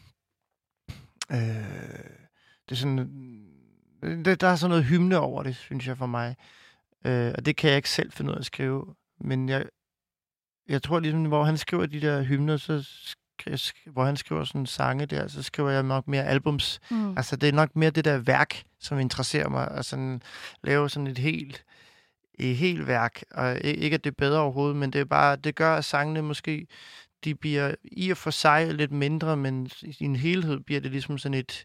øh, 1.31 1.39
det 2.69 2.73
er 2.73 2.75
sådan... 2.75 2.99
Det, 4.03 4.41
der 4.41 4.49
er 4.49 4.57
sådan 4.57 4.71
noget 4.71 4.85
hymne 4.85 5.19
over 5.19 5.43
det, 5.43 5.57
synes 5.57 5.87
jeg 5.87 5.99
for 5.99 6.07
mig. 6.07 6.37
Øh, 7.05 7.33
og 7.39 7.47
det 7.47 7.57
kan 7.57 7.69
jeg 7.69 7.77
ikke 7.77 7.91
selv 7.91 8.13
finde 8.13 8.31
ud 8.31 8.35
af 8.35 8.41
at 8.41 8.47
skrive. 8.47 8.95
Men 9.21 9.49
jeg, 9.49 9.65
jeg 10.69 10.83
tror 10.83 11.01
ligesom, 11.01 11.25
hvor 11.25 11.45
han 11.45 11.59
skriver 11.59 11.87
de 11.87 12.01
der 12.01 12.23
hymner, 12.23 12.57
så 12.57 12.85
hvor 13.87 14.05
han 14.05 14.17
skriver 14.17 14.45
sådan 14.45 14.67
sange 14.67 15.07
der, 15.07 15.29
så 15.29 15.43
skriver 15.43 15.71
jeg 15.71 15.83
nok 15.83 16.09
mere 16.09 16.25
albums. 16.25 16.81
Mm. 16.91 17.17
Altså, 17.17 17.37
det 17.37 17.49
er 17.49 17.53
nok 17.53 17.77
mere 17.77 17.91
det 17.91 18.05
der 18.05 18.19
værk, 18.19 18.63
som 18.81 18.99
interesserer 18.99 19.49
mig. 19.49 19.69
at 19.71 19.85
sådan, 19.85 20.23
lave 20.63 20.91
sådan 20.91 21.07
et 21.07 21.19
helt, 21.19 21.65
et 22.35 22.57
helt 22.57 22.87
værk. 22.87 23.23
Og 23.31 23.61
ikke, 23.61 23.95
at 23.95 24.05
det 24.05 24.11
er 24.11 24.15
bedre 24.19 24.41
overhovedet, 24.41 24.77
men 24.77 24.93
det 24.93 25.01
er 25.01 25.05
bare, 25.05 25.37
det 25.37 25.55
gør, 25.55 25.77
at 25.77 25.85
sangene 25.85 26.23
måske, 26.23 26.67
de 27.25 27.35
bliver 27.35 27.75
i 27.83 28.11
og 28.11 28.17
for 28.17 28.31
sig 28.31 28.75
lidt 28.75 28.93
mindre, 28.93 29.37
men 29.37 29.71
i 29.83 29.93
sin 29.93 30.17
helhed 30.17 30.61
bliver 30.61 30.81
det 30.81 30.91
ligesom 30.91 31.19
sådan 31.19 31.39
et, 31.39 31.65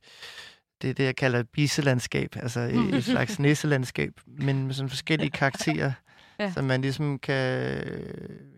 det 0.82 0.90
er 0.90 0.94
det, 0.94 1.04
jeg 1.04 1.16
kalder 1.16 1.40
et 1.40 1.50
biselandskab, 1.50 2.36
altså 2.36 2.60
et, 2.60 2.96
et 2.96 3.04
slags 3.04 3.40
nisselandskab, 3.40 4.12
men 4.28 4.66
med 4.66 4.74
sådan 4.74 4.90
forskellige 4.90 5.30
karakterer, 5.42 5.92
Ja. 6.40 6.52
som 6.52 6.66
man 6.66 6.82
ligesom 6.82 7.20
kan, 7.20 7.82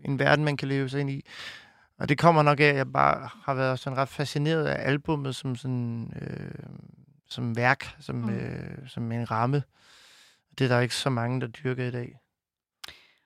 en 0.04 0.18
verden, 0.18 0.44
man 0.44 0.56
kan 0.56 0.68
leve 0.68 0.88
sig 0.88 1.00
ind 1.00 1.10
i. 1.10 1.24
Og 1.98 2.08
det 2.08 2.18
kommer 2.18 2.42
nok 2.42 2.60
af, 2.60 2.64
at 2.64 2.76
jeg 2.76 2.92
bare 2.92 3.28
har 3.44 3.54
været 3.54 3.78
sådan 3.78 3.96
ret 3.98 4.08
fascineret 4.08 4.64
af 4.64 4.88
albummet 4.90 5.36
som 5.36 5.56
sådan, 5.56 6.12
øh, 6.22 6.64
som 7.28 7.56
værk, 7.56 7.94
som, 8.00 8.16
Mm. 8.16 8.22
mm. 8.22 8.30
øh, 8.30 8.88
som 8.88 9.12
en 9.12 9.30
ramme. 9.30 9.62
Det 10.58 10.64
er 10.64 10.68
der 10.68 10.80
ikke 10.80 10.94
så 10.94 11.10
mange, 11.10 11.40
der 11.40 11.46
dyrker 11.46 11.84
i 11.86 11.90
dag. 11.90 12.18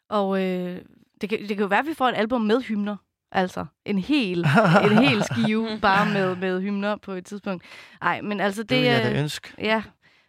Og 0.08 0.42
øh, 0.42 0.80
det, 1.20 1.28
kan, 1.28 1.38
det 1.38 1.48
kan 1.48 1.58
jo 1.58 1.66
være, 1.66 1.78
at 1.78 1.86
vi 1.86 1.94
får 1.94 2.08
et 2.08 2.14
album 2.16 2.40
med 2.40 2.62
hymner. 2.62 2.96
Altså, 3.34 3.66
en 3.84 3.98
hel, 3.98 4.38
en 4.90 4.98
hel 4.98 5.24
skive, 5.24 5.68
bare 5.82 6.12
med, 6.12 6.36
med 6.36 6.60
hymner 6.60 6.96
på 6.96 7.12
et 7.12 7.26
tidspunkt. 7.26 7.64
Nej, 8.00 8.20
men 8.20 8.40
altså 8.40 8.62
det... 8.62 8.70
Det 8.70 8.84
jeg 8.84 9.04
da 9.04 9.20
ønske. 9.20 9.48
Ja, 9.58 9.82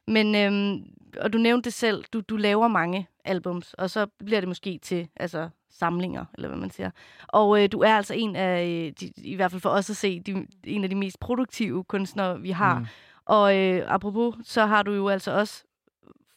men 0.07 0.35
øhm, 0.35 0.83
og 1.21 1.33
du 1.33 1.37
nævnte 1.37 1.65
det 1.65 1.73
selv, 1.73 2.03
du, 2.13 2.21
du 2.21 2.37
laver 2.37 2.67
mange 2.67 3.07
albums, 3.25 3.73
og 3.73 3.89
så 3.89 4.07
bliver 4.25 4.39
det 4.39 4.47
måske 4.47 4.79
til 4.83 5.07
altså, 5.15 5.49
samlinger, 5.69 6.25
eller 6.33 6.47
hvad 6.47 6.57
man 6.57 6.71
siger. 6.71 6.91
Og 7.27 7.63
øh, 7.63 7.69
du 7.71 7.79
er 7.79 7.95
altså 7.95 8.13
en 8.13 8.35
af, 8.35 8.65
øh, 8.65 8.93
de, 8.99 9.11
i 9.17 9.35
hvert 9.35 9.51
fald 9.51 9.61
for 9.61 9.69
os 9.69 9.89
at 9.89 9.95
se, 9.95 10.19
de, 10.19 10.47
en 10.63 10.83
af 10.83 10.89
de 10.89 10.95
mest 10.95 11.19
produktive 11.19 11.83
kunstnere, 11.83 12.41
vi 12.41 12.51
har. 12.51 12.79
Mm. 12.79 12.85
Og 13.25 13.57
øh, 13.57 13.83
apropos, 13.87 14.35
så 14.43 14.65
har 14.65 14.83
du 14.83 14.93
jo 14.93 15.09
altså 15.09 15.31
også 15.31 15.63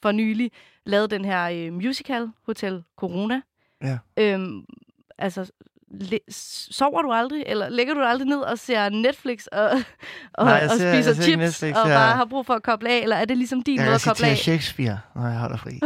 for 0.03 0.13
nylig 0.13 0.51
lavet 0.85 1.11
den 1.11 1.25
her 1.25 1.45
øh, 1.45 1.73
musical, 1.73 2.29
Hotel 2.47 2.85
Corona. 2.97 3.41
Ja. 3.83 3.99
Øhm, 4.17 4.65
altså, 5.19 5.51
sover 6.71 7.03
du 7.03 7.13
aldrig, 7.13 7.43
eller 7.47 7.69
ligger 7.69 7.95
du 7.95 8.01
aldrig 8.03 8.29
ned 8.29 8.39
og 8.39 8.59
ser 8.59 8.89
Netflix 8.89 9.47
og, 9.47 9.71
og, 10.35 10.45
Nej, 10.45 10.55
jeg 10.55 10.71
og 10.71 10.77
ser- 10.77 10.89
jeg 10.89 11.05
spiser 11.05 11.15
ser 11.15 11.23
chips 11.23 11.39
Netflix, 11.39 11.77
og 11.77 11.89
jeg- 11.89 11.97
bare 11.99 12.17
har 12.17 12.25
brug 12.25 12.47
for 12.47 12.55
at 12.55 12.63
koble 12.63 12.89
af, 12.91 12.99
eller 13.03 13.17
er 13.17 13.25
det 13.25 13.37
ligesom 13.37 13.63
din 13.63 13.77
Jeg 13.77 13.85
måde 13.85 13.95
at 13.95 14.03
koble 14.05 14.27
af? 14.27 14.37
Shakespeare, 14.37 14.99
når 15.15 15.27
jeg 15.29 15.39
holder 15.39 15.57
fri. 15.57 15.71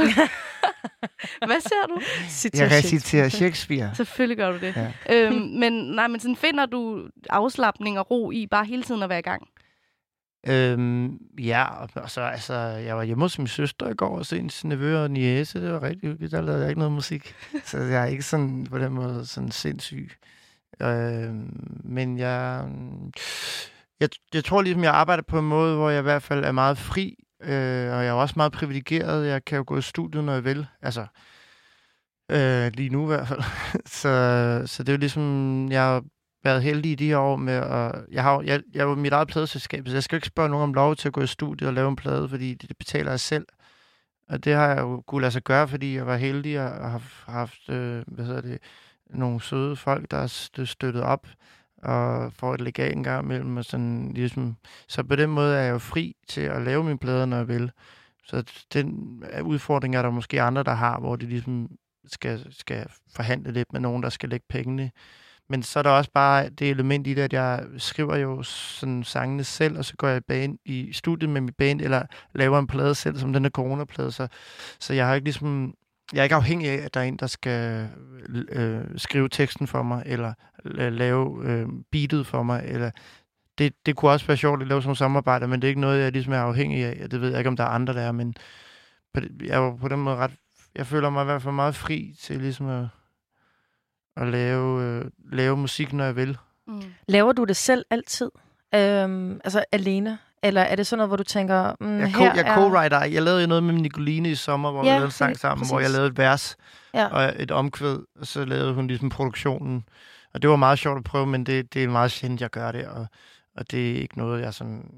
Hvad 1.46 1.60
ser 1.60 1.86
du? 1.88 2.00
Jeg 2.58 2.70
reciterer 2.70 3.28
Shakespeare. 3.28 3.90
Selvfølgelig 3.94 4.36
gør 4.36 4.52
du 4.52 4.58
det. 4.58 4.74
Ja. 5.08 5.24
Øhm, 5.26 5.34
men 5.40 5.72
nej, 5.72 6.06
men 6.08 6.20
sådan 6.20 6.36
finder 6.36 6.66
du 6.66 7.02
afslappning 7.30 7.98
og 7.98 8.10
ro 8.10 8.30
i 8.30 8.46
bare 8.46 8.64
hele 8.64 8.82
tiden 8.82 9.02
at 9.02 9.08
være 9.08 9.18
i 9.18 9.22
gang. 9.22 9.42
Øhm, 10.46 11.18
ja, 11.38 11.64
og 11.64 12.10
så 12.10 12.20
altså, 12.20 12.54
jeg 12.54 12.96
var 12.96 13.02
hjemme 13.02 13.24
hos 13.24 13.38
min 13.38 13.46
søster 13.46 13.88
i 13.88 13.94
går 13.94 14.18
og 14.18 14.26
se 14.26 14.38
en 14.38 14.50
nevø 14.64 15.02
og 15.02 15.10
niece. 15.10 15.62
Det 15.62 15.72
var 15.72 15.82
rigtig 15.82 16.10
hyggeligt. 16.10 16.32
Der 16.32 16.40
lavede 16.40 16.60
jeg 16.60 16.68
ikke 16.68 16.78
noget 16.78 16.92
musik. 16.92 17.34
så 17.64 17.78
jeg 17.78 18.02
er 18.02 18.06
ikke 18.06 18.22
sådan 18.22 18.66
på 18.70 18.78
den 18.78 18.92
måde 18.92 19.26
sådan 19.26 19.50
sindssyg. 19.50 20.10
Øhm, 20.82 21.80
men 21.84 22.18
jeg, 22.18 22.68
jeg, 24.00 24.08
jeg 24.34 24.44
tror 24.44 24.62
ligesom, 24.62 24.84
jeg 24.84 24.94
arbejder 24.94 25.22
på 25.22 25.38
en 25.38 25.44
måde, 25.44 25.76
hvor 25.76 25.90
jeg 25.90 25.98
i 25.98 26.02
hvert 26.02 26.22
fald 26.22 26.44
er 26.44 26.52
meget 26.52 26.78
fri. 26.78 27.16
Øh, 27.42 27.92
og 27.92 28.04
jeg 28.04 28.06
er 28.06 28.12
også 28.12 28.34
meget 28.36 28.52
privilegeret. 28.52 29.26
Jeg 29.26 29.44
kan 29.44 29.56
jo 29.56 29.64
gå 29.66 29.78
i 29.78 29.82
studiet, 29.82 30.24
når 30.24 30.32
jeg 30.32 30.44
vil. 30.44 30.66
Altså, 30.82 31.06
øh, 32.30 32.72
lige 32.74 32.88
nu 32.90 33.02
i 33.02 33.06
hvert 33.06 33.28
fald. 33.28 33.42
så, 34.00 34.62
så 34.66 34.82
det 34.82 34.88
er 34.88 34.92
jo 34.92 34.98
ligesom, 34.98 35.68
jeg 35.72 36.02
været 36.44 36.62
heldig 36.62 36.92
i 36.92 36.94
de 36.94 37.06
her 37.06 37.18
år 37.18 37.36
med 37.36 37.54
at... 37.54 38.04
Jeg 38.10 38.22
har 38.22 38.40
jeg, 38.40 38.62
jeg 38.74 38.80
er 38.80 38.84
jo 38.84 38.94
mit 38.94 39.12
eget 39.12 39.28
pladeselskab, 39.28 39.88
så 39.88 39.94
jeg 39.94 40.02
skal 40.02 40.16
jo 40.16 40.18
ikke 40.18 40.26
spørge 40.26 40.48
nogen 40.48 40.62
om 40.62 40.74
lov 40.74 40.96
til 40.96 41.08
at 41.08 41.14
gå 41.14 41.20
i 41.20 41.26
studiet 41.26 41.68
og 41.68 41.74
lave 41.74 41.88
en 41.88 41.96
plade, 41.96 42.28
fordi 42.28 42.54
det, 42.54 42.78
betaler 42.78 43.10
jeg 43.10 43.20
selv. 43.20 43.46
Og 44.28 44.44
det 44.44 44.54
har 44.54 44.68
jeg 44.68 44.78
jo 44.78 45.02
kunne 45.06 45.20
lade 45.20 45.32
sig 45.32 45.42
gøre, 45.42 45.68
fordi 45.68 45.96
jeg 45.96 46.06
var 46.06 46.16
heldig 46.16 46.60
og 46.60 46.90
har 46.90 47.02
haft, 47.26 47.68
øh, 47.68 48.02
hvad 48.06 48.24
hedder 48.24 48.40
det, 48.40 48.58
nogle 49.10 49.40
søde 49.40 49.76
folk, 49.76 50.10
der 50.10 50.18
har 50.18 50.26
støttet 50.64 51.02
op 51.02 51.26
og 51.82 52.32
får 52.32 52.54
et 52.54 52.60
legat 52.60 52.92
en 52.92 53.04
gang 53.04 53.24
imellem. 53.24 53.56
Og 53.56 53.64
sådan, 53.64 54.12
ligesom, 54.14 54.56
så 54.88 55.02
på 55.02 55.16
den 55.16 55.30
måde 55.30 55.56
er 55.56 55.62
jeg 55.62 55.72
jo 55.72 55.78
fri 55.78 56.16
til 56.28 56.40
at 56.40 56.62
lave 56.62 56.84
mine 56.84 56.98
plader, 56.98 57.26
når 57.26 57.36
jeg 57.36 57.48
vil. 57.48 57.70
Så 58.24 58.64
den 58.72 59.22
udfordring 59.42 59.96
er 59.96 60.02
der 60.02 60.10
måske 60.10 60.42
andre, 60.42 60.62
der 60.62 60.74
har, 60.74 61.00
hvor 61.00 61.16
de 61.16 61.26
ligesom 61.26 61.70
skal, 62.06 62.46
skal 62.50 62.86
forhandle 63.14 63.52
lidt 63.52 63.72
med 63.72 63.80
nogen, 63.80 64.02
der 64.02 64.08
skal 64.08 64.28
lægge 64.28 64.46
pengene. 64.48 64.90
Men 65.52 65.62
så 65.62 65.78
er 65.78 65.82
der 65.82 65.90
også 65.90 66.10
bare 66.14 66.48
det 66.48 66.70
element 66.70 67.06
i 67.06 67.14
det, 67.14 67.22
at 67.22 67.32
jeg 67.32 67.64
skriver 67.78 68.16
jo 68.16 68.42
sådan 68.42 69.04
sangene 69.04 69.44
selv, 69.44 69.78
og 69.78 69.84
så 69.84 69.96
går 69.96 70.08
jeg 70.08 70.24
band, 70.24 70.58
i 70.64 70.92
studiet 70.92 71.30
med 71.30 71.40
mit 71.40 71.56
band, 71.56 71.80
eller 71.80 72.02
laver 72.34 72.58
en 72.58 72.66
plade 72.66 72.94
selv, 72.94 73.18
som 73.18 73.32
den 73.32 73.42
her 73.44 73.50
coronaplade. 73.50 74.12
Så, 74.12 74.28
så 74.80 74.94
jeg 74.94 75.06
har 75.06 75.14
ikke 75.14 75.24
ligesom... 75.24 75.74
Jeg 76.12 76.18
er 76.18 76.22
ikke 76.22 76.34
afhængig 76.34 76.68
af, 76.68 76.84
at 76.84 76.94
der 76.94 77.00
er 77.00 77.04
en, 77.04 77.16
der 77.16 77.26
skal 77.26 77.88
øh, 78.52 78.80
skrive 78.96 79.28
teksten 79.28 79.66
for 79.66 79.82
mig, 79.82 80.02
eller 80.06 80.32
øh, 80.64 80.92
lave 80.92 81.44
øh, 81.44 81.68
beatet 81.90 82.26
for 82.26 82.42
mig, 82.42 82.62
eller 82.66 82.90
det, 83.58 83.72
det 83.86 83.96
kunne 83.96 84.10
også 84.10 84.26
være 84.26 84.36
sjovt 84.36 84.62
at 84.62 84.68
lave 84.68 84.82
sådan 84.82 84.88
nogle 84.88 84.96
samarbejder, 84.96 85.46
men 85.46 85.62
det 85.62 85.66
er 85.66 85.70
ikke 85.70 85.80
noget, 85.80 86.02
jeg 86.02 86.12
ligesom 86.12 86.32
er 86.32 86.38
afhængig 86.38 86.84
af. 86.84 87.10
Det 87.10 87.20
ved 87.20 87.28
jeg 87.28 87.38
ikke, 87.38 87.48
om 87.48 87.56
der 87.56 87.64
er 87.64 87.68
andre, 87.68 87.94
der 87.94 88.00
er, 88.00 88.12
men 88.12 88.34
på 89.14 89.20
jeg 89.44 89.62
var 89.62 89.76
på 89.76 89.88
den 89.88 89.98
måde 89.98 90.16
ret... 90.16 90.32
Jeg 90.74 90.86
føler 90.86 91.10
mig 91.10 91.22
i 91.22 91.24
hvert 91.24 91.42
fald 91.42 91.54
meget 91.54 91.74
fri 91.74 92.14
til 92.20 92.40
ligesom 92.40 92.68
at, 92.68 92.86
at 94.16 94.28
lave, 94.28 94.82
øh, 94.82 95.04
lave 95.32 95.56
musik, 95.56 95.92
når 95.92 96.04
jeg 96.04 96.16
vil. 96.16 96.36
Mm. 96.66 96.82
Laver 97.08 97.32
du 97.32 97.44
det 97.44 97.56
selv 97.56 97.84
altid? 97.90 98.30
Øhm, 98.74 99.40
altså 99.44 99.64
alene? 99.72 100.18
Eller 100.42 100.60
er 100.60 100.76
det 100.76 100.86
sådan 100.86 100.98
noget, 100.98 101.08
hvor 101.08 101.16
du 101.16 101.22
tænker, 101.22 101.72
mm, 101.80 101.98
Jeg, 101.98 102.08
her 102.08 102.30
co- 102.32 102.36
jeg 102.36 102.44
er... 102.46 102.56
co-writer. 102.56 103.04
Jeg 103.12 103.22
lavede 103.22 103.40
jo 103.42 103.46
noget 103.48 103.62
med 103.64 103.74
Nicoline 103.74 104.30
i 104.30 104.34
sommer, 104.34 104.70
hvor 104.70 104.80
Ja, 104.84 104.88
vi 104.90 104.92
lavede 104.92 105.04
en 105.04 105.10
sang 105.10 105.36
sammen, 105.38 105.68
hvor 105.68 105.78
jeg 105.78 105.84
præcis. 105.84 105.96
lavede 105.96 106.10
et 106.10 106.18
vers 106.18 106.56
Ja. 106.94 107.06
og 107.06 107.32
et 107.36 107.50
omkvæd, 107.50 107.98
og 108.20 108.26
så 108.26 108.44
lavede 108.44 108.74
hun 108.74 108.86
ligesom 108.86 109.08
produktionen. 109.08 109.84
Og 110.34 110.42
det 110.42 110.50
var 110.50 110.56
meget 110.56 110.78
sjovt 110.78 110.98
at 110.98 111.04
prøve, 111.04 111.26
men 111.26 111.46
det, 111.46 111.74
det 111.74 111.84
er 111.84 111.88
meget 111.88 112.10
sjældent, 112.10 112.40
jeg 112.40 112.50
gør 112.50 112.72
det, 112.72 112.86
og, 112.86 113.06
og 113.56 113.70
det 113.70 113.90
er 113.92 114.00
ikke 114.00 114.18
noget, 114.18 114.42
jeg 114.42 114.54
sådan 114.54 114.90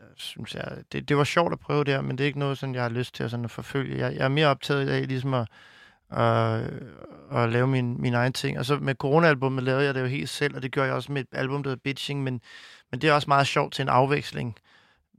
jeg 0.00 0.06
synes 0.16 0.54
jeg, 0.54 0.64
det, 0.92 1.08
det 1.08 1.16
var 1.16 1.24
sjovt 1.24 1.52
at 1.52 1.60
prøve 1.60 1.84
det 1.84 1.94
her, 1.94 2.00
men 2.00 2.18
det 2.18 2.24
er 2.24 2.26
ikke 2.26 2.38
noget, 2.38 2.58
sådan, 2.58 2.74
jeg 2.74 2.82
har 2.82 2.90
lyst 2.90 3.14
til 3.14 3.24
at, 3.24 3.30
sådan, 3.30 3.44
at 3.44 3.50
forfølge. 3.50 3.98
Jeg, 3.98 4.16
jeg 4.16 4.24
er 4.24 4.28
mere 4.28 4.46
optaget 4.46 4.88
af 4.88 5.08
ligesom 5.08 5.34
at, 5.34 5.48
at, 6.16 6.70
at 7.32 7.50
lave 7.52 7.66
min, 7.66 8.00
min 8.00 8.14
egen 8.14 8.32
ting. 8.32 8.58
Og 8.58 8.64
så 8.64 8.76
med 8.76 8.94
corona-albummet 8.94 9.64
lavede 9.64 9.84
jeg 9.84 9.94
det 9.94 10.00
jo 10.00 10.06
helt 10.06 10.28
selv, 10.28 10.56
og 10.56 10.62
det 10.62 10.72
gør 10.72 10.84
jeg 10.84 10.94
også 10.94 11.12
med 11.12 11.20
et 11.20 11.28
album, 11.32 11.62
der 11.62 11.70
hedder 11.70 11.80
Bitching, 11.84 12.22
men, 12.22 12.40
men 12.90 13.00
det 13.00 13.10
er 13.10 13.12
også 13.12 13.28
meget 13.28 13.46
sjovt 13.46 13.74
til 13.74 13.82
en 13.82 13.88
afveksling. 13.88 14.56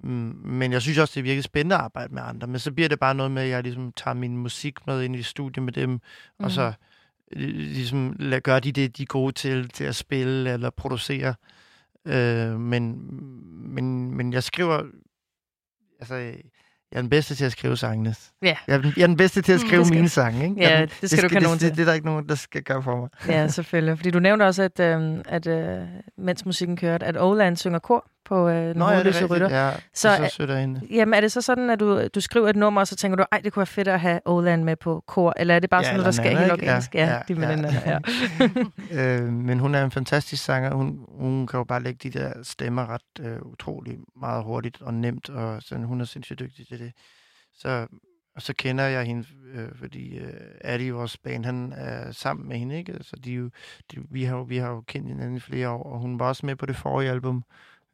Mm, 0.03 0.39
Men 0.43 0.71
jeg 0.71 0.81
synes 0.81 0.97
også, 0.97 1.11
det 1.11 1.19
er 1.19 1.23
virkelig 1.23 1.43
spændende 1.43 1.75
at 1.75 1.81
arbejde 1.81 2.13
med 2.13 2.21
andre. 2.25 2.47
Men 2.47 2.59
så 2.59 2.71
bliver 2.71 2.89
det 2.89 2.99
bare 2.99 3.15
noget 3.15 3.31
med, 3.31 3.43
at 3.43 3.49
jeg 3.49 3.63
ligesom 3.63 3.91
tager 3.91 4.15
min 4.15 4.37
musik 4.37 4.87
med 4.87 5.03
ind 5.03 5.15
i 5.15 5.23
studiet 5.23 5.63
med 5.63 5.73
dem, 5.73 5.89
mm. 5.89 5.99
og 6.39 6.51
så 6.51 6.73
øh, 7.31 7.49
ligesom 7.55 8.15
lad, 8.19 8.41
gør 8.41 8.59
de 8.59 8.71
det, 8.71 8.97
de 8.97 9.01
er 9.01 9.07
gode 9.07 9.31
til, 9.31 9.69
til 9.69 9.83
at 9.83 9.95
spille 9.95 10.53
eller 10.53 10.69
producere. 10.69 11.35
Øh, 12.05 12.59
men, 12.59 12.97
men, 13.73 14.11
men 14.11 14.33
jeg 14.33 14.43
skriver... 14.43 14.83
Altså, 15.99 16.33
jeg 16.93 16.97
er 16.99 17.01
den 17.01 17.09
bedste 17.09 17.35
til 17.35 17.45
at 17.45 17.51
skrive 17.51 17.77
sangene. 17.77 18.15
Ja. 18.41 18.55
Jeg 18.67 18.73
er, 18.73 18.81
den- 18.81 18.93
jeg 18.97 19.03
er 19.03 19.07
den 19.07 19.17
bedste 19.17 19.41
til 19.41 19.51
at 19.53 19.59
Mm, 19.61 19.67
skrive 19.67 19.79
det 19.79 19.87
skal- 19.87 19.95
mine 19.97 20.09
sange, 20.09 20.43
ikke? 20.43 20.55
Ja, 20.61 20.79
den- 20.81 20.89
det 21.01 21.09
skal 21.09 21.23
du 21.23 21.29
skal, 21.29 21.41
kanon 21.41 21.51
det, 21.53 21.59
til. 21.59 21.69
det, 21.69 21.77
det, 21.77 21.81
er 21.81 21.85
der 21.85 21.93
ikke 21.93 22.05
nogen, 22.05 22.29
der 22.29 22.35
skal 22.35 22.63
gøre 22.63 22.83
for 22.83 22.95
mig. 22.97 23.09
Ja, 23.27 23.47
selvfølgelig. 23.47 23.97
Fordi 23.97 24.11
du 24.11 24.19
nævnte 24.19 24.43
også, 24.43 24.63
at, 24.63 24.79
øh, 24.79 25.17
at 25.25 25.47
øh, 25.47 25.81
mens 26.17 26.45
musikken 26.45 26.77
kørte, 26.77 27.05
at 27.05 27.17
Oland 27.21 27.57
synger 27.57 27.79
kor 27.79 28.05
på 28.33 28.49
øh, 28.49 28.75
Nå, 28.75 28.89
ja, 28.89 29.03
det 29.03 29.21
er 29.21 29.25
Rytter. 29.25 29.49
Ja, 29.65 29.71
Så 29.73 29.79
så, 29.93 30.09
det 30.11 30.19
er- 30.19 30.27
så 30.27 30.35
sødt 30.35 30.49
af 30.49 30.61
hende. 30.61 30.81
Jamen, 30.91 31.13
er 31.13 31.21
det 31.21 31.31
så 31.31 31.41
sådan, 31.41 31.69
at 31.69 31.79
du, 31.79 32.07
du 32.15 32.21
skriver 32.21 32.49
et 32.49 32.55
nummer, 32.55 32.81
og 32.81 32.87
så 32.87 32.95
tænker 32.95 33.15
du, 33.15 33.25
ej, 33.31 33.39
det 33.43 33.53
kunne 33.53 33.61
være 33.61 33.65
fedt 33.65 33.87
at 33.87 33.99
have 33.99 34.19
Oland 34.25 34.63
med 34.63 34.75
på 34.75 35.03
kor? 35.07 35.33
Eller 35.37 35.55
er 35.55 35.59
det 35.59 35.69
bare 35.69 35.81
Ja, 35.81 35.83
sådan 35.85 35.99
noget, 35.99 36.05
der 36.05 36.11
sker 36.23 36.39
helt 36.39 36.51
organisk? 36.51 36.95
Ja, 36.95 37.05
Ja, 37.05 37.11
ja, 37.13 37.21
de 37.35 37.41
ja. 37.41 37.55
Nana, 37.55 37.71
ja. 37.85 37.99
øh, 39.23 39.33
men 39.33 39.59
hun 39.59 39.75
er 39.75 39.83
en 39.83 39.91
fantastisk 39.91 40.43
sanger. 40.43 40.73
Hun, 40.73 40.99
hun 41.07 41.47
kan 41.47 41.57
jo 41.57 41.63
bare 41.63 41.83
lægge 41.83 42.09
de 42.09 42.19
der 42.19 42.33
stemmer 42.43 42.89
ret 42.93 43.25
øh, 43.25 43.41
utrolig 43.41 43.97
meget 44.19 44.43
hurtigt 44.43 44.81
og 44.81 44.93
nemt, 44.93 45.29
og 45.29 45.61
sådan, 45.61 45.83
hun 45.83 46.01
er 46.01 46.05
sindssygt 46.05 46.39
dygtig 46.39 46.67
til 46.67 46.79
det. 46.79 46.91
Så 47.57 47.87
og 48.35 48.41
så 48.41 48.53
kender 48.57 48.83
jeg 48.83 49.03
hende, 49.03 49.27
øh, 49.53 49.67
fordi 49.79 50.17
øh, 50.17 50.33
Adi 50.61 50.89
vores 50.89 51.17
band, 51.17 51.45
han 51.45 51.73
er 51.77 52.11
sammen 52.11 52.47
med 52.49 52.57
hende, 52.57 52.77
ikke? 52.77 52.93
Så 53.01 53.15
de, 53.25 53.37
de, 53.91 53.97
vi, 54.11 54.23
har, 54.23 54.43
vi 54.43 54.57
har 54.57 54.69
jo 54.69 54.81
kendt 54.81 55.07
hinanden 55.07 55.37
i 55.37 55.39
flere 55.39 55.69
år, 55.69 55.83
og 55.83 55.99
hun 55.99 56.19
var 56.19 56.27
også 56.27 56.45
med 56.45 56.55
på 56.55 56.65
det 56.65 56.75
forrige 56.75 57.09
album 57.11 57.43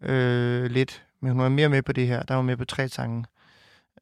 øh, 0.02 0.66
lidt, 0.66 1.06
men 1.20 1.32
hun 1.32 1.42
var 1.42 1.50
mere 1.50 1.70
med 1.70 1.82
på 1.82 1.92
det 1.94 2.08
her. 2.08 2.24
Der 2.24 2.36
var 2.36 2.42
med 2.42 2.58
på 2.58 2.66
tre 2.66 2.88
sange. 2.90 3.26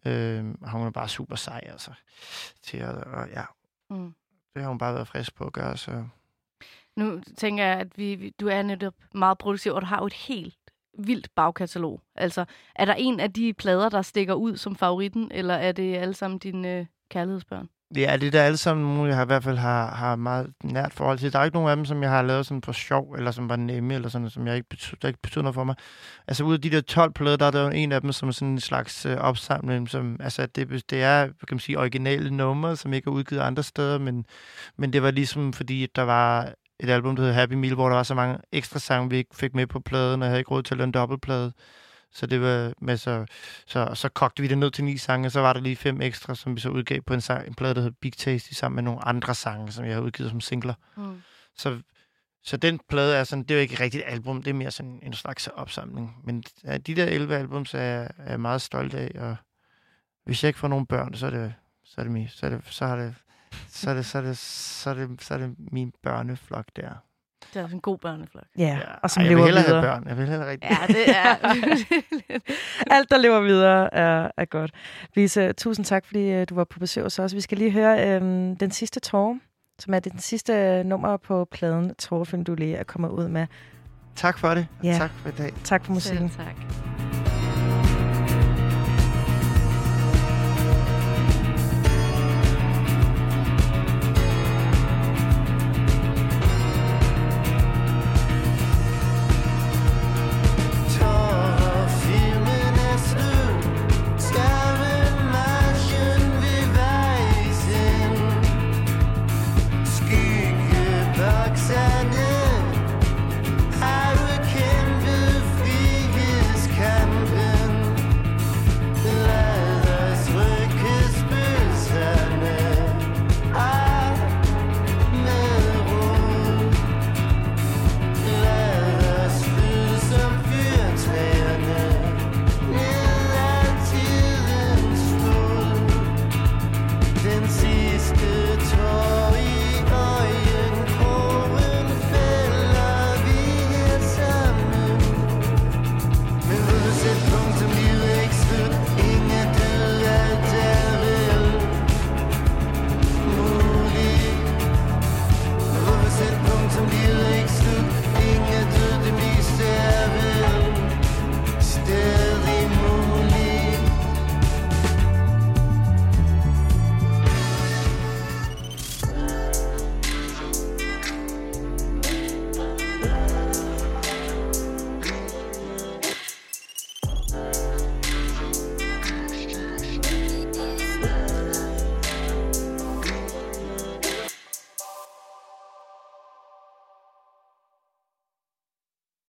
Øh, 0.05 0.45
og 0.61 0.71
hun 0.71 0.87
er 0.87 0.91
bare 0.91 1.09
super 1.09 1.35
sej, 1.35 1.61
altså. 1.65 1.91
Til 2.63 2.77
at, 2.77 2.95
og, 2.95 3.29
ja, 3.29 3.43
Mm. 3.89 4.13
det 4.55 4.61
har 4.61 4.69
hun 4.69 4.77
bare 4.77 4.93
været 4.93 5.07
frisk 5.07 5.35
på 5.35 5.45
at 5.45 5.53
gøre, 5.53 5.77
så... 5.77 6.05
Nu 6.95 7.21
tænker 7.37 7.65
jeg, 7.65 7.79
at 7.79 7.97
vi, 7.97 8.15
vi, 8.15 8.29
du 8.39 8.47
er 8.47 8.61
netop 8.61 8.93
meget 9.13 9.37
produktiv, 9.37 9.73
og 9.73 9.81
du 9.81 9.85
har 9.85 9.99
jo 9.99 10.05
et 10.05 10.13
helt 10.13 10.57
vildt 10.99 11.35
bagkatalog. 11.35 12.01
Altså, 12.15 12.45
er 12.75 12.85
der 12.85 12.93
en 12.93 13.19
af 13.19 13.33
de 13.33 13.53
plader, 13.53 13.89
der 13.89 14.01
stikker 14.01 14.33
ud 14.33 14.57
som 14.57 14.75
favoritten, 14.75 15.31
eller 15.31 15.53
er 15.53 15.71
det 15.71 15.95
alle 15.95 16.13
sammen 16.13 16.39
dine 16.39 16.77
øh, 16.79 16.85
kærlighedsbørn? 17.09 17.69
Ja, 17.95 18.17
det 18.17 18.27
er 18.27 18.31
der 18.31 18.43
alle 18.43 18.57
sammen 18.57 18.85
nogle, 18.85 19.07
jeg 19.09 19.15
har, 19.15 19.23
i 19.23 19.25
hvert 19.25 19.43
fald 19.43 19.57
har, 19.57 19.95
har 19.95 20.15
meget 20.15 20.53
nært 20.63 20.93
forhold 20.93 21.19
til. 21.19 21.33
Der 21.33 21.39
er 21.39 21.43
ikke 21.43 21.55
nogen 21.55 21.69
af 21.69 21.75
dem, 21.75 21.85
som 21.85 22.03
jeg 22.03 22.09
har 22.09 22.21
lavet 22.21 22.45
sådan 22.45 22.61
for 22.61 22.71
sjov, 22.71 23.13
eller 23.13 23.31
som 23.31 23.49
var 23.49 23.55
nemme, 23.55 23.93
eller 23.93 24.09
sådan, 24.09 24.29
som 24.29 24.47
jeg 24.47 24.55
ikke 24.55 24.69
betyder, 24.69 24.97
der 25.01 25.07
ikke 25.07 25.19
betyder 25.21 25.41
noget 25.41 25.55
for 25.55 25.63
mig. 25.63 25.75
Altså 26.27 26.43
ud 26.43 26.53
af 26.53 26.61
de 26.61 26.69
der 26.69 26.81
12 26.81 27.13
plader, 27.13 27.37
der 27.37 27.45
er 27.45 27.51
der 27.51 27.63
jo 27.63 27.69
en 27.69 27.91
af 27.91 28.01
dem, 28.01 28.11
som 28.11 28.27
er 28.27 28.31
sådan 28.31 28.47
en 28.47 28.59
slags 28.59 29.05
øh, 29.05 29.17
opsamling, 29.17 29.89
som, 29.89 30.17
altså 30.19 30.45
det, 30.45 30.89
det 30.89 31.03
er, 31.03 31.25
kan 31.25 31.35
man 31.51 31.59
sige, 31.59 31.79
originale 31.79 32.31
numre, 32.31 32.75
som 32.75 32.93
ikke 32.93 33.07
er 33.07 33.11
udgivet 33.11 33.41
andre 33.41 33.63
steder, 33.63 33.97
men, 33.97 34.25
men 34.77 34.93
det 34.93 35.03
var 35.03 35.11
ligesom 35.11 35.53
fordi, 35.53 35.83
at 35.83 35.95
der 35.95 36.03
var 36.03 36.53
et 36.79 36.89
album, 36.89 37.15
der 37.15 37.23
hed 37.23 37.33
Happy 37.33 37.53
Meal, 37.53 37.73
hvor 37.73 37.89
der 37.89 37.95
var 37.95 38.03
så 38.03 38.15
mange 38.15 38.37
ekstra 38.51 38.79
sange, 38.79 39.09
vi 39.09 39.17
ikke 39.17 39.35
fik 39.35 39.55
med 39.55 39.67
på 39.67 39.79
pladen, 39.79 40.21
og 40.21 40.25
jeg 40.25 40.29
havde 40.29 40.39
ikke 40.39 40.51
råd 40.51 40.63
til 40.63 40.73
at 40.73 40.77
lave 40.77 40.85
en 40.85 40.91
dobbeltplade. 40.91 41.53
Så 42.11 42.25
det 42.27 42.41
var 42.41 42.73
med 42.81 42.97
så, 42.97 43.25
så, 43.65 43.91
så 43.93 44.09
kogte 44.09 44.41
vi 44.41 44.47
det 44.47 44.57
ned 44.57 44.71
til 44.71 44.83
ni 44.83 44.97
sange, 44.97 45.27
og 45.27 45.31
så 45.31 45.39
var 45.41 45.53
der 45.53 45.59
lige 45.59 45.75
fem 45.75 46.01
ekstra, 46.01 46.35
som 46.35 46.55
vi 46.55 46.61
så 46.61 46.69
udgav 46.69 47.01
på 47.01 47.13
en, 47.13 47.21
sang, 47.21 47.47
en 47.47 47.53
plade, 47.55 47.75
der 47.75 47.81
hed 47.81 47.91
Big 47.91 48.13
Tasty, 48.13 48.51
sammen 48.53 48.75
med 48.75 48.83
nogle 48.83 49.05
andre 49.05 49.35
sange, 49.35 49.71
som 49.71 49.85
jeg 49.85 49.93
har 49.93 50.01
udgivet 50.01 50.31
som 50.31 50.41
singler. 50.41 50.73
Mm. 50.97 51.21
Så, 51.57 51.81
så 52.43 52.57
den 52.57 52.79
plade 52.89 53.15
er 53.15 53.23
sådan, 53.23 53.43
det 53.43 53.51
er 53.51 53.55
jo 53.55 53.61
ikke 53.61 53.73
et 53.73 53.79
rigtigt 53.79 54.03
album, 54.07 54.43
det 54.43 54.49
er 54.49 54.53
mere 54.55 54.71
sådan 54.71 54.99
en 55.03 55.13
slags 55.13 55.47
opsamling. 55.47 56.21
Men 56.23 56.43
ja, 56.63 56.77
de 56.77 56.95
der 56.95 57.05
11 57.05 57.35
albums 57.37 57.73
er, 57.73 57.79
jeg- 57.79 58.09
er 58.17 58.29
jeg 58.29 58.39
meget 58.39 58.61
stolt 58.61 58.93
af, 58.93 59.11
og 59.19 59.35
hvis 60.25 60.43
jeg 60.43 60.47
ikke 60.49 60.59
får 60.59 60.67
nogen 60.67 60.85
børn, 60.85 61.13
så 61.13 61.25
er 61.25 61.29
det, 61.29 61.53
så 61.83 62.01
er 62.01 62.05
det, 62.05 62.25
mi- 62.25 62.29
så 62.37 62.45
er 62.45 62.49
det, 62.49 62.61
så 62.65 62.85
har 62.87 62.95
det, 62.95 63.15
så 63.69 63.89
er 63.89 63.93
det, 63.93 64.05
så 64.05 64.17
er 64.17 64.21
det, 64.21 64.37
så 64.37 64.89
er 64.89 64.93
det, 64.93 65.21
så 65.23 65.33
er 65.33 65.37
det 65.37 65.55
min 65.71 65.93
børneflok 66.03 66.65
der. 66.75 66.91
Det 67.53 67.59
er 67.59 67.63
også 67.63 67.75
en 67.75 67.81
god 67.81 67.97
børneflok. 67.97 68.43
Ja, 68.57 68.79
og 69.03 69.09
som 69.11 69.21
Ej, 69.23 69.29
jeg 69.29 69.37
vil 69.37 69.45
lever 69.45 69.45
hellere 69.45 69.65
videre. 69.65 69.81
have 69.81 69.91
børn. 69.95 70.07
Jeg 70.07 70.17
vil 70.17 70.27
hellere 70.27 70.49
rigtig. 70.49 70.69
Ja, 70.71 70.87
det 70.87 71.09
er... 71.09 71.35
Alt, 72.95 73.09
der 73.11 73.17
lever 73.17 73.41
videre, 73.41 73.93
er, 73.93 74.31
er 74.37 74.45
godt. 74.45 74.71
Lise, 75.15 75.53
tusind 75.53 75.85
tak, 75.85 76.05
fordi 76.05 76.29
øh, 76.31 76.45
du 76.49 76.55
var 76.55 76.63
på 76.63 76.79
besøg 76.79 77.03
hos 77.03 77.19
os. 77.19 77.35
Vi 77.35 77.41
skal 77.41 77.57
lige 77.57 77.71
høre 77.71 78.07
øh, 78.09 78.21
den 78.59 78.71
sidste 78.71 78.99
tårer, 78.99 79.35
som 79.79 79.93
er 79.93 79.99
den 79.99 80.19
sidste 80.19 80.53
øh, 80.53 80.85
nummer 80.85 81.17
på 81.17 81.47
pladen 81.51 81.95
Tårerfilm, 81.95 82.43
du 82.43 82.55
lige 82.55 82.75
er 82.75 82.83
kommet 82.83 83.09
ud 83.09 83.27
med. 83.27 83.47
Tak 84.15 84.37
for 84.37 84.53
det. 84.53 84.67
Ja. 84.83 84.95
Tak 84.97 85.11
for 85.11 85.29
i 85.29 85.31
dag. 85.37 85.53
Tak 85.63 85.85
for 85.85 85.93
musikken. 85.93 86.29
Selv 86.29 86.45
tak. 86.45 86.86